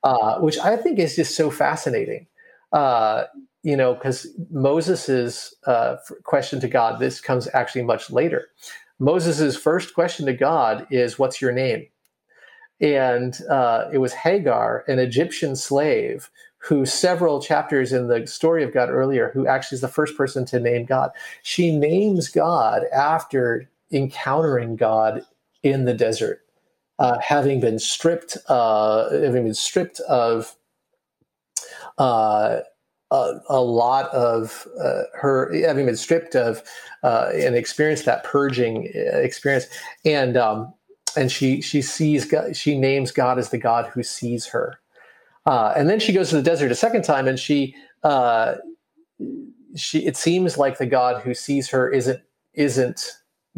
uh, 0.04 0.38
which 0.38 0.58
I 0.58 0.76
think 0.76 0.98
is 0.98 1.16
just 1.16 1.36
so 1.36 1.50
fascinating. 1.50 2.26
Uh, 2.72 3.24
you 3.62 3.76
know, 3.76 3.94
because 3.94 4.26
Moses's 4.50 5.54
uh, 5.66 5.96
question 6.24 6.60
to 6.60 6.68
God, 6.68 6.98
this 6.98 7.20
comes 7.20 7.46
actually 7.52 7.82
much 7.82 8.10
later. 8.10 8.48
Moses's 9.00 9.56
first 9.56 9.94
question 9.94 10.26
to 10.26 10.32
God 10.34 10.86
is, 10.90 11.18
"What's 11.18 11.42
your 11.42 11.52
name?" 11.52 11.86
And 12.80 13.38
uh, 13.50 13.88
it 13.92 13.98
was 13.98 14.12
Hagar, 14.12 14.84
an 14.88 14.98
Egyptian 14.98 15.56
slave, 15.56 16.30
who 16.58 16.86
several 16.86 17.40
chapters 17.42 17.92
in 17.92 18.08
the 18.08 18.26
story 18.26 18.62
of 18.62 18.72
God 18.72 18.90
earlier, 18.90 19.30
who 19.32 19.46
actually 19.46 19.76
is 19.76 19.82
the 19.82 19.88
first 19.88 20.16
person 20.16 20.44
to 20.46 20.60
name 20.60 20.84
God. 20.84 21.10
She 21.42 21.76
names 21.76 22.28
God 22.28 22.84
after 22.94 23.68
encountering 23.92 24.76
God 24.76 25.22
in 25.62 25.84
the 25.86 25.94
desert, 25.94 26.42
uh, 26.98 27.18
having 27.20 27.60
been 27.60 27.78
stripped, 27.78 28.36
uh, 28.48 29.10
having 29.10 29.44
been 29.44 29.54
stripped 29.54 30.00
of 30.00 30.56
uh, 31.98 32.60
a, 33.10 33.60
lot 33.60 34.08
of 34.10 34.66
uh, 34.82 35.02
her 35.14 35.52
having 35.66 35.86
been 35.86 35.96
stripped 35.96 36.36
of 36.36 36.62
uh, 37.02 37.30
and 37.34 37.56
experienced 37.56 38.04
that 38.04 38.24
purging 38.24 38.90
uh, 38.94 39.18
experience, 39.18 39.66
and 40.04 40.36
um, 40.36 40.72
and 41.16 41.30
she 41.32 41.60
she 41.60 41.82
sees 41.82 42.24
God, 42.24 42.56
she 42.56 42.78
names 42.78 43.10
God 43.10 43.38
as 43.38 43.50
the 43.50 43.58
God 43.58 43.86
who 43.86 44.02
sees 44.02 44.46
her, 44.46 44.80
uh, 45.46 45.72
and 45.76 45.88
then 45.88 45.98
she 45.98 46.12
goes 46.12 46.30
to 46.30 46.36
the 46.36 46.42
desert 46.42 46.70
a 46.70 46.76
second 46.76 47.02
time, 47.02 47.26
and 47.26 47.38
she 47.38 47.74
uh, 48.04 48.54
she 49.74 50.06
it 50.06 50.16
seems 50.16 50.56
like 50.56 50.78
the 50.78 50.86
God 50.86 51.22
who 51.22 51.34
sees 51.34 51.68
her 51.70 51.90
isn't 51.90 52.20
isn't 52.54 53.10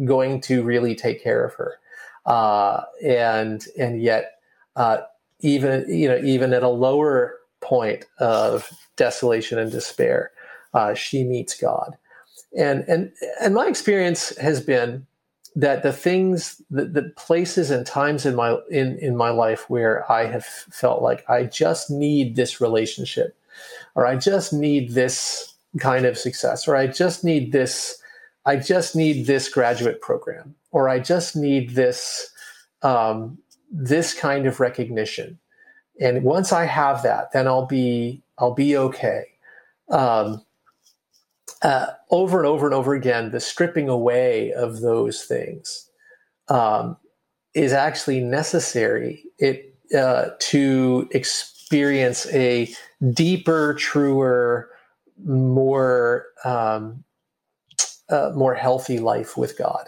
going 0.03 0.41
to 0.41 0.63
really 0.63 0.95
take 0.95 1.23
care 1.23 1.43
of 1.43 1.53
her, 1.53 1.75
uh, 2.25 2.83
and 3.05 3.67
and 3.77 4.01
yet 4.01 4.39
even 5.41 5.85
you 5.87 6.07
know 6.07 6.17
even 6.23 6.53
at 6.53 6.63
a 6.63 6.69
lower 6.69 7.37
point 7.63 8.05
of 8.19 8.69
desolation 8.97 9.57
and 9.57 9.71
despair, 9.71 10.31
uh, 10.73 10.93
she 10.93 11.23
meets 11.23 11.59
God. 11.59 11.97
And, 12.55 12.83
and, 12.87 13.11
and 13.41 13.55
my 13.55 13.67
experience 13.67 14.35
has 14.37 14.61
been 14.61 15.07
that 15.55 15.83
the 15.83 15.93
things, 15.93 16.61
the, 16.69 16.85
the 16.85 17.03
places 17.15 17.71
and 17.71 17.85
times 17.85 18.25
in 18.25 18.35
my, 18.35 18.57
in, 18.69 18.97
in 18.99 19.15
my 19.15 19.29
life 19.29 19.69
where 19.69 20.11
I 20.11 20.25
have 20.25 20.45
felt 20.45 21.01
like 21.01 21.27
I 21.29 21.43
just 21.43 21.91
need 21.91 22.35
this 22.35 22.59
relationship, 22.59 23.37
or 23.95 24.05
I 24.05 24.15
just 24.15 24.51
need 24.51 24.93
this 24.93 25.53
kind 25.79 26.05
of 26.05 26.17
success, 26.17 26.67
or 26.67 26.75
I 26.75 26.87
just 26.87 27.23
need 27.23 27.51
this, 27.51 28.01
I 28.45 28.55
just 28.55 28.95
need 28.95 29.25
this 29.25 29.47
graduate 29.47 30.01
program, 30.01 30.55
or 30.71 30.89
I 30.89 30.99
just 30.99 31.35
need 31.35 31.75
this, 31.75 32.31
um, 32.81 33.37
this 33.71 34.13
kind 34.13 34.47
of 34.47 34.59
recognition. 34.59 35.39
And 35.99 36.23
once 36.23 36.51
I 36.51 36.65
have 36.65 37.03
that, 37.03 37.31
then 37.33 37.47
I'll 37.47 37.65
be 37.65 38.23
I'll 38.37 38.53
be 38.53 38.75
okay. 38.75 39.25
Um, 39.89 40.43
uh, 41.61 41.87
over 42.09 42.39
and 42.39 42.47
over 42.47 42.65
and 42.65 42.75
over 42.75 42.93
again, 42.93 43.31
the 43.31 43.39
stripping 43.39 43.87
away 43.89 44.51
of 44.53 44.81
those 44.81 45.23
things 45.23 45.89
um, 46.49 46.97
is 47.53 47.73
actually 47.73 48.19
necessary. 48.19 49.23
It, 49.39 49.73
uh, 49.95 50.31
to 50.39 51.07
experience 51.11 52.25
a 52.33 52.73
deeper, 53.13 53.75
truer, 53.75 54.69
more 55.23 56.25
um, 56.43 57.03
uh, 58.09 58.31
more 58.35 58.55
healthy 58.55 58.97
life 58.99 59.37
with 59.37 59.57
God, 59.57 59.87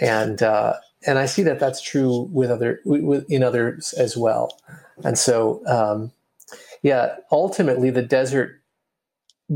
and 0.00 0.42
uh, 0.42 0.74
and 1.06 1.18
I 1.18 1.26
see 1.26 1.42
that 1.44 1.58
that's 1.58 1.80
true 1.80 2.28
with 2.30 2.50
other 2.50 2.80
with, 2.84 3.24
in 3.30 3.42
others 3.42 3.94
as 3.94 4.16
well, 4.16 4.58
and 5.02 5.18
so 5.18 5.62
um, 5.66 6.12
yeah, 6.82 7.16
ultimately 7.32 7.90
the 7.90 8.02
desert 8.02 8.60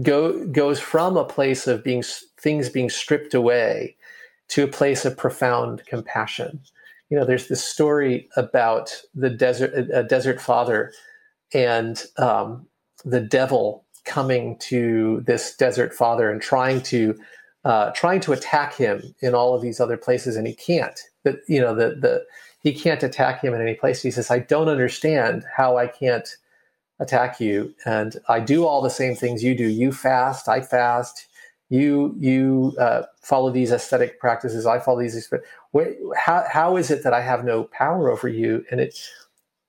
go, 0.03 0.45
goes 0.47 0.80
from 0.80 1.16
a 1.16 1.24
place 1.24 1.66
of 1.66 1.84
being 1.84 2.03
things 2.41 2.68
being 2.68 2.91
stripped 2.91 3.34
away 3.34 3.97
to 4.49 4.64
a 4.64 4.68
place 4.68 5.05
of 5.05 5.16
profound 5.16 5.84
compassion. 5.86 6.61
You 7.11 7.18
know, 7.18 7.24
there's 7.24 7.49
this 7.49 7.62
story 7.62 8.28
about 8.36 9.03
the 9.14 9.30
desert, 9.30 9.72
a 9.93 10.03
desert 10.03 10.41
father, 10.41 10.93
and 11.53 12.03
um, 12.16 12.66
the 13.05 13.20
devil 13.20 13.84
coming 14.05 14.57
to 14.59 15.22
this 15.26 15.55
desert 15.57 15.95
father 15.95 16.30
and 16.30 16.41
trying 16.41 16.80
to 16.82 17.18
uh, 17.64 17.91
trying 17.91 18.20
to 18.20 18.32
attack 18.32 18.74
him 18.74 19.14
in 19.20 19.34
all 19.34 19.55
of 19.55 19.61
these 19.61 19.80
other 19.80 19.97
places, 19.97 20.36
and 20.36 20.47
he 20.47 20.55
can't. 20.55 21.01
That 21.24 21.41
you 21.47 21.61
know, 21.61 21.74
the 21.74 21.91
the 21.91 22.24
he 22.61 22.72
can't 22.74 23.02
attack 23.02 23.42
him 23.42 23.54
in 23.54 23.62
any 23.62 23.74
place. 23.74 24.02
He 24.02 24.11
says, 24.11 24.30
"I 24.30 24.40
don't 24.40 24.68
understand 24.68 25.44
how 25.56 25.76
I 25.76 25.86
can't." 25.88 26.28
attack 27.00 27.40
you. 27.40 27.74
And 27.84 28.16
i 28.28 28.40
do 28.40 28.66
all 28.66 28.82
the 28.82 28.90
same 28.90 29.14
things 29.14 29.42
you 29.42 29.56
do. 29.56 29.66
You 29.68 29.92
fast 29.92 30.48
i 30.48 30.61
fast. 30.61 31.26
You 31.70 32.14
you 32.18 32.74
uh, 32.78 33.02
follow 33.20 33.50
these 33.50 33.72
ascetic 33.72 34.20
practices. 34.20 34.64
I 34.66 34.78
follow 34.78 35.00
these 35.00 35.28
But 35.28 35.42
how, 36.16 36.44
how 36.50 36.76
is 36.76 36.90
it 36.90 37.04
that 37.04 37.12
i 37.12 37.20
have 37.20 37.44
no 37.44 37.64
power 37.64 38.11
over 38.11 38.28
you? 38.28 38.64
And 38.70 38.80
it 38.80 38.98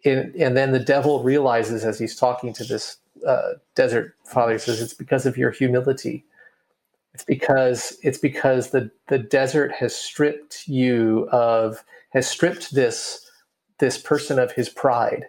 and, 0.05 0.33
and 0.35 0.55
then 0.55 0.71
the 0.71 0.79
devil 0.79 1.23
realizes 1.23 1.83
as 1.83 1.99
he's 1.99 2.15
talking 2.15 2.53
to 2.53 2.63
this 2.63 2.97
uh, 3.27 3.53
desert 3.75 4.15
father 4.23 4.53
he 4.53 4.59
says 4.59 4.81
it's 4.81 4.93
because 4.93 5.25
of 5.25 5.37
your 5.37 5.51
humility. 5.51 6.25
It's 7.13 7.25
because 7.25 7.97
it's 8.01 8.17
because 8.19 8.69
the 8.69 8.89
the 9.07 9.19
desert 9.19 9.73
has 9.73 9.93
stripped 9.93 10.67
you 10.67 11.27
of 11.31 11.83
has 12.09 12.27
stripped 12.27 12.73
this 12.73 13.25
this 13.79 13.97
person 13.97 14.39
of 14.39 14.51
his 14.51 14.69
pride 14.69 15.25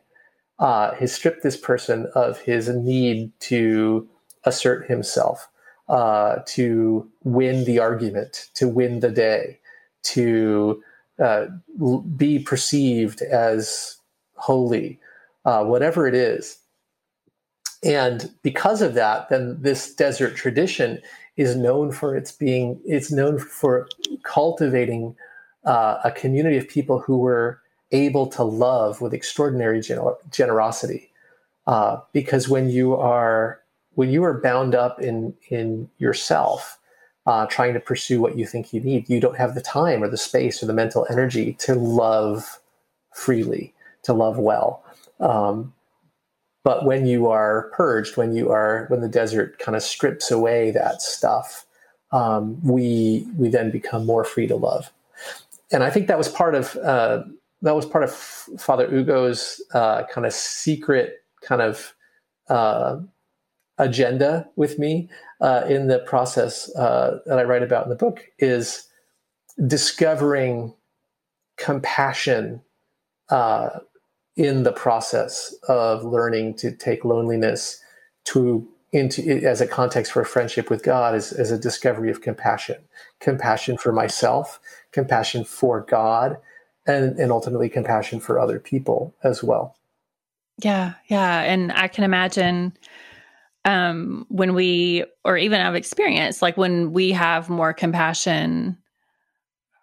uh, 0.61 0.95
has 0.95 1.13
stripped 1.13 1.43
this 1.43 1.57
person 1.57 2.07
of 2.15 2.39
his 2.41 2.69
need 2.69 3.33
to 3.41 4.07
assert 4.45 4.87
himself, 4.87 5.49
uh, 5.89 6.37
to 6.47 7.11
win 7.25 7.65
the 7.65 7.79
argument, 7.79 8.49
to 8.55 8.69
win 8.69 9.01
the 9.01 9.11
day, 9.11 9.59
to 10.03 10.83
uh, 11.19 11.47
be 12.17 12.39
perceived 12.39 13.23
as 13.23 13.97
holy, 14.35 15.01
uh, 15.47 15.65
whatever 15.65 16.07
it 16.07 16.15
is. 16.15 16.59
And 17.83 18.31
because 18.43 18.83
of 18.83 18.93
that, 18.95 19.31
then 19.31 19.57
this 19.61 19.95
desert 19.95 20.37
tradition 20.37 21.01
is 21.39 21.57
known 21.57 21.91
for 21.91 22.15
its 22.15 22.33
being, 22.33 22.79
it's 22.85 23.11
known 23.11 23.39
for 23.39 23.89
cultivating 24.25 25.17
uh, 25.65 25.99
a 26.05 26.11
community 26.11 26.57
of 26.57 26.69
people 26.69 27.01
who 27.01 27.19
were 27.19 27.61
able 27.93 28.27
to 28.27 28.43
love 28.43 29.01
with 29.01 29.13
extraordinary 29.13 29.81
gener- 29.81 30.17
generosity. 30.31 31.11
Uh, 31.67 32.01
because 32.13 32.49
when 32.49 32.71
you 32.71 32.95
are 32.95 33.61
when 33.95 34.11
you 34.11 34.25
are 34.25 34.41
bound 34.41 34.75
up 34.75 35.01
in 35.01 35.35
in 35.51 35.89
yourself, 35.99 36.79
uh, 37.27 37.47
trying 37.47 37.75
to 37.75 37.81
pursue 37.81 38.21
what 38.21 38.39
you 38.39 38.47
think 38.47 38.73
you 38.73 38.81
need, 38.81 39.09
you 39.09 39.21
don't 39.21 39.37
have 39.37 39.55
the 39.55 39.61
time 39.61 40.03
or 40.03 40.09
the 40.09 40.17
space 40.17 40.63
or 40.63 40.67
the 40.67 40.73
mental 40.73 41.07
energy 41.11 41.55
to 41.55 41.75
love 41.75 42.61
freely, 43.15 43.75
to 44.03 44.13
love 44.13 44.39
well. 44.39 44.83
Um, 45.21 45.75
but 46.65 46.85
when 46.85 47.07
you 47.07 47.29
are 47.29 47.71
purged, 47.75 48.17
when 48.17 48.35
you 48.35 48.51
are 48.51 48.87
when 48.89 49.01
the 49.01 49.09
desert 49.09 49.59
kind 49.59 49.77
of 49.77 49.83
strips 49.83 50.31
away 50.31 50.71
that 50.71 51.03
stuff, 51.03 51.67
um, 52.13 52.61
we 52.63 53.27
we 53.37 53.49
then 53.49 53.71
become 53.71 54.07
more 54.07 54.25
free 54.25 54.47
to 54.47 54.57
love. 54.57 54.93
And 55.73 55.83
I 55.85 55.91
think 55.91 56.09
that 56.09 56.19
was 56.19 56.29
part 56.29 56.55
of 56.55 56.77
uh, 56.77 57.23
that 57.63 57.77
was 57.77 57.87
part 57.87 58.05
of 58.05 58.11
Father 58.11 58.89
Ugo's 58.89 59.63
uh, 59.75 60.05
kind 60.13 60.27
of 60.27 60.33
secret 60.33 61.17
kind 61.43 61.63
of 61.63 61.95
uh, 62.49 62.99
agenda 63.79 64.49
with 64.57 64.79
me 64.79 65.09
uh, 65.41 65.65
in 65.69 65.87
the 65.87 66.01
process 66.01 66.75
uh, 66.77 67.19
that 67.27 67.39
I 67.39 67.45
write 67.45 67.63
about 67.63 67.85
in 67.85 67.91
the 67.91 67.97
book 67.97 68.25
is 68.39 68.87
discovering 69.67 70.75
compassion 71.57 72.63
uh, 73.29 73.81
in 74.37 74.63
the 74.63 74.73
process 74.73 75.55
of 75.69 76.05
learning 76.05 76.55
to 76.57 76.73
take 76.75 77.05
loneliness 77.05 77.81
to 78.25 78.67
into 78.93 79.23
as 79.47 79.61
a 79.61 79.67
context 79.67 80.11
for 80.11 80.21
a 80.21 80.27
friendship 80.27 80.69
with 80.69 80.83
God 80.83 81.15
as, 81.15 81.33
as 81.33 81.53
a 81.53 81.59
discovery 81.59 82.11
of 82.11 82.23
compassion, 82.23 82.77
compassion 83.21 83.79
for 83.79 83.93
myself, 83.93 84.59
compassion 84.93 85.45
for 85.45 85.81
God, 85.83 86.37
and, 86.87 87.19
and 87.19 87.31
ultimately 87.31 87.69
compassion 87.69 88.21
for 88.21 88.39
other 88.39 88.59
people 88.59 89.15
as 89.23 89.43
well. 89.43 89.77
Yeah, 90.63 90.95
yeah. 91.09 91.43
And 91.43 91.73
I 91.73 91.89
can 91.89 92.05
imagine 92.05 92.77
um, 93.65 94.27
when 94.29 94.55
we, 94.55 95.05
or 95.25 95.37
even 95.37 95.61
I've 95.61 95.75
experienced, 95.75 96.43
like 96.43 96.57
when 96.57 96.93
we 96.93 97.13
have 97.13 97.49
more 97.49 97.73
compassion 97.73 98.77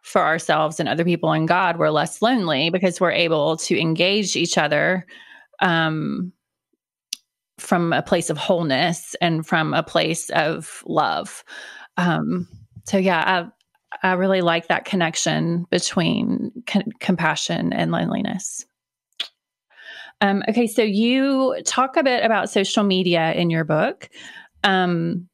for 0.01 0.22
ourselves 0.22 0.80
and 0.80 0.88
other 0.88 1.03
people 1.03 1.32
and 1.32 1.47
God, 1.47 1.78
we're 1.78 1.89
less 1.89 2.22
lonely 2.22 2.70
because 2.70 3.01
we're 3.01 3.12
able 3.12 3.58
to 3.58 3.80
engage 3.80 4.36
each 4.36 4.58
other 4.58 5.05
um, 5.60 6.32
from 7.58 7.91
a 7.91 8.01
place 8.01 8.30
of 8.30 8.38
wholeness 8.38 9.16
and 9.20 9.45
from 9.45 9.74
a 9.74 9.84
place 9.84 10.30
of 10.32 10.84
love. 10.86 11.43
Um, 11.97 12.47
so, 12.86 12.97
yeah, 12.97 13.49
I, 14.08 14.14
really 14.14 14.41
like 14.41 14.68
that 14.68 14.86
connection 14.86 15.66
between 15.70 16.51
c- 16.70 16.82
compassion 16.99 17.74
and 17.74 17.91
loneliness. 17.91 18.66
Um, 20.22 20.43
okay, 20.49 20.68
so 20.68 20.82
you 20.82 21.62
talk 21.66 21.95
a 21.97 22.03
bit 22.03 22.26
about 22.26 22.49
social 22.49 22.84
media 22.84 23.34
in 23.34 23.49
your 23.49 23.64
book. 23.64 24.10
Um, 24.64 25.30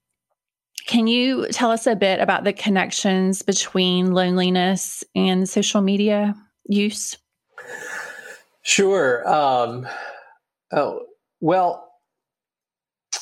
can 0.86 1.08
you 1.08 1.48
tell 1.48 1.72
us 1.72 1.88
a 1.88 1.96
bit 1.96 2.20
about 2.20 2.44
the 2.44 2.52
connections 2.52 3.42
between 3.42 4.12
loneliness 4.12 5.04
and 5.16 5.48
social 5.48 5.82
media 5.82 6.36
use? 6.66 7.18
Sure. 8.64 9.28
Um, 9.28 9.88
oh, 10.74 11.06
well, 11.40 11.90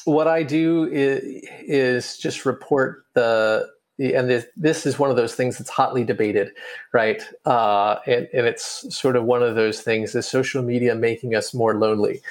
what 0.05 0.27
I 0.27 0.43
do 0.43 0.85
is, 0.85 1.43
is 1.61 2.17
just 2.17 2.45
report 2.45 3.05
the 3.13 3.67
and 4.01 4.29
this, 4.29 4.45
this 4.55 4.85
is 4.85 4.97
one 4.97 5.09
of 5.09 5.15
those 5.15 5.35
things 5.35 5.57
that's 5.57 5.69
hotly 5.69 6.03
debated, 6.03 6.51
right? 6.91 7.21
Uh, 7.45 7.97
and, 8.07 8.27
and 8.33 8.47
it's 8.47 8.95
sort 8.95 9.15
of 9.15 9.23
one 9.25 9.43
of 9.43 9.55
those 9.55 9.81
things: 9.81 10.15
is 10.15 10.27
social 10.27 10.63
media 10.63 10.95
making 10.95 11.35
us 11.35 11.53
more 11.53 11.75
lonely? 11.75 12.21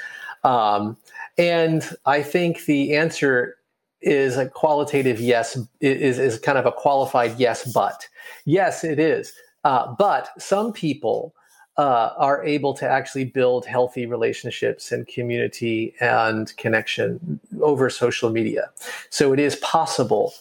Um, 0.44 0.96
and 1.38 1.96
I 2.06 2.22
think 2.22 2.64
the 2.64 2.96
answer 2.96 3.56
is 4.00 4.36
a 4.36 4.48
qualitative 4.48 5.20
yes, 5.20 5.58
is, 5.80 6.18
is 6.18 6.38
kind 6.38 6.58
of 6.58 6.66
a 6.66 6.72
qualified 6.72 7.38
yes, 7.38 7.70
but 7.72 8.08
yes, 8.44 8.84
it 8.84 8.98
is. 8.98 9.32
Uh, 9.64 9.94
but 9.98 10.30
some 10.38 10.72
people 10.72 11.34
uh, 11.76 12.12
are 12.16 12.44
able 12.44 12.74
to 12.74 12.88
actually 12.88 13.24
build 13.24 13.64
healthy 13.64 14.06
relationships 14.06 14.92
and 14.92 15.06
community 15.06 15.94
and 16.00 16.56
connection 16.56 17.40
over 17.60 17.88
social 17.88 18.30
media. 18.30 18.70
So 19.10 19.32
it 19.32 19.38
is 19.38 19.56
possible, 19.56 20.34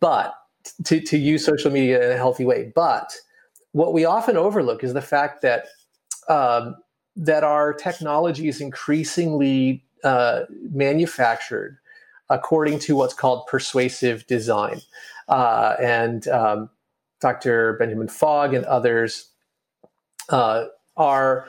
but 0.00 0.34
to, 0.84 1.00
to 1.00 1.18
use 1.18 1.44
social 1.44 1.70
media 1.70 2.04
in 2.04 2.12
a 2.12 2.16
healthy 2.16 2.44
way. 2.44 2.72
But 2.74 3.14
what 3.72 3.92
we 3.92 4.04
often 4.04 4.36
overlook 4.36 4.84
is 4.84 4.94
the 4.94 5.02
fact 5.02 5.42
that 5.42 5.66
um, 6.28 6.76
that 7.16 7.44
our 7.44 7.72
technology 7.72 8.48
is 8.48 8.60
increasingly 8.60 9.84
uh, 10.02 10.42
manufactured 10.50 11.78
according 12.30 12.78
to 12.80 12.96
what's 12.96 13.14
called 13.14 13.46
persuasive 13.46 14.26
design. 14.26 14.80
Uh, 15.28 15.76
and 15.80 16.26
um, 16.28 16.70
Dr. 17.20 17.74
Benjamin 17.74 18.08
Fogg 18.08 18.54
and 18.54 18.64
others 18.64 19.30
uh, 20.30 20.66
are 20.96 21.46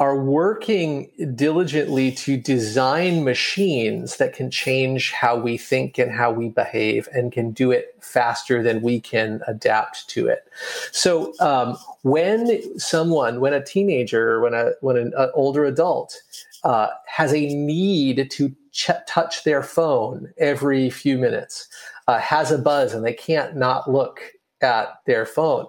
are 0.00 0.16
working 0.16 1.10
diligently 1.34 2.10
to 2.10 2.38
design 2.38 3.22
machines 3.22 4.16
that 4.16 4.32
can 4.32 4.50
change 4.50 5.12
how 5.12 5.36
we 5.36 5.58
think 5.58 5.98
and 5.98 6.10
how 6.10 6.32
we 6.32 6.48
behave 6.48 7.06
and 7.12 7.32
can 7.32 7.50
do 7.50 7.70
it 7.70 7.94
faster 8.00 8.62
than 8.62 8.80
we 8.80 8.98
can 8.98 9.42
adapt 9.46 10.08
to 10.08 10.26
it. 10.26 10.50
So 10.90 11.34
um, 11.38 11.76
when 12.00 12.78
someone, 12.78 13.40
when 13.40 13.52
a 13.52 13.62
teenager, 13.62 14.40
when 14.40 14.54
a 14.54 14.70
when 14.80 14.96
an 14.96 15.12
uh, 15.14 15.28
older 15.34 15.66
adult 15.66 16.16
uh, 16.64 16.88
has 17.06 17.34
a 17.34 17.54
need 17.54 18.30
to 18.30 18.56
ch- 18.72 18.90
touch 19.06 19.44
their 19.44 19.62
phone 19.62 20.32
every 20.38 20.88
few 20.88 21.18
minutes, 21.18 21.68
uh, 22.08 22.18
has 22.18 22.50
a 22.50 22.58
buzz 22.58 22.94
and 22.94 23.04
they 23.04 23.12
can't 23.12 23.54
not 23.54 23.90
look 23.90 24.22
at 24.62 24.98
their 25.04 25.26
phone. 25.26 25.66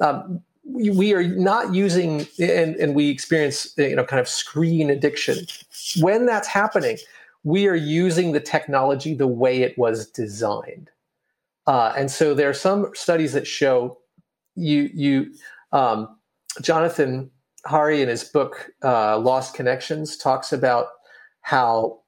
Um, 0.00 0.42
we, 0.66 1.12
are 1.12 1.22
not 1.22 1.74
using 1.74 2.26
and, 2.40 2.74
and 2.76 2.94
we 2.94 3.10
experience 3.10 3.74
you 3.76 3.94
know 3.96 4.04
kind 4.04 4.20
of 4.20 4.28
screen 4.28 4.90
addiction. 4.90 5.46
When 6.00 6.26
that's 6.26 6.48
happening 6.48 6.98
we 7.44 7.68
are 7.68 7.74
using 7.74 8.32
the 8.32 8.40
technology 8.40 9.14
the 9.14 9.26
way 9.26 9.62
it 9.62 9.78
was 9.78 10.06
designed. 10.08 10.90
Uh, 11.66 11.92
and 11.96 12.10
so 12.10 12.34
there 12.34 12.48
are 12.48 12.54
some 12.54 12.90
studies 12.94 13.32
that 13.34 13.46
show 13.46 13.98
you 14.56 14.90
you 14.94 15.32
um, 15.72 16.16
jonathan 16.62 17.30
hari 17.66 18.02
in 18.02 18.08
his 18.08 18.22
book 18.22 18.70
uh, 18.84 19.18
lost 19.18 19.54
connections 19.54 20.16
talks 20.16 20.52
about 20.52 20.86
how 21.40 21.98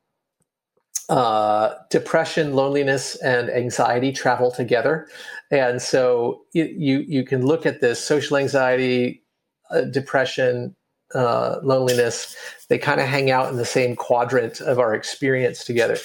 uh, 1.09 1.75
depression, 1.91 2.55
loneliness, 2.55 3.17
and 3.17 3.49
anxiety 3.51 4.13
travel 4.13 4.51
together. 4.51 5.07
And 5.51 5.81
so 5.81 6.43
you, 6.53 7.05
you, 7.07 7.25
can 7.25 7.47
look 7.47 7.65
at 7.65 7.81
this 7.81 8.05
social 8.05 8.37
anxiety, 8.37 9.23
uh, 9.71 9.83
depression, 9.83 10.75
uh, 11.15 11.59
loneliness, 11.63 12.35
they 12.69 12.79
kind 12.79 13.01
of 13.01 13.07
hang 13.07 13.31
out 13.31 13.49
in 13.49 13.57
the 13.57 13.65
same 13.65 13.95
quadrant 13.95 14.61
of 14.61 14.81
our 14.81 14.95
experience 14.95 15.65
together. 15.65 15.97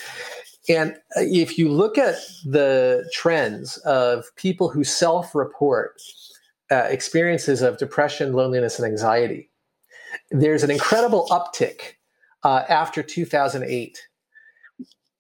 And 0.70 0.92
uh, 1.18 1.22
if 1.22 1.58
you 1.58 1.70
look 1.70 1.98
at 1.98 2.16
the 2.46 3.10
trends 3.12 3.78
of 3.78 4.26
people 4.36 4.70
who 4.70 4.84
self 4.84 5.34
report 5.34 6.00
uh, 6.70 6.76
experiences 6.90 7.64
of 7.64 7.80
depression, 7.80 8.34
loneliness, 8.34 8.78
and 8.78 8.86
anxiety, 8.86 9.50
there's 10.30 10.64
an 10.64 10.70
incredible 10.70 11.28
uptick 11.32 11.94
uh, 12.44 12.64
after 12.70 13.02
2008 13.02 13.98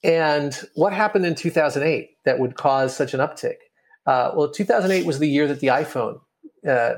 and 0.03 0.59
what 0.75 0.93
happened 0.93 1.25
in 1.25 1.35
2008 1.35 2.17
that 2.25 2.39
would 2.39 2.55
cause 2.55 2.95
such 2.95 3.13
an 3.13 3.19
uptick? 3.19 3.57
Uh, 4.05 4.31
well, 4.35 4.49
2008 4.49 5.05
was 5.05 5.19
the 5.19 5.29
year 5.29 5.47
that 5.47 5.59
the 5.59 5.67
iPhone 5.67 6.19
uh, 6.67 6.93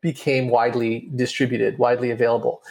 became 0.00 0.48
widely 0.48 1.10
distributed, 1.14 1.78
widely 1.78 2.10
available. 2.10 2.62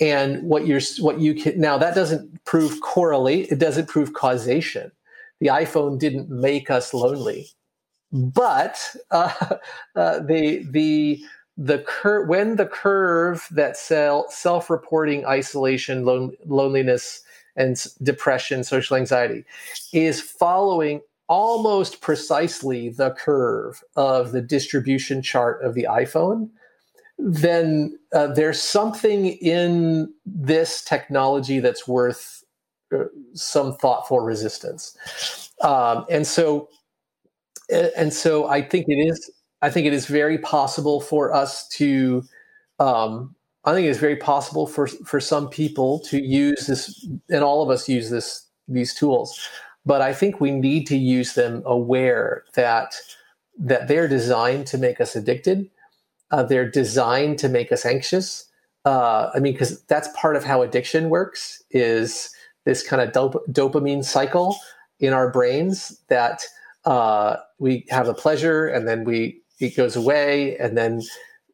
And 0.00 0.42
what 0.42 0.66
you're, 0.66 0.80
what 1.00 1.20
you 1.20 1.34
can 1.34 1.60
now 1.60 1.78
that 1.78 1.94
doesn't 1.94 2.44
prove 2.44 2.80
correlate. 2.80 3.50
It 3.50 3.58
doesn't 3.58 3.88
prove 3.88 4.14
causation. 4.14 4.92
The 5.40 5.48
iPhone 5.48 5.98
didn't 5.98 6.30
make 6.30 6.70
us 6.70 6.94
lonely, 6.94 7.48
but 8.12 8.96
uh, 9.10 9.32
uh, 9.96 10.20
the 10.20 10.64
the 10.70 11.20
the 11.56 11.80
cur- 11.80 12.24
when 12.24 12.54
the 12.54 12.66
curve 12.66 13.46
that 13.50 13.76
self-reporting 13.76 15.26
isolation, 15.26 16.04
lon- 16.04 16.36
loneliness 16.46 17.20
and 17.58 17.84
depression, 18.02 18.64
social 18.64 18.96
anxiety, 18.96 19.44
is 19.92 20.20
following 20.20 21.02
almost 21.28 22.00
precisely 22.00 22.88
the 22.88 23.10
curve 23.10 23.82
of 23.96 24.32
the 24.32 24.40
distribution 24.40 25.20
chart 25.22 25.62
of 25.62 25.74
the 25.74 25.86
iPhone, 25.90 26.48
then 27.18 27.98
uh, 28.14 28.28
there's 28.28 28.62
something 28.62 29.26
in 29.26 30.12
this 30.24 30.82
technology 30.82 31.60
that's 31.60 31.86
worth 31.86 32.44
uh, 32.94 33.04
some 33.34 33.76
thoughtful 33.76 34.20
resistance. 34.20 34.96
Um, 35.60 36.06
and 36.08 36.26
so, 36.26 36.68
and 37.70 38.12
so, 38.14 38.48
I 38.48 38.62
think 38.62 38.86
it 38.88 38.94
is. 38.94 39.30
I 39.60 39.70
think 39.70 39.86
it 39.86 39.92
is 39.92 40.06
very 40.06 40.38
possible 40.38 41.00
for 41.00 41.34
us 41.34 41.68
to 41.70 42.22
um, 42.78 43.34
I 43.68 43.74
think 43.74 43.86
it's 43.86 43.98
very 43.98 44.16
possible 44.16 44.66
for 44.66 44.86
for 44.86 45.20
some 45.20 45.48
people 45.50 46.00
to 46.00 46.18
use 46.18 46.66
this, 46.66 47.06
and 47.28 47.44
all 47.44 47.62
of 47.62 47.70
us 47.70 47.88
use 47.88 48.08
this 48.10 48.46
these 48.66 48.94
tools. 48.94 49.38
But 49.84 50.00
I 50.00 50.14
think 50.14 50.40
we 50.40 50.50
need 50.50 50.86
to 50.88 50.96
use 50.96 51.34
them 51.34 51.62
aware 51.66 52.44
that 52.54 52.94
that 53.58 53.88
they're 53.88 54.08
designed 54.08 54.66
to 54.68 54.78
make 54.78 55.00
us 55.00 55.16
addicted. 55.16 55.70
Uh, 56.30 56.42
they're 56.44 56.70
designed 56.70 57.38
to 57.40 57.48
make 57.48 57.72
us 57.72 57.84
anxious. 57.84 58.46
uh, 58.84 59.30
I 59.34 59.40
mean, 59.40 59.52
because 59.52 59.82
that's 59.82 60.08
part 60.16 60.36
of 60.36 60.44
how 60.44 60.62
addiction 60.62 61.10
works 61.10 61.62
is 61.70 62.30
this 62.64 62.82
kind 62.86 63.02
of 63.02 63.12
dop- 63.12 63.46
dopamine 63.50 64.04
cycle 64.04 64.56
in 65.00 65.12
our 65.12 65.30
brains 65.30 66.00
that 66.08 66.42
uh, 66.84 67.36
we 67.58 67.84
have 67.90 68.08
a 68.08 68.14
pleasure 68.14 68.66
and 68.66 68.88
then 68.88 69.04
we 69.04 69.40
it 69.60 69.76
goes 69.76 69.96
away 69.96 70.56
and 70.58 70.76
then 70.76 71.02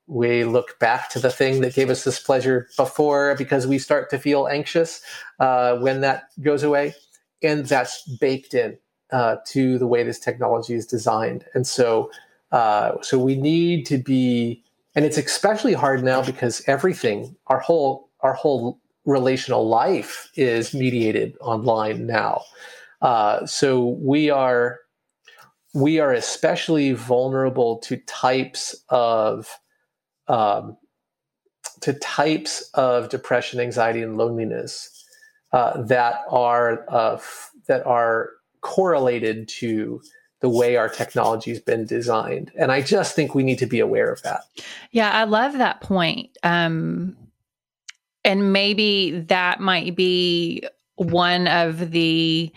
we 0.06 0.44
look 0.44 0.78
back 0.78 1.08
to 1.10 1.18
the 1.18 1.30
thing 1.30 1.60
that 1.62 1.74
gave 1.74 1.90
us 1.90 2.04
this 2.04 2.20
pleasure 2.20 2.68
before 2.76 3.34
because 3.36 3.66
we 3.66 3.78
start 3.78 4.10
to 4.10 4.18
feel 4.18 4.46
anxious 4.48 5.00
uh, 5.40 5.76
when 5.78 6.00
that 6.02 6.24
goes 6.42 6.62
away. 6.62 6.94
And 7.42 7.64
that's 7.66 8.06
baked 8.20 8.54
in 8.54 8.78
uh, 9.12 9.36
to 9.46 9.78
the 9.78 9.86
way 9.86 10.02
this 10.02 10.18
technology 10.18 10.74
is 10.74 10.86
designed. 10.86 11.44
And 11.54 11.66
so 11.66 12.10
uh, 12.52 13.00
so 13.02 13.18
we 13.18 13.36
need 13.36 13.86
to 13.86 13.98
be 13.98 14.62
and 14.94 15.04
it's 15.04 15.18
especially 15.18 15.72
hard 15.72 16.04
now 16.04 16.22
because 16.22 16.62
everything 16.66 17.34
our 17.48 17.58
whole 17.58 18.10
our 18.20 18.34
whole 18.34 18.80
relational 19.04 19.68
life 19.68 20.30
is 20.34 20.72
mediated 20.72 21.36
online 21.40 22.06
now. 22.06 22.42
Uh, 23.02 23.44
so 23.44 23.98
we 24.00 24.30
are 24.30 24.78
we 25.74 25.98
are 25.98 26.12
especially 26.12 26.92
vulnerable 26.92 27.78
to 27.78 27.96
types 28.06 28.74
of 28.90 29.58
um, 30.28 30.76
to 31.80 31.92
types 31.94 32.70
of 32.74 33.08
depression, 33.08 33.60
anxiety, 33.60 34.02
and 34.02 34.16
loneliness 34.16 35.04
uh, 35.52 35.82
that 35.82 36.22
are 36.30 36.84
uh, 36.90 37.14
f- 37.14 37.50
that 37.66 37.84
are 37.86 38.30
correlated 38.60 39.48
to 39.48 40.00
the 40.40 40.48
way 40.48 40.76
our 40.76 40.88
technology 40.88 41.50
has 41.50 41.60
been 41.60 41.86
designed. 41.86 42.52
And 42.58 42.70
I 42.70 42.82
just 42.82 43.14
think 43.14 43.34
we 43.34 43.42
need 43.42 43.58
to 43.60 43.66
be 43.66 43.80
aware 43.80 44.10
of 44.12 44.22
that. 44.22 44.42
Yeah, 44.90 45.10
I 45.10 45.24
love 45.24 45.54
that 45.54 45.80
point. 45.80 46.36
Um, 46.42 47.16
and 48.24 48.52
maybe 48.52 49.20
that 49.28 49.60
might 49.60 49.96
be 49.96 50.62
one 50.96 51.46
of 51.48 51.90
the 51.90 52.52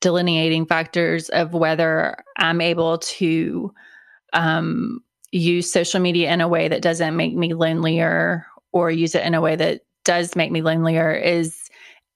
delineating 0.00 0.66
factors 0.66 1.28
of 1.30 1.52
whether 1.52 2.16
I'm 2.36 2.60
able 2.60 2.98
to 2.98 3.74
um, 4.32 5.02
use 5.36 5.70
social 5.70 6.00
media 6.00 6.32
in 6.32 6.40
a 6.40 6.48
way 6.48 6.68
that 6.68 6.82
doesn't 6.82 7.16
make 7.16 7.34
me 7.34 7.54
lonelier 7.54 8.46
or 8.72 8.90
use 8.90 9.14
it 9.14 9.24
in 9.24 9.34
a 9.34 9.40
way 9.40 9.56
that 9.56 9.82
does 10.04 10.36
make 10.36 10.50
me 10.50 10.62
lonelier 10.62 11.12
is 11.12 11.68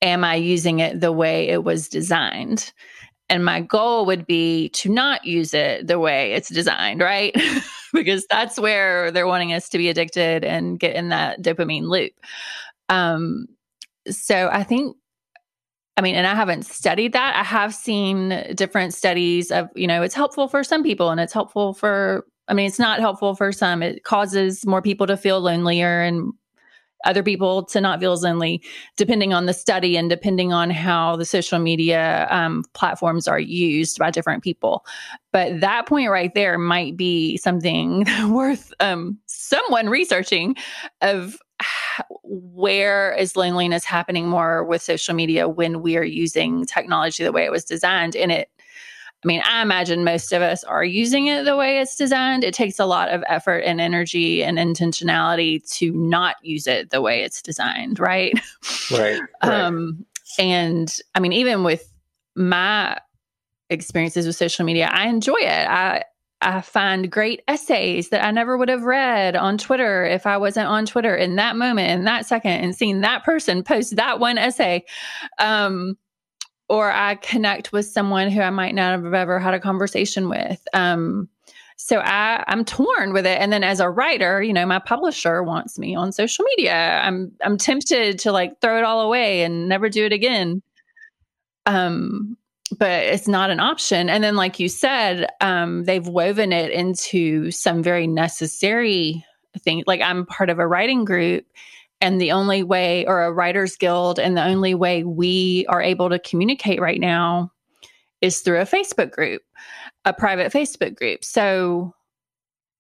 am 0.03 0.25
I 0.25 0.37
using 0.37 0.79
it 0.79 1.01
the 1.01 1.12
way 1.12 1.49
it 1.49 1.64
was 1.64 1.89
designed? 1.89 2.73
And 3.29 3.45
my 3.45 3.61
goal 3.61 4.07
would 4.07 4.27
be 4.27 4.71
to 4.71 4.89
not 4.89 5.25
use 5.25 5.55
it 5.55 5.87
the 5.87 5.99
way 5.99 6.33
it's 6.33 6.49
designed, 6.49 7.01
right? 7.01 7.35
because 7.93 8.27
that's 8.31 8.59
where 8.59 9.11
they're 9.11 9.27
wanting 9.27 9.53
us 9.53 9.68
to 9.68 9.79
be 9.79 9.89
addicted 9.89 10.45
and 10.45 10.81
get 10.81 10.97
in 10.97 11.11
that 11.11 11.43
dopamine 11.43 11.89
loop. 11.89 12.12
Um, 12.89 13.47
so 14.09 14.49
I 14.53 14.64
think 14.64 14.97
I 15.97 16.03
mean, 16.03 16.14
and 16.14 16.27
I 16.27 16.35
haven't 16.35 16.64
studied 16.64 17.12
that. 17.12 17.37
I 17.37 17.45
have 17.45 17.75
seen 17.75 18.55
different 18.55 18.95
studies 18.95 19.51
of, 19.51 19.68
you 19.75 19.87
know, 19.87 20.03
it's 20.03 20.14
helpful 20.14 20.49
for 20.49 20.64
some 20.64 20.83
people 20.83 21.11
and 21.11 21.21
it's 21.21 21.35
helpful 21.35 21.75
for, 21.75 22.25
I 22.51 22.55
mean, 22.55 22.67
it's 22.67 22.79
not 22.79 23.01
helpful 23.01 23.35
for 23.35 23.53
some. 23.53 23.83
It 23.83 24.03
causes 24.05 24.67
more 24.67 24.83
people 24.83 25.07
to 25.07 25.17
feel 25.17 25.41
lonelier 25.41 26.03
and 26.03 26.33
other 27.05 27.23
people 27.23 27.65
to 27.65 27.81
not 27.81 28.01
feel 28.01 28.13
as 28.13 28.23
lonely, 28.23 28.63
depending 28.97 29.33
on 29.33 29.47
the 29.47 29.55
study 29.55 29.97
and 29.97 30.11
depending 30.11 30.53
on 30.53 30.69
how 30.69 31.17
the 31.17 31.25
social 31.25 31.59
media 31.59 32.27
um, 32.31 32.65
platforms 32.75 33.27
are 33.27 33.41
used 33.41 33.99
by 33.99 34.11
different 34.11 34.43
people. 34.43 34.85
But 35.33 35.61
that 35.61 35.87
point 35.87 36.11
right 36.11 36.35
there 36.35 36.59
might 36.59 36.97
be 36.97 37.37
something 37.39 38.05
worth 38.29 38.73
um, 38.81 39.19
someone 39.27 39.89
researching 39.89 40.57
of 41.01 41.39
where 42.25 43.13
is 43.15 43.37
loneliness 43.37 43.85
happening 43.85 44.29
more 44.29 44.65
with 44.65 44.83
social 44.83 45.15
media 45.15 45.49
when 45.49 45.83
we 45.83 45.97
are 45.97 46.05
using 46.05 46.65
technology 46.65 47.23
the 47.23 47.33
way 47.33 47.45
it 47.45 47.51
was 47.51 47.65
designed 47.65 48.17
and 48.17 48.33
it 48.33 48.49
I 49.23 49.27
mean, 49.27 49.43
I 49.45 49.61
imagine 49.61 50.03
most 50.03 50.33
of 50.33 50.41
us 50.41 50.64
are 50.64 50.85
using 50.85 51.27
it 51.27 51.45
the 51.45 51.57
way 51.57 51.81
it's 51.81 51.95
designed. 51.95 52.43
It 52.43 52.55
takes 52.55 52.79
a 52.79 52.87
lot 52.87 53.11
of 53.11 53.23
effort 53.29 53.59
and 53.59 53.79
energy 53.79 54.43
and 54.43 54.57
intentionality 54.57 55.68
to 55.77 55.93
not 55.93 56.37
use 56.43 56.66
it 56.66 56.89
the 56.89 57.03
way 57.03 57.23
it's 57.23 57.43
designed, 57.43 57.99
right? 57.99 58.39
Right. 58.91 59.21
right. 59.43 59.61
Um, 59.61 60.05
and 60.39 60.93
I 61.14 61.21
mean, 61.21 61.33
even 61.33 61.62
with 61.62 61.93
my 62.35 62.99
experiences 63.68 64.27
with 64.27 64.37
social 64.37 64.64
media, 64.64 64.89
I 64.91 65.07
enjoy 65.09 65.39
it. 65.39 65.68
I 65.68 66.05
I 66.43 66.62
find 66.62 67.11
great 67.11 67.43
essays 67.47 68.09
that 68.09 68.25
I 68.25 68.31
never 68.31 68.57
would 68.57 68.71
have 68.71 68.83
read 68.83 69.37
on 69.37 69.59
Twitter 69.59 70.05
if 70.05 70.27
I 70.27 70.39
wasn't 70.39 70.68
on 70.68 70.87
Twitter 70.87 71.14
in 71.14 71.37
that 71.37 71.57
moment, 71.57 71.91
in 71.91 72.05
that 72.05 72.27
second, 72.27 72.53
and 72.53 72.75
seeing 72.75 73.03
that 73.03 73.25
person 73.25 73.62
post 73.62 73.97
that 73.97 74.18
one 74.18 74.39
essay. 74.39 74.85
Um, 75.39 75.99
or 76.71 76.91
I 76.91 77.16
connect 77.16 77.73
with 77.73 77.85
someone 77.85 78.31
who 78.31 78.41
I 78.41 78.51
might 78.51 78.77
not 78.77 78.93
have 78.93 79.12
ever 79.12 79.41
had 79.41 79.55
a 79.55 79.61
conversation 79.61 80.29
with. 80.29 80.62
Um, 80.73 81.29
so 81.77 81.99
I, 81.99 82.45
I'm 82.47 82.64
torn 82.64 83.12
with 83.12 83.27
it. 83.27 83.41
And 83.41 83.53
then 83.53 83.64
as 83.64 83.81
a 83.81 83.91
writer, 83.91 84.41
you 84.41 84.53
know, 84.53 84.64
my 84.64 84.79
publisher 84.79 85.43
wants 85.43 85.81
me 85.81 85.97
on 85.97 86.12
social 86.12 86.45
media. 86.45 87.01
I'm 87.03 87.33
I'm 87.43 87.59
tempted 87.59 88.21
to 88.21 88.33
like 88.33 88.61
throw 88.61 88.79
it 88.79 88.85
all 88.85 89.01
away 89.01 89.43
and 89.43 89.68
never 89.68 89.89
do 89.89 90.05
it 90.05 90.12
again. 90.12 90.62
Um, 91.66 92.37
but 92.79 93.03
it's 93.03 93.27
not 93.27 93.51
an 93.51 93.59
option. 93.59 94.09
And 94.09 94.23
then, 94.23 94.37
like 94.37 94.61
you 94.61 94.68
said, 94.68 95.27
um, 95.41 95.85
they've 95.85 96.07
woven 96.07 96.53
it 96.53 96.71
into 96.71 97.51
some 97.51 97.83
very 97.83 98.07
necessary 98.07 99.25
things. 99.59 99.85
Like 99.89 100.03
I'm 100.03 100.25
part 100.25 100.51
of 100.51 100.61
a 100.61 100.66
writing 100.68 101.05
group, 101.05 101.45
and 102.01 102.21
the 102.21 102.33
only 102.33 102.63
way, 102.63 103.05
or 103.07 103.23
a 103.23 103.33
writers 103.33 103.77
guild, 103.77 104.19
and 104.19 104.37
the 104.37 104.45
only 104.45 104.75
way 104.75 105.05
we 105.05 105.67
are 105.69 105.83
able 105.83 106.09
to 106.09 106.19
communicate 106.19 106.81
right 106.81 107.01
now 107.01 107.53
is 108.21 108.41
through 108.41 108.61
a 108.61 108.67
Facebook 108.67 109.11
group, 109.11 109.43
a 110.05 110.13
private 110.13 110.53
Facebook 110.53 110.97
group. 110.97 111.25
So, 111.25 111.95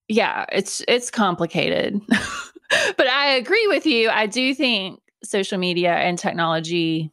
yeah, 0.08 0.46
it's 0.52 0.82
it's 0.88 1.10
complicated. 1.10 2.00
but 2.08 3.06
I 3.06 3.32
agree 3.32 3.66
with 3.66 3.86
you. 3.86 4.08
I 4.08 4.26
do 4.26 4.54
think 4.54 5.00
social 5.22 5.58
media 5.58 5.94
and 5.94 6.18
technology 6.18 7.12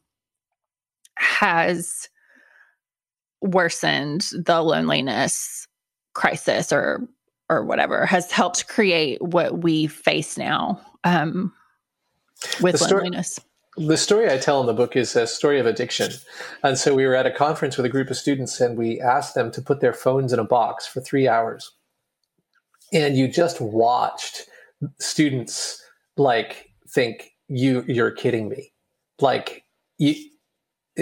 has 1.18 2.10
worsened 3.42 4.30
the 4.34 4.62
loneliness 4.62 5.68
crisis 6.14 6.72
or 6.72 7.08
or 7.50 7.64
whatever 7.64 8.06
has 8.06 8.32
helped 8.32 8.68
create 8.68 9.22
what 9.22 9.62
we 9.64 9.88
face 9.88 10.38
now 10.38 10.82
um, 11.04 11.54
with 12.62 12.74
the 12.74 12.78
story, 12.78 13.04
loneliness. 13.04 13.40
The 13.78 13.98
story 13.98 14.32
I 14.32 14.38
tell 14.38 14.60
in 14.62 14.68
the 14.68 14.74
book 14.74 14.96
is 14.96 15.16
a 15.16 15.28
story 15.28 15.60
of 15.60 15.66
addiction. 15.66 16.12
And 16.64 16.78
so 16.78 16.96
we 16.96 17.06
were 17.06 17.16
at 17.16 17.26
a 17.26 17.32
conference 17.32 17.78
with 17.78 17.86
a 17.86 17.90
group 17.90 18.10
of 18.10 18.18
students 18.18 18.60
and 18.60 18.78
we 18.78 19.00
asked 19.00 19.36
them 19.36 19.52
to 19.52 19.62
put 19.62 19.82
their 19.82 19.94
phones 19.94 20.34
in 20.34 20.40
a 20.40 20.44
box 20.44 20.88
for 20.88 21.02
three 21.02 21.28
hours. 21.28 21.72
And 22.92 23.18
you 23.18 23.28
just 23.28 23.62
watched 23.62 24.48
students 25.00 25.84
like 26.16 26.72
think 26.90 27.32
you 27.48 27.84
you're 27.88 28.12
kidding 28.12 28.50
me. 28.50 28.72
Like 29.20 29.64
you 29.98 30.16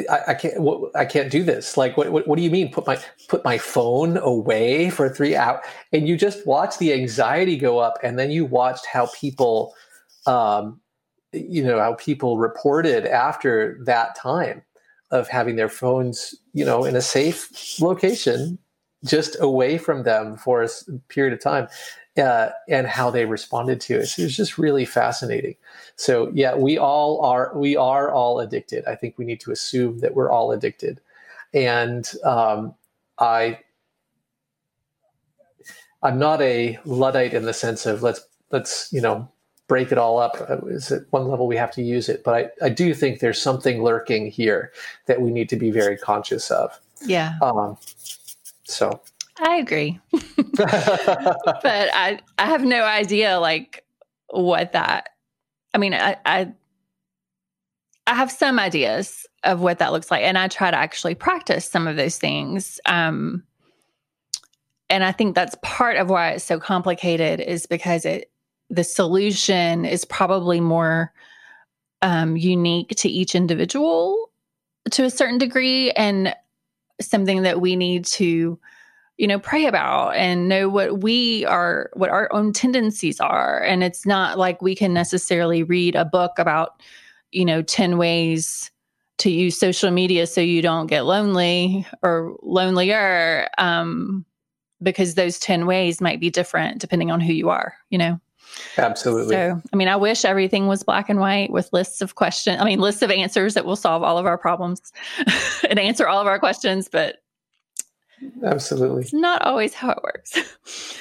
I, 0.10 0.20
I, 0.30 0.34
can't. 0.34 0.56
I 0.96 1.06
can't 1.06 1.32
do 1.32 1.44
this. 1.44 1.78
Like, 1.78 1.96
what, 1.96 2.12
what, 2.12 2.28
what? 2.28 2.36
do 2.36 2.44
you 2.44 2.52
mean? 2.52 2.72
Put 2.72 2.86
my 2.86 3.00
put 3.30 3.46
my 3.46 3.58
phone 3.58 4.18
away 4.18 4.90
for 4.90 5.10
three 5.10 5.36
hours? 5.36 5.64
And 5.94 6.08
you 6.08 6.18
just 6.18 6.46
watch 6.46 6.78
the 6.78 6.94
anxiety 6.94 7.56
go 7.56 7.80
up, 7.80 7.98
and 8.04 8.20
then 8.20 8.30
you 8.30 8.46
watched 8.46 8.86
how 8.86 9.10
people, 9.18 9.74
um, 10.26 10.82
you 11.36 11.64
know, 11.64 11.80
how 11.80 11.94
people 11.96 12.38
reported 12.38 13.06
after 13.06 13.78
that 13.86 14.16
time 14.16 14.64
of 15.12 15.28
having 15.28 15.56
their 15.56 15.70
phones, 15.70 16.36
you 16.54 16.66
know, 16.66 16.84
in 16.86 16.96
a 16.96 17.02
safe 17.02 17.80
location, 17.80 18.58
just 19.04 19.38
away 19.40 19.78
from 19.78 20.04
them 20.04 20.36
for 20.36 20.64
a 20.64 20.70
period 21.10 21.34
of 21.34 21.40
time, 21.40 21.68
uh, 22.18 22.50
and 22.70 22.88
how 22.88 23.10
they 23.10 23.26
responded 23.26 23.80
to 23.82 24.00
it. 24.00 24.08
So 24.08 24.22
it 24.22 24.26
was 24.26 24.38
just 24.38 24.58
really 24.58 24.86
fascinating. 24.86 25.56
So 25.96 26.32
yeah, 26.34 26.56
we 26.56 26.78
all 26.78 27.22
are 27.22 27.52
we 27.56 27.76
are 27.76 28.12
all 28.12 28.40
addicted. 28.40 28.86
I 28.86 28.96
think 28.96 29.18
we 29.18 29.26
need 29.26 29.42
to 29.42 29.52
assume 29.52 30.00
that 30.00 30.16
we're 30.16 30.32
all 30.32 30.52
addicted, 30.52 31.02
and 31.54 32.10
um, 32.24 32.74
I 33.20 33.60
I'm 36.02 36.20
not 36.20 36.42
a 36.42 36.80
luddite 36.86 37.34
in 37.34 37.46
the 37.46 37.54
sense 37.54 37.86
of 37.86 38.04
let's 38.04 38.22
let's 38.52 38.92
you 38.92 39.02
know 39.02 39.30
break 39.68 39.92
it 39.92 39.98
all 39.98 40.20
up. 40.20 40.38
Is 40.68 40.92
at 40.92 41.04
one 41.12 41.28
level 41.28 41.48
we 41.48 41.58
have 41.58 41.72
to 41.72 41.82
use 41.82 42.10
it, 42.10 42.24
but 42.24 42.34
I, 42.62 42.66
I 42.66 42.70
do 42.70 42.94
think 42.94 43.20
there's 43.20 43.42
something 43.42 43.84
lurking 43.84 44.28
here 44.28 44.72
that 45.08 45.22
we 45.22 45.32
need 45.32 45.50
to 45.50 45.56
be 45.56 45.72
very 45.72 45.98
conscious 45.98 46.52
of. 46.52 46.80
Yeah. 47.06 47.34
Um, 47.42 47.78
so 48.64 49.02
I 49.40 49.56
agree. 49.56 50.00
but 50.12 50.70
I 51.66 52.20
I 52.38 52.46
have 52.46 52.64
no 52.64 52.84
idea 52.84 53.40
like 53.40 53.84
what 54.30 54.74
that 54.74 55.10
I 55.74 55.78
mean 55.78 55.94
I, 55.94 56.18
I 56.26 56.52
I 58.08 58.16
have 58.16 58.32
some 58.32 58.60
ideas 58.60 59.26
of 59.44 59.62
what 59.62 59.80
that 59.80 59.92
looks 59.92 60.10
like 60.10 60.24
and 60.24 60.38
I 60.38 60.48
try 60.48 60.72
to 60.72 60.78
actually 60.78 61.16
practice 61.16 61.66
some 61.66 61.88
of 61.88 61.96
those 61.96 62.18
things. 62.18 62.80
Um 62.86 63.44
and 64.90 65.04
I 65.04 65.12
think 65.12 65.36
that's 65.36 65.56
part 65.64 65.98
of 65.98 66.10
why 66.10 66.32
it's 66.32 66.44
so 66.44 66.60
complicated 66.60 67.40
is 67.40 67.66
because 67.66 68.06
it 68.06 68.32
the 68.70 68.84
solution 68.84 69.86
is 69.86 70.06
probably 70.06 70.60
more 70.60 71.14
um, 72.02 72.38
unique 72.38 72.90
to 72.98 73.10
each 73.10 73.36
individual 73.36 74.30
to 74.92 75.04
a 75.04 75.10
certain 75.10 75.38
degree 75.38 75.92
and 75.92 76.36
something 77.02 77.42
that 77.44 77.62
we 77.62 77.76
need 77.76 78.06
to 78.06 78.60
you 79.18 79.28
know 79.28 79.40
pray 79.40 79.66
about 79.66 80.12
and 80.12 80.50
know 80.50 80.68
what 80.68 81.02
we 81.02 81.46
are 81.46 81.90
what 81.94 82.10
our 82.10 82.32
own 82.34 82.52
tendencies 82.52 83.20
are. 83.20 83.64
And 83.64 83.84
it's 83.84 84.06
not 84.06 84.38
like 84.38 84.62
we 84.62 84.76
can 84.76 84.94
necessarily 84.94 85.64
read 85.64 85.96
a 85.96 86.06
book 86.06 86.34
about 86.38 86.82
you 87.32 87.46
know 87.46 87.62
10 87.62 87.98
ways 87.98 88.72
to 89.18 89.30
use 89.30 89.58
social 89.58 89.92
media 89.92 90.28
so 90.28 90.42
you 90.42 90.62
don't 90.62 90.88
get 90.88 91.06
lonely 91.06 91.88
or 92.02 92.36
lonelier 92.42 93.48
um, 93.58 94.26
because 94.84 95.16
those 95.16 95.40
10 95.40 95.66
ways 95.66 96.02
might 96.02 96.20
be 96.20 96.30
different 96.30 96.80
depending 96.82 97.12
on 97.12 97.22
who 97.22 97.32
you 97.32 97.50
are 97.50 97.76
you 97.90 97.98
know 97.98 98.20
Absolutely. 98.78 99.36
So, 99.36 99.62
I 99.72 99.76
mean, 99.76 99.88
I 99.88 99.96
wish 99.96 100.26
everything 100.26 100.68
was 100.68 100.84
black 100.84 101.10
and 101.10 101.20
white 101.20 101.52
with 101.52 101.72
lists 101.74 102.02
of 102.02 102.16
questions. 102.16 102.62
I 102.62 102.66
mean, 102.66 102.80
lists 102.80 103.02
of 103.02 103.12
answers 103.12 103.54
that 103.54 103.66
will 103.66 103.76
solve 103.76 104.04
all 104.04 104.18
of 104.18 104.26
our 104.26 104.38
problems 104.38 104.92
and 105.70 105.80
answer 105.80 106.08
all 106.08 106.22
of 106.22 106.28
our 106.28 106.40
questions, 106.40 106.90
but 106.90 107.18
Absolutely. 108.44 109.02
It's 109.02 109.14
not 109.14 109.42
always 109.42 109.74
how 109.74 109.92
it 109.92 110.00
works. 110.04 110.38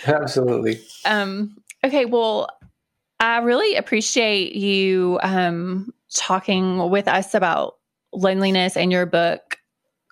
Absolutely. 0.07 0.81
Um, 1.05 1.57
okay, 1.85 2.05
well, 2.05 2.49
I 3.21 3.39
really 3.39 3.77
appreciate 3.77 4.55
you 4.55 5.19
um, 5.23 5.93
talking 6.15 6.91
with 6.91 7.09
us 7.09 7.35
about 7.35 7.77
loneliness 8.13 8.77
and 8.77 8.93
your 8.93 9.07
book 9.07 9.59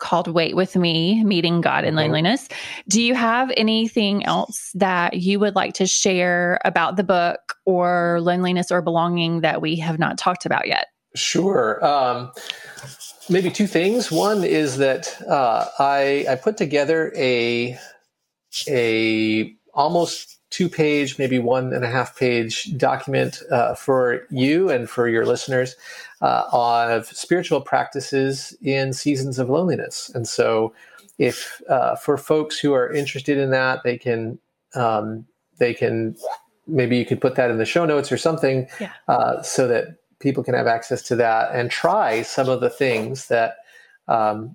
called 0.02 0.28
Wait 0.28 0.54
With 0.54 0.76
Me 0.76 1.24
Meeting 1.24 1.62
God 1.62 1.84
in. 1.84 1.94
Loneliness. 1.94 2.48
Do 2.88 3.00
you 3.00 3.14
have 3.14 3.52
anything 3.56 4.26
else 4.26 4.70
that 4.74 5.14
you 5.14 5.38
would 5.38 5.54
like 5.54 5.74
to 5.74 5.86
share 5.86 6.58
about 6.64 6.96
the 6.96 7.04
book 7.04 7.54
or 7.64 8.18
loneliness 8.20 8.70
or 8.70 8.82
belonging 8.82 9.42
that 9.42 9.62
we 9.62 9.76
have 9.76 9.98
not 9.98 10.18
talked 10.18 10.44
about 10.44 10.66
yet? 10.66 10.88
Sure. 11.14 11.84
Um, 11.84 12.32
maybe 13.30 13.50
two 13.50 13.66
things. 13.66 14.10
One 14.10 14.42
is 14.42 14.78
that 14.78 15.20
uh, 15.22 15.66
I 15.78 16.26
I 16.28 16.34
put 16.34 16.56
together 16.56 17.12
a 17.16 17.78
a 18.68 19.54
almost 19.72 20.38
two 20.52 20.68
page, 20.68 21.18
maybe 21.18 21.38
one 21.38 21.72
and 21.72 21.84
a 21.84 21.88
half 21.88 22.16
page 22.16 22.76
document 22.76 23.42
uh, 23.50 23.74
for 23.74 24.26
you 24.30 24.70
and 24.70 24.88
for 24.88 25.08
your 25.08 25.24
listeners 25.26 25.74
uh, 26.20 26.44
of 26.52 27.06
spiritual 27.06 27.60
practices 27.60 28.56
in 28.62 28.92
seasons 28.92 29.38
of 29.38 29.48
loneliness. 29.48 30.10
And 30.14 30.28
so, 30.28 30.74
if 31.18 31.60
uh, 31.68 31.96
for 31.96 32.16
folks 32.16 32.58
who 32.58 32.72
are 32.74 32.92
interested 32.92 33.38
in 33.38 33.50
that, 33.50 33.80
they 33.82 33.98
can 33.98 34.38
um, 34.74 35.26
they 35.58 35.74
can 35.74 36.16
maybe 36.66 36.96
you 36.96 37.06
could 37.06 37.20
put 37.20 37.34
that 37.34 37.50
in 37.50 37.58
the 37.58 37.64
show 37.64 37.84
notes 37.84 38.12
or 38.12 38.16
something, 38.16 38.68
yeah. 38.80 38.92
Uh, 39.08 39.42
so 39.42 39.66
that 39.66 39.96
people 40.20 40.44
can 40.44 40.54
have 40.54 40.66
access 40.66 41.02
to 41.02 41.16
that 41.16 41.50
and 41.52 41.70
try 41.70 42.22
some 42.22 42.48
of 42.48 42.60
the 42.60 42.70
things 42.70 43.26
that 43.28 43.56
um, 44.06 44.54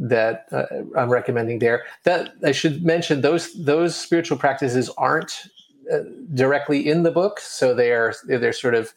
that 0.00 0.46
uh, 0.50 0.64
I'm 0.96 1.10
recommending 1.10 1.58
there. 1.58 1.84
That 2.04 2.32
I 2.42 2.52
should 2.52 2.84
mention 2.84 3.20
those 3.20 3.52
those 3.52 3.94
spiritual 3.94 4.38
practices 4.38 4.90
aren't 4.96 5.46
uh, 5.92 6.00
directly 6.34 6.88
in 6.88 7.02
the 7.02 7.10
book, 7.10 7.38
so 7.38 7.74
they 7.74 7.92
are 7.92 8.14
they're 8.26 8.52
sort 8.52 8.74
of 8.74 8.92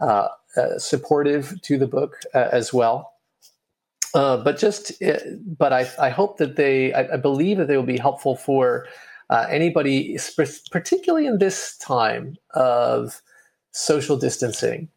uh, 0.00 0.28
uh 0.56 0.78
supportive 0.78 1.60
to 1.62 1.78
the 1.78 1.86
book 1.86 2.20
uh, 2.34 2.48
as 2.52 2.72
well. 2.72 3.14
Uh, 4.14 4.36
but 4.36 4.58
just, 4.58 4.92
but 5.58 5.72
I, 5.72 5.90
I 5.98 6.10
hope 6.10 6.36
that 6.36 6.56
they, 6.56 6.92
I, 6.92 7.14
I, 7.14 7.16
believe 7.16 7.56
that 7.56 7.66
they 7.66 7.78
will 7.78 7.82
be 7.82 7.96
helpful 7.96 8.36
for 8.36 8.86
anybody, 9.30 10.18
particularly 10.70 11.26
in 11.26 11.38
this 11.38 11.78
time 11.78 12.36
of 12.50 13.22
social 13.70 14.18
distancing 14.18 14.90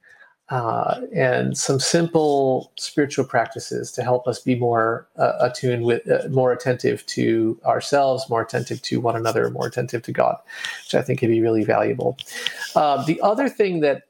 uh, 0.50 1.02
and 1.14 1.58
some 1.58 1.80
simple 1.80 2.72
spiritual 2.78 3.26
practices 3.26 3.92
to 3.92 4.04
help 4.04 4.28
us 4.28 4.40
be 4.40 4.56
more 4.56 5.08
uh, 5.18 5.34
attuned 5.40 5.84
with, 5.84 6.08
uh, 6.10 6.28
more 6.30 6.52
attentive 6.52 7.06
to 7.08 7.60
ourselves, 7.66 8.30
more 8.30 8.42
attentive 8.42 8.82
to 8.84 9.00
one 9.00 9.16
another, 9.16 9.50
more 9.50 9.66
attentive 9.66 10.04
to 10.04 10.12
God, 10.12 10.38
which 10.86 10.94
I 10.94 11.02
think 11.02 11.20
could 11.20 11.30
be 11.30 11.42
really 11.42 11.64
valuable. 11.64 12.18
Uh, 12.76 13.04
the 13.06 13.20
other 13.22 13.50
thing 13.50 13.80
that 13.80 14.04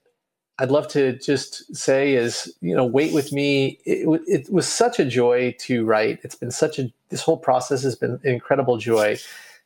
I'd 0.59 0.71
love 0.71 0.87
to 0.89 1.17
just 1.19 1.73
say 1.75 2.13
is, 2.13 2.53
you 2.61 2.75
know, 2.75 2.85
wait 2.85 3.13
with 3.13 3.31
me. 3.31 3.79
It, 3.85 4.07
it, 4.27 4.51
was 4.51 4.67
such 4.67 4.99
a 4.99 5.05
joy 5.05 5.55
to 5.59 5.85
write. 5.85 6.19
It's 6.23 6.35
been 6.35 6.51
such 6.51 6.79
a, 6.79 6.91
this 7.09 7.21
whole 7.21 7.37
process 7.37 7.83
has 7.83 7.95
been 7.95 8.11
an 8.11 8.21
incredible 8.23 8.77
joy. 8.77 9.17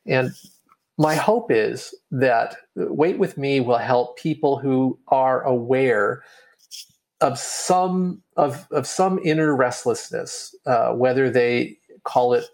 And 0.08 0.34
my 0.98 1.16
hope 1.16 1.52
is 1.52 1.94
that 2.12 2.58
Wait 2.76 3.20
with 3.20 3.38
Me 3.38 3.60
will 3.60 3.78
help 3.78 4.18
people 4.18 4.58
who 4.58 4.98
are 5.08 5.44
aware 5.44 6.24
of 7.22 7.38
some 7.38 8.22
of 8.38 8.68
of 8.72 8.88
some 8.88 9.20
inner 9.24 9.56
restlessness, 9.56 10.56
uh, 10.66 10.94
whether 10.94 11.30
they 11.30 11.78
call 12.04 12.34
it, 12.34 12.46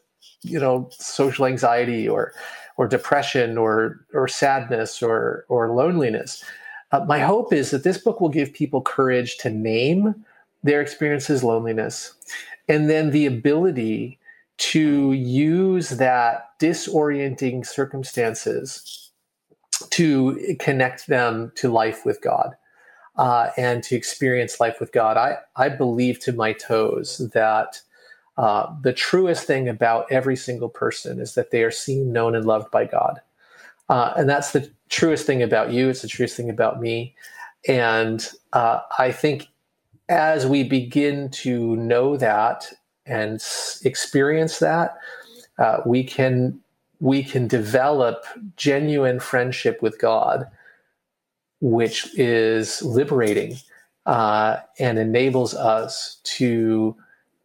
you 0.42 0.60
know, 0.60 0.90
social 0.92 1.46
anxiety 1.46 2.08
or 2.08 2.34
or 2.78 2.88
depression 2.88 3.58
or 3.58 4.06
or 4.14 4.28
sadness 4.28 5.02
or 5.02 5.46
or 5.50 5.74
loneliness. 5.74 6.44
Uh, 6.92 7.06
my 7.06 7.20
hope 7.20 7.52
is 7.52 7.72
that 7.72 7.84
this 7.84 7.98
book 7.98 8.22
will 8.22 8.30
give 8.30 8.54
people 8.54 8.82
courage 8.82 9.38
to 9.38 9.50
name 9.50 10.16
their 10.64 10.82
experiences 10.82 11.44
loneliness, 11.44 12.14
and 12.68 12.90
then 12.90 13.12
the 13.12 13.26
ability 13.26 14.18
to 14.58 15.12
use 15.12 15.90
that 15.92 16.58
disorienting 16.60 17.66
circumstances 17.66 19.12
to 19.90 20.56
connect 20.60 21.08
them 21.08 21.52
to 21.56 21.70
life 21.70 22.06
with 22.06 22.22
God 22.22 22.56
uh, 23.18 23.50
and 23.58 23.84
to 23.84 23.96
experience 23.96 24.60
life 24.60 24.80
with 24.80 24.92
God. 24.92 25.18
I, 25.18 25.38
I 25.56 25.70
believe 25.70 26.20
to 26.20 26.34
my 26.34 26.54
toes 26.54 27.18
that 27.34 27.82
uh, 28.38 28.74
the 28.82 28.94
truest 28.94 29.48
thing 29.48 29.70
about 29.70 30.12
every 30.12 30.36
single 30.36 30.70
person 30.70 31.20
is 31.20 31.36
that 31.36 31.52
they 31.52 31.64
are 31.64 31.72
seen, 31.72 32.12
known, 32.12 32.36
and 32.36 32.46
loved 32.46 32.70
by 32.72 32.86
God. 32.86 33.22
Uh, 33.88 34.14
and 34.18 34.28
that's 34.28 34.52
the 34.52 34.70
truest 34.90 35.26
thing 35.26 35.42
about 35.42 35.72
you. 35.72 35.90
It's 35.90 36.02
the 36.02 36.08
truest 36.08 36.36
thing 36.36 36.50
about 36.50 36.82
me. 36.82 37.16
And 37.68 38.28
uh, 38.54 38.82
I 39.00 39.12
think 39.12 39.48
as 40.10 40.46
we 40.46 40.64
begin 40.64 41.30
to 41.30 41.76
know 41.78 42.18
that 42.18 42.72
and 43.06 43.42
experience 43.84 44.60
that, 44.60 44.98
uh, 45.58 45.78
we 45.86 46.04
can 46.04 46.60
we 47.00 47.24
can 47.24 47.48
develop 47.48 48.24
genuine 48.56 49.20
friendship 49.20 49.82
with 49.82 50.00
God 50.00 50.48
which 51.62 52.18
is 52.18 52.82
liberating 52.82 53.56
uh, 54.06 54.58
and 54.80 55.00
enables 55.00 55.54
us 55.54 56.20
to 56.24 56.96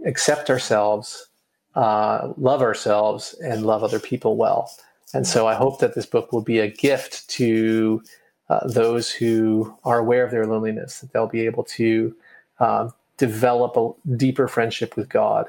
accept 0.06 0.50
ourselves, 0.50 1.28
uh, 1.74 2.32
love 2.36 2.62
ourselves, 2.62 3.34
and 3.42 3.64
love 3.64 3.82
other 3.82 4.00
people 4.00 4.36
well. 4.36 4.70
And 5.12 5.26
so 5.26 5.48
I 5.48 5.54
hope 5.54 5.80
that 5.80 5.94
this 5.94 6.06
book 6.06 6.32
will 6.32 6.42
be 6.42 6.60
a 6.60 6.68
gift 6.68 7.28
to 7.30 8.02
uh, 8.48 8.66
those 8.66 9.10
who 9.10 9.76
are 9.84 9.98
aware 9.98 10.24
of 10.24 10.30
their 10.30 10.46
loneliness, 10.46 11.00
that 11.00 11.12
they'll 11.12 11.26
be 11.26 11.46
able 11.46 11.64
to 11.64 12.14
um, 12.58 12.92
develop 13.16 13.76
a 13.76 14.16
deeper 14.16 14.48
friendship 14.48 14.96
with 14.96 15.08
God 15.08 15.46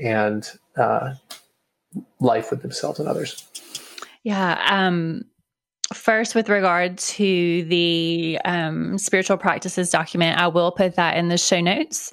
and 0.00 0.50
uh, 0.76 1.14
life 2.20 2.50
with 2.50 2.62
themselves 2.62 2.98
and 2.98 3.08
others. 3.08 3.46
Yeah. 4.22 4.62
Um, 4.68 5.24
First, 5.92 6.34
with 6.34 6.48
regard 6.48 6.98
to 6.98 7.64
the 7.64 8.38
um, 8.44 8.98
spiritual 8.98 9.36
practices 9.36 9.90
document, 9.90 10.38
I 10.38 10.48
will 10.48 10.72
put 10.72 10.96
that 10.96 11.16
in 11.16 11.28
the 11.28 11.38
show 11.38 11.60
notes. 11.60 12.12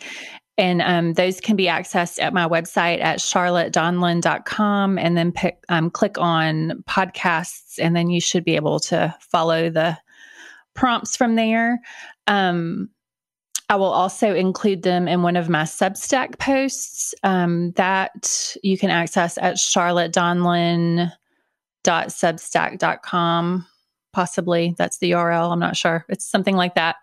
And 0.58 0.82
um, 0.82 1.14
those 1.14 1.40
can 1.40 1.56
be 1.56 1.66
accessed 1.66 2.22
at 2.22 2.34
my 2.34 2.46
website 2.46 3.02
at 3.02 3.20
charlottedonlon.com 3.20 4.98
and 4.98 5.18
then 5.18 5.32
pick, 5.32 5.64
um, 5.70 5.90
click 5.90 6.18
on 6.18 6.84
podcasts, 6.88 7.80
and 7.80 7.96
then 7.96 8.10
you 8.10 8.20
should 8.20 8.44
be 8.44 8.58
able 8.58 8.80
to 8.82 9.16
follow 9.22 9.70
the 9.70 9.98
prompts 10.74 11.16
from 11.16 11.36
there. 11.36 11.80
Um, 12.28 12.90
I 13.70 13.76
will 13.76 13.86
also 13.86 14.34
include 14.34 14.82
them 14.82 15.08
in 15.08 15.22
one 15.22 15.36
of 15.36 15.48
my 15.48 15.62
Substack 15.62 16.40
posts 16.40 17.14
um, 17.24 17.72
that 17.74 18.56
you 18.64 18.78
can 18.78 18.90
access 18.90 19.38
at 19.38 19.60
charlottedonlon.substack.com 21.86 23.66
possibly 24.12 24.76
that's 24.78 24.98
the 24.98 25.12
URL. 25.12 25.52
I'm 25.52 25.60
not 25.60 25.78
sure. 25.78 26.06
It's 26.10 26.26
something 26.26 26.56
like 26.56 26.76
that. 26.76 26.98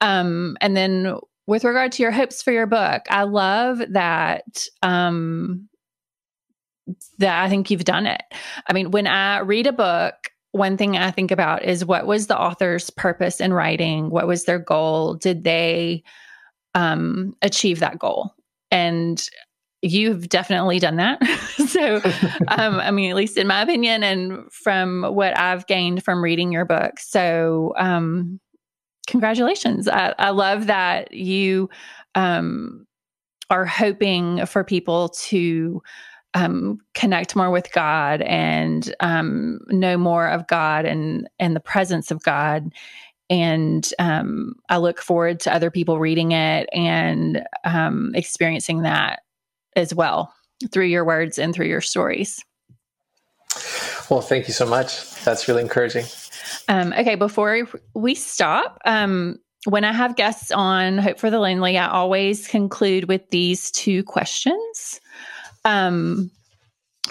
Um, 0.00 0.56
and 0.60 0.76
then 0.76 1.16
with 1.46 1.64
regard 1.64 1.92
to 1.92 2.02
your 2.02 2.12
hopes 2.12 2.42
for 2.42 2.52
your 2.52 2.66
book, 2.66 3.02
I 3.10 3.22
love 3.22 3.82
that 3.90 4.66
um, 4.82 5.68
that 7.18 7.42
I 7.42 7.48
think 7.48 7.70
you've 7.70 7.84
done 7.84 8.06
it. 8.06 8.22
I 8.66 8.72
mean, 8.72 8.90
when 8.90 9.06
I 9.06 9.40
read 9.40 9.66
a 9.66 9.72
book, 9.72 10.14
one 10.52 10.76
thing 10.76 10.96
I 10.96 11.10
think 11.10 11.30
about 11.30 11.64
is 11.64 11.84
what 11.84 12.06
was 12.06 12.26
the 12.26 12.38
author's 12.38 12.90
purpose 12.90 13.40
in 13.40 13.52
writing? 13.52 14.10
What 14.10 14.26
was 14.26 14.44
their 14.44 14.58
goal? 14.58 15.14
Did 15.14 15.44
they 15.44 16.02
um, 16.74 17.36
achieve 17.42 17.80
that 17.80 17.98
goal? 17.98 18.34
And 18.70 19.28
you've 19.82 20.28
definitely 20.28 20.78
done 20.78 20.96
that. 20.96 21.22
so, 21.68 21.96
um, 22.48 22.80
I 22.80 22.90
mean, 22.90 23.10
at 23.10 23.16
least 23.16 23.36
in 23.36 23.46
my 23.46 23.62
opinion, 23.62 24.02
and 24.02 24.50
from 24.52 25.02
what 25.02 25.38
I've 25.38 25.66
gained 25.66 26.04
from 26.04 26.22
reading 26.22 26.52
your 26.52 26.64
book. 26.64 26.98
So, 26.98 27.74
um, 27.76 28.40
congratulations. 29.06 29.88
I, 29.88 30.14
I, 30.18 30.30
love 30.30 30.66
that 30.66 31.12
you 31.12 31.70
um, 32.14 32.86
are 33.48 33.64
hoping 33.64 34.44
for 34.44 34.64
people 34.64 35.08
to 35.08 35.82
um, 36.34 36.78
connect 36.94 37.34
more 37.34 37.50
with 37.50 37.72
God 37.72 38.20
and 38.22 38.94
um, 39.00 39.60
know 39.68 39.96
more 39.96 40.28
of 40.28 40.46
God 40.46 40.84
and 40.84 41.28
and 41.38 41.56
the 41.56 41.60
presence 41.60 42.10
of 42.10 42.22
God. 42.22 42.70
And 43.30 43.88
um, 43.98 44.54
I 44.68 44.78
look 44.78 45.00
forward 45.00 45.40
to 45.40 45.54
other 45.54 45.70
people 45.70 45.98
reading 45.98 46.32
it 46.32 46.68
and 46.72 47.42
um, 47.64 48.12
experiencing 48.14 48.82
that 48.82 49.20
as 49.78 49.94
well 49.94 50.34
through 50.70 50.86
your 50.86 51.04
words 51.04 51.38
and 51.38 51.54
through 51.54 51.68
your 51.68 51.80
stories. 51.80 52.44
Well, 54.10 54.20
thank 54.20 54.48
you 54.48 54.54
so 54.54 54.66
much. 54.66 55.22
That's 55.24 55.48
really 55.48 55.62
encouraging. 55.62 56.06
Um, 56.68 56.92
okay, 56.92 57.14
before 57.14 57.66
we 57.94 58.14
stop, 58.14 58.78
um, 58.84 59.38
when 59.64 59.84
I 59.84 59.92
have 59.92 60.16
guests 60.16 60.50
on 60.50 60.98
Hope 60.98 61.18
for 61.18 61.30
the 61.30 61.38
Lonely, 61.38 61.78
I 61.78 61.88
always 61.88 62.48
conclude 62.48 63.08
with 63.08 63.28
these 63.30 63.70
two 63.70 64.02
questions. 64.04 65.00
Um, 65.64 66.30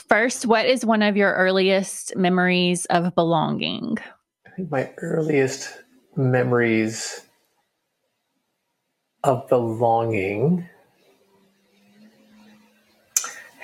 first, 0.08 0.46
what 0.46 0.66
is 0.66 0.86
one 0.86 1.02
of 1.02 1.18
your 1.18 1.34
earliest 1.34 2.16
memories 2.16 2.86
of 2.86 3.14
belonging? 3.16 3.98
I 4.46 4.50
think 4.52 4.72
my 4.72 4.92
earliest 4.98 5.78
memories 6.16 7.22
of 9.24 9.48
belonging 9.50 10.68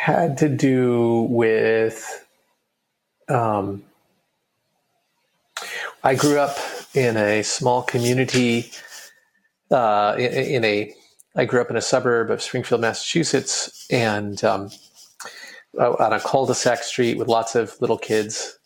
had 0.03 0.37
to 0.37 0.49
do 0.49 1.27
with 1.29 2.27
um, 3.29 3.81
I 6.03 6.15
grew 6.15 6.39
up 6.39 6.57
in 6.93 7.15
a 7.15 7.41
small 7.41 7.83
community 7.83 8.69
uh, 9.71 10.13
in, 10.17 10.33
in, 10.33 10.65
a 10.65 10.93
I 11.37 11.45
grew 11.45 11.61
up 11.61 11.69
in 11.69 11.77
a 11.77 11.81
suburb 11.81 12.31
of 12.31 12.41
Springfield, 12.41 12.81
Massachusetts, 12.81 13.87
and 13.89 14.43
um, 14.43 14.71
on 15.79 16.11
a 16.11 16.19
cul-de-sac 16.19 16.83
street 16.83 17.17
with 17.17 17.29
lots 17.29 17.55
of 17.55 17.79
little 17.79 17.97
kids. 17.97 18.59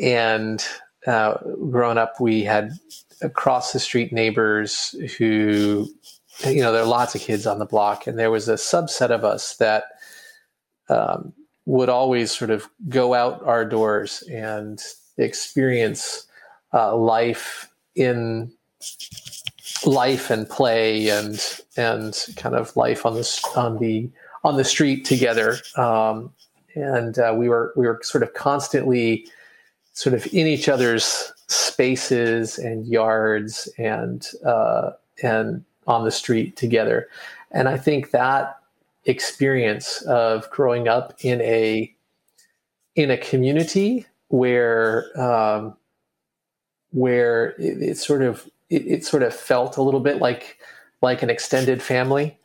And 0.00 0.64
uh, 1.04 1.34
growing 1.68 1.98
up, 1.98 2.20
we 2.20 2.44
had 2.44 2.70
across 3.22 3.72
the 3.72 3.80
street 3.80 4.12
neighbors 4.12 4.94
who, 5.18 5.88
you 6.46 6.62
know, 6.62 6.70
there 6.70 6.82
are 6.82 6.86
lots 6.86 7.16
of 7.16 7.22
kids 7.22 7.44
on 7.44 7.58
the 7.58 7.66
block, 7.66 8.06
and 8.06 8.16
there 8.16 8.30
was 8.30 8.48
a 8.48 8.54
subset 8.54 9.10
of 9.10 9.24
us 9.24 9.56
that 9.56 9.86
um, 10.88 11.32
would 11.66 11.88
always 11.88 12.30
sort 12.30 12.50
of 12.50 12.68
go 12.88 13.14
out 13.14 13.42
our 13.44 13.64
doors 13.64 14.22
and 14.30 14.82
experience 15.16 16.26
uh, 16.72 16.94
life 16.96 17.70
in 17.94 18.52
life 19.86 20.30
and 20.30 20.48
play 20.48 21.08
and 21.08 21.60
and 21.76 22.26
kind 22.36 22.54
of 22.54 22.76
life 22.76 23.06
on 23.06 23.14
the 23.14 23.52
on 23.56 23.78
the 23.78 24.08
on 24.42 24.56
the 24.56 24.64
street 24.64 25.04
together. 25.04 25.58
Um, 25.76 26.32
and 26.74 27.18
uh, 27.18 27.34
we 27.36 27.48
were 27.48 27.72
we 27.76 27.86
were 27.86 28.00
sort 28.02 28.22
of 28.22 28.34
constantly 28.34 29.26
sort 29.92 30.14
of 30.14 30.26
in 30.26 30.46
each 30.46 30.68
other's 30.68 31.32
spaces 31.46 32.58
and 32.58 32.86
yards 32.86 33.68
and 33.78 34.26
uh, 34.44 34.90
and 35.22 35.64
on 35.86 36.04
the 36.04 36.10
street 36.10 36.56
together. 36.56 37.08
And 37.50 37.68
I 37.68 37.76
think 37.76 38.10
that 38.10 38.58
experience 39.06 40.02
of 40.02 40.48
growing 40.50 40.88
up 40.88 41.14
in 41.20 41.40
a 41.40 41.94
in 42.96 43.10
a 43.10 43.18
community 43.18 44.06
where 44.28 45.06
um, 45.20 45.76
where 46.90 47.50
it, 47.58 47.82
it 47.82 47.98
sort 47.98 48.22
of 48.22 48.48
it, 48.70 48.86
it, 48.86 49.04
sort 49.04 49.22
of 49.22 49.34
felt 49.34 49.76
a 49.76 49.82
little 49.82 50.00
bit 50.00 50.18
like 50.18 50.58
like 51.02 51.22
an 51.22 51.30
extended 51.30 51.82
family. 51.82 52.38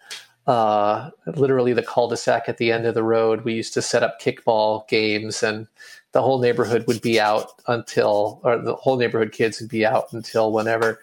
Uh, 0.48 1.12
literally, 1.36 1.74
the 1.74 1.84
cul-de-sac 1.84 2.50
at 2.50 2.58
the 2.58 2.72
end 2.72 2.88
of 2.88 2.96
the 2.96 3.04
road. 3.04 3.44
We 3.44 3.54
used 3.54 3.74
to 3.76 3.84
set 3.84 4.02
up 4.02 4.20
kickball 4.20 4.88
games, 4.88 5.44
and 5.44 5.68
the 6.12 6.24
whole 6.24 6.40
neighborhood 6.40 6.88
would 6.88 7.02
be 7.02 7.20
out 7.20 7.52
until, 7.68 8.42
or 8.44 8.58
the 8.58 8.76
whole 8.76 8.98
neighborhood 8.98 9.32
kids 9.32 9.62
would 9.62 9.70
be 9.70 9.86
out 9.86 10.12
until 10.12 10.52
whenever. 10.52 11.00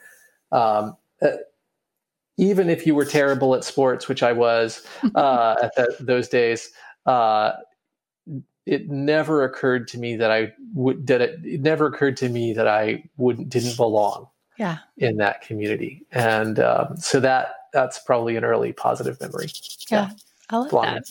Um, 0.51 0.97
uh, 1.23 1.37
even 2.37 2.69
if 2.69 2.87
you 2.87 2.95
were 2.95 3.05
terrible 3.05 3.55
at 3.55 3.65
sports, 3.65 4.09
which 4.09 4.23
I 4.23 4.33
was 4.33 4.87
uh, 5.15 5.57
at 5.63 5.75
the, 5.77 5.97
those 6.01 6.29
days, 6.29 6.71
uh, 7.07 7.53
it 8.67 8.91
never 8.91 9.45
occurred 9.45 9.87
to 9.89 9.99
me 9.99 10.17
that 10.17 10.31
I 10.31 10.53
would 10.75 11.07
that 11.07 11.21
it, 11.21 11.41
it, 11.45 11.61
never 11.61 11.87
occurred 11.87 12.17
to 12.19 12.29
me 12.29 12.53
that 12.53 12.67
I 12.67 13.05
wouldn't 13.17 13.49
didn't 13.49 13.77
belong. 13.77 14.29
Yeah. 14.59 14.79
In 14.97 15.19
that 15.19 15.43
community, 15.43 16.07
and 16.13 16.59
um, 16.59 16.97
so 16.97 17.21
that 17.21 17.49
that's 17.75 17.99
probably 17.99 18.37
an 18.37 18.45
early 18.45 18.73
positive 18.73 19.21
memory. 19.21 19.49
Yeah, 19.91 20.09
yeah. 20.09 20.11
I 20.49 20.57
love 20.57 20.71
belonging. 20.71 20.95
that. 20.95 21.05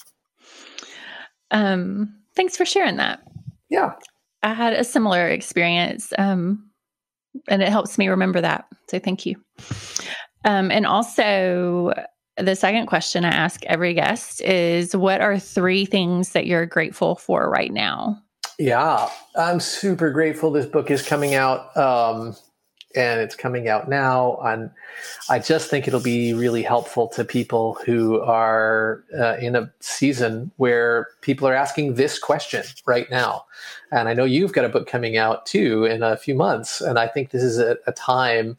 Um, 1.52 2.16
thanks 2.36 2.58
for 2.58 2.66
sharing 2.66 2.96
that. 2.98 3.22
Yeah, 3.70 3.94
I 4.42 4.56
had 4.56 4.74
a 4.74 4.84
similar 4.84 5.28
experience, 5.28 6.12
um, 6.18 6.72
and 7.48 7.62
it 7.62 7.70
helps 7.70 8.00
me 8.00 8.08
remember 8.08 8.42
that. 8.42 8.66
So 8.90 8.98
thank 8.98 9.28
you. 9.28 9.36
Um, 10.46 10.72
and 10.72 10.86
also, 10.86 11.94
the 12.38 12.56
second 12.56 12.86
question 12.88 13.26
I 13.26 13.30
ask 13.30 13.66
every 13.66 13.94
guest 13.94 14.42
is 14.42 14.96
what 14.96 15.22
are 15.22 15.38
three 15.38 15.86
things 15.86 16.30
that 16.30 16.48
you're 16.48 16.66
grateful 16.66 17.16
for 17.16 17.50
right 17.50 17.74
now? 17.74 18.22
Yeah, 18.58 19.10
I'm 19.36 19.60
super 19.60 20.12
grateful 20.12 20.52
this 20.52 20.66
book 20.66 20.90
is 20.90 21.06
coming 21.06 21.34
out. 21.36 21.76
Um, 21.76 22.36
and 22.96 23.20
it's 23.20 23.36
coming 23.36 23.68
out 23.68 23.90
now. 23.90 24.38
And 24.44 24.72
I 25.30 25.40
just 25.40 25.70
think 25.70 25.88
it'll 25.88 26.00
be 26.00 26.34
really 26.34 26.64
helpful 26.64 27.08
to 27.10 27.24
people 27.26 27.78
who 27.86 28.22
are 28.22 29.04
uh, 29.18 29.36
in 29.38 29.56
a 29.56 29.72
season 29.82 30.52
where 30.58 31.10
people 31.22 31.48
are 31.48 31.54
asking 31.54 31.96
this 31.96 32.18
question 32.18 32.64
right 32.86 33.10
now. 33.12 33.46
And 33.92 34.08
I 34.08 34.14
know 34.14 34.26
you've 34.26 34.54
got 34.54 34.66
a 34.66 34.70
book 34.70 34.88
coming 34.88 35.18
out 35.18 35.46
too 35.46 35.86
in 35.86 36.04
a 36.04 36.18
few 36.18 36.36
months. 36.36 36.82
And 36.82 36.98
I 36.98 37.08
think 37.08 37.32
this 37.32 37.44
is 37.44 37.60
a, 37.60 37.78
a 37.86 37.92
time 37.92 38.58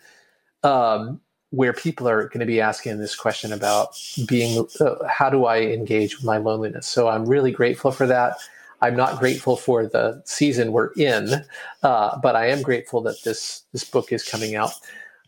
um, 0.62 1.20
where 1.50 1.72
people 1.72 2.08
are 2.08 2.28
going 2.28 2.40
to 2.40 2.46
be 2.46 2.60
asking 2.60 2.98
this 2.98 3.14
question 3.14 3.52
about 3.52 3.98
being 4.26 4.66
uh, 4.80 4.94
how 5.08 5.30
do 5.30 5.44
I 5.46 5.60
engage 5.60 6.16
with 6.16 6.24
my 6.24 6.38
loneliness? 6.38 6.86
So 6.86 7.08
I'm 7.08 7.26
really 7.26 7.52
grateful 7.52 7.92
for 7.92 8.06
that. 8.06 8.36
I'm 8.82 8.96
not 8.96 9.18
grateful 9.18 9.56
for 9.56 9.86
the 9.86 10.22
season 10.26 10.72
we're 10.72 10.92
in, 10.94 11.44
uh, 11.82 12.18
but 12.18 12.36
I 12.36 12.48
am 12.48 12.62
grateful 12.62 13.00
that 13.02 13.22
this 13.24 13.62
this 13.72 13.84
book 13.84 14.12
is 14.12 14.22
coming 14.22 14.54
out. 14.54 14.72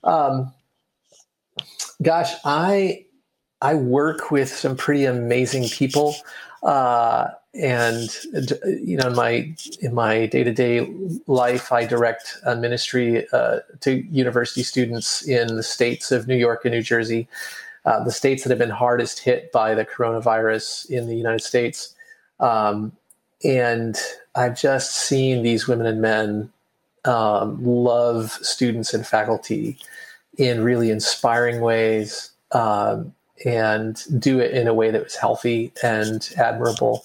Um, 0.05 0.53
gosh, 2.03 2.33
I 2.45 3.07
I 3.61 3.75
work 3.75 4.31
with 4.31 4.49
some 4.49 4.77
pretty 4.77 5.05
amazing 5.05 5.69
people, 5.69 6.15
uh, 6.63 7.29
and 7.55 8.09
you 8.65 8.97
know, 8.97 9.09
in 9.09 9.17
my 9.17 9.55
in 9.81 9.95
my 9.95 10.27
day 10.27 10.45
to 10.45 10.53
day 10.53 10.93
life, 11.27 11.73
I 11.73 11.87
direct 11.87 12.37
a 12.45 12.55
ministry 12.55 13.27
uh, 13.33 13.61
to 13.81 14.05
university 14.11 14.63
students 14.63 15.27
in 15.27 15.57
the 15.57 15.63
states 15.63 16.13
of 16.13 16.29
New 16.29 16.37
York 16.37 16.65
and 16.65 16.75
New 16.75 16.83
Jersey, 16.83 17.27
uh, 17.85 18.05
the 18.05 18.13
states 18.13 18.45
that 18.45 18.51
have 18.51 18.59
been 18.59 18.71
hardest 18.71 19.21
hit 19.21 19.51
by 19.51 19.75
the 19.75 19.85
coronavirus 19.85 20.91
in 20.91 21.07
the 21.07 21.17
United 21.17 21.43
States. 21.43 21.95
Um, 22.39 22.93
and 23.45 23.97
I've 24.35 24.61
just 24.61 24.95
seen 24.97 25.43
these 25.43 25.67
women 25.67 25.87
and 25.87 26.01
men 26.01 26.53
um, 27.05 27.65
love 27.65 28.33
students 28.43 28.93
and 28.93 29.07
faculty 29.07 29.79
in 30.37 30.63
really 30.63 30.91
inspiring 30.91 31.61
ways 31.61 32.31
um, 32.53 33.15
and 33.45 34.03
do 34.21 34.39
it 34.39 34.53
in 34.53 34.69
a 34.69 34.75
way 34.75 34.91
that 34.91 35.03
was 35.03 35.17
healthy 35.17 35.73
and 35.83 36.31
admirable 36.37 37.05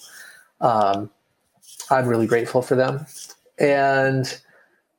um, 0.64 1.10
I'm 1.90 2.08
really 2.08 2.26
grateful 2.26 2.62
for 2.62 2.74
them. 2.74 3.06
And 3.58 4.40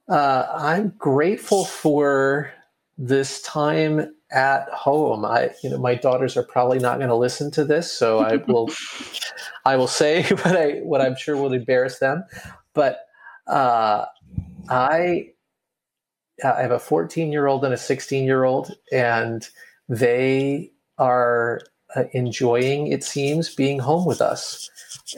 uh, 0.07 0.45
I'm 0.53 0.89
grateful 0.97 1.65
for 1.65 2.51
this 2.97 3.41
time 3.41 4.13
at 4.31 4.69
home. 4.69 5.25
I, 5.25 5.49
you 5.63 5.71
know, 5.71 5.79
my 5.79 5.95
daughters 5.95 6.37
are 6.37 6.43
probably 6.43 6.79
not 6.79 6.97
going 6.97 7.09
to 7.09 7.15
listen 7.15 7.49
to 7.51 7.65
this, 7.65 7.91
so 7.91 8.19
I 8.19 8.35
will, 8.47 8.69
I 9.65 9.75
will 9.75 9.87
say 9.87 10.23
what 10.29 10.55
I, 10.55 10.79
what 10.83 11.01
I'm 11.01 11.15
sure 11.15 11.35
will 11.35 11.53
embarrass 11.53 11.97
them. 11.97 12.23
But 12.73 12.99
uh, 13.47 14.05
I, 14.69 15.31
I 16.43 16.61
have 16.61 16.71
a 16.71 16.79
14 16.79 17.31
year 17.31 17.47
old 17.47 17.65
and 17.65 17.73
a 17.73 17.77
16 17.77 18.23
year 18.23 18.43
old, 18.43 18.75
and 18.91 19.47
they 19.89 20.71
are 20.99 21.61
enjoying, 22.13 22.87
it 22.87 23.03
seems, 23.03 23.53
being 23.53 23.79
home 23.79 24.05
with 24.05 24.21
us 24.21 24.69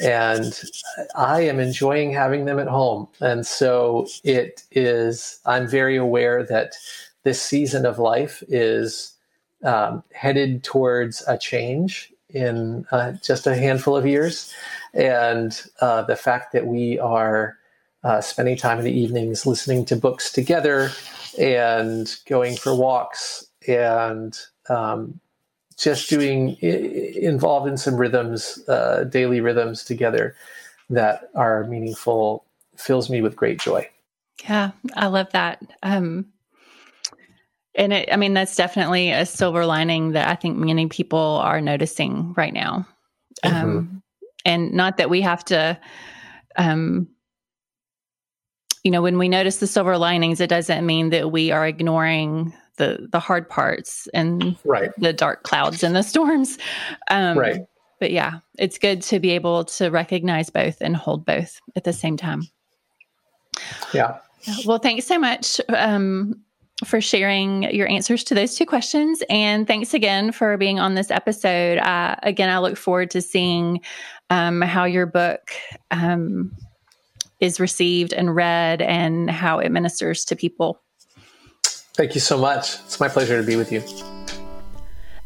and 0.01 0.59
I 1.15 1.41
am 1.41 1.59
enjoying 1.59 2.11
having 2.11 2.45
them 2.45 2.59
at 2.59 2.67
home. 2.67 3.07
And 3.21 3.45
so 3.45 4.07
it 4.23 4.63
is, 4.71 5.39
I'm 5.45 5.67
very 5.67 5.95
aware 5.95 6.43
that 6.43 6.75
this 7.23 7.41
season 7.41 7.85
of 7.85 7.99
life 7.99 8.43
is 8.47 9.13
um, 9.63 10.03
headed 10.13 10.63
towards 10.63 11.23
a 11.27 11.37
change 11.37 12.13
in 12.29 12.85
uh, 12.91 13.13
just 13.23 13.47
a 13.47 13.55
handful 13.55 13.95
of 13.95 14.05
years. 14.05 14.53
And 14.93 15.59
uh, 15.79 16.03
the 16.03 16.15
fact 16.15 16.51
that 16.51 16.67
we 16.67 16.99
are 16.99 17.57
uh, 18.03 18.21
spending 18.21 18.57
time 18.57 18.79
in 18.79 18.85
the 18.85 18.91
evenings 18.91 19.45
listening 19.45 19.85
to 19.85 19.95
books 19.95 20.31
together 20.31 20.91
and 21.39 22.13
going 22.27 22.55
for 22.55 22.75
walks 22.75 23.47
and 23.67 24.37
um, 24.69 25.19
just 25.77 26.09
doing 26.09 26.57
involved 26.61 27.67
in 27.67 27.77
some 27.77 27.95
rhythms, 27.97 28.59
uh, 28.67 29.03
daily 29.03 29.41
rhythms 29.41 29.83
together 29.83 30.35
that 30.89 31.29
are 31.35 31.65
meaningful 31.65 32.45
fills 32.75 33.09
me 33.09 33.21
with 33.21 33.35
great 33.35 33.59
joy. 33.59 33.87
Yeah, 34.43 34.71
I 34.95 35.07
love 35.07 35.31
that. 35.31 35.61
Um, 35.83 36.27
and 37.75 37.93
it, 37.93 38.09
I 38.11 38.15
mean, 38.15 38.33
that's 38.33 38.55
definitely 38.55 39.11
a 39.11 39.25
silver 39.25 39.65
lining 39.65 40.13
that 40.13 40.27
I 40.27 40.35
think 40.35 40.57
many 40.57 40.87
people 40.87 41.19
are 41.19 41.61
noticing 41.61 42.33
right 42.33 42.53
now. 42.53 42.87
Um, 43.43 43.53
mm-hmm. 43.53 43.97
And 44.45 44.73
not 44.73 44.97
that 44.97 45.09
we 45.09 45.21
have 45.21 45.45
to, 45.45 45.79
um, 46.55 47.07
you 48.83 48.89
know, 48.89 49.01
when 49.01 49.17
we 49.17 49.29
notice 49.29 49.57
the 49.57 49.67
silver 49.67 49.97
linings, 49.97 50.39
it 50.39 50.49
doesn't 50.49 50.85
mean 50.85 51.09
that 51.09 51.31
we 51.31 51.51
are 51.51 51.67
ignoring 51.67 52.53
the 52.77 53.07
the 53.11 53.19
hard 53.19 53.49
parts 53.49 54.07
and 54.13 54.57
right. 54.63 54.91
the 54.97 55.13
dark 55.13 55.43
clouds 55.43 55.83
and 55.83 55.95
the 55.95 56.03
storms. 56.03 56.57
Um, 57.09 57.37
right. 57.37 57.61
But 57.99 58.11
yeah, 58.11 58.39
it's 58.57 58.77
good 58.77 59.01
to 59.03 59.19
be 59.19 59.31
able 59.31 59.65
to 59.65 59.89
recognize 59.89 60.49
both 60.49 60.81
and 60.81 60.95
hold 60.95 61.25
both 61.25 61.59
at 61.75 61.83
the 61.83 61.93
same 61.93 62.15
time. 62.15 62.43
Yeah. 63.93 64.19
Well, 64.65 64.77
thanks 64.77 65.05
so 65.05 65.17
much 65.17 65.59
um, 65.69 66.39
for 66.85 67.01
sharing 67.01 67.63
your 67.63 67.89
answers 67.89 68.23
to 68.25 68.35
those 68.35 68.55
two 68.55 68.65
questions. 68.65 69.23
And 69.29 69.65
thanks 69.65 69.93
again 69.93 70.31
for 70.31 70.57
being 70.57 70.79
on 70.79 70.93
this 70.93 71.09
episode. 71.09 71.79
Uh, 71.79 72.15
again, 72.21 72.49
I 72.49 72.59
look 72.59 72.77
forward 72.77 73.09
to 73.11 73.21
seeing 73.21 73.81
um, 74.29 74.61
how 74.61 74.85
your 74.85 75.07
book 75.07 75.51
um, 75.89 76.55
is 77.39 77.59
received 77.59 78.13
and 78.13 78.35
read 78.35 78.81
and 78.81 79.29
how 79.29 79.59
it 79.59 79.71
ministers 79.71 80.23
to 80.25 80.35
people. 80.35 80.81
Thank 81.97 82.13
you 82.13 82.21
so 82.21 82.37
much. 82.37 82.75
It's 82.85 82.99
my 82.99 83.07
pleasure 83.07 83.41
to 83.41 83.45
be 83.45 83.55
with 83.55 83.71
you. 83.71 83.81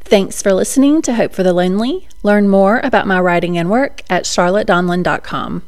Thanks 0.05 0.41
for 0.41 0.53
listening 0.53 1.01
to 1.01 1.13
Hope 1.15 1.33
for 1.33 1.43
the 1.43 1.51
Lonely. 1.51 2.07
Learn 2.23 2.47
more 2.47 2.79
about 2.79 3.05
my 3.05 3.19
writing 3.19 3.57
and 3.57 3.69
work 3.69 4.03
at 4.09 4.23
charlottedonlon.com. 4.23 5.63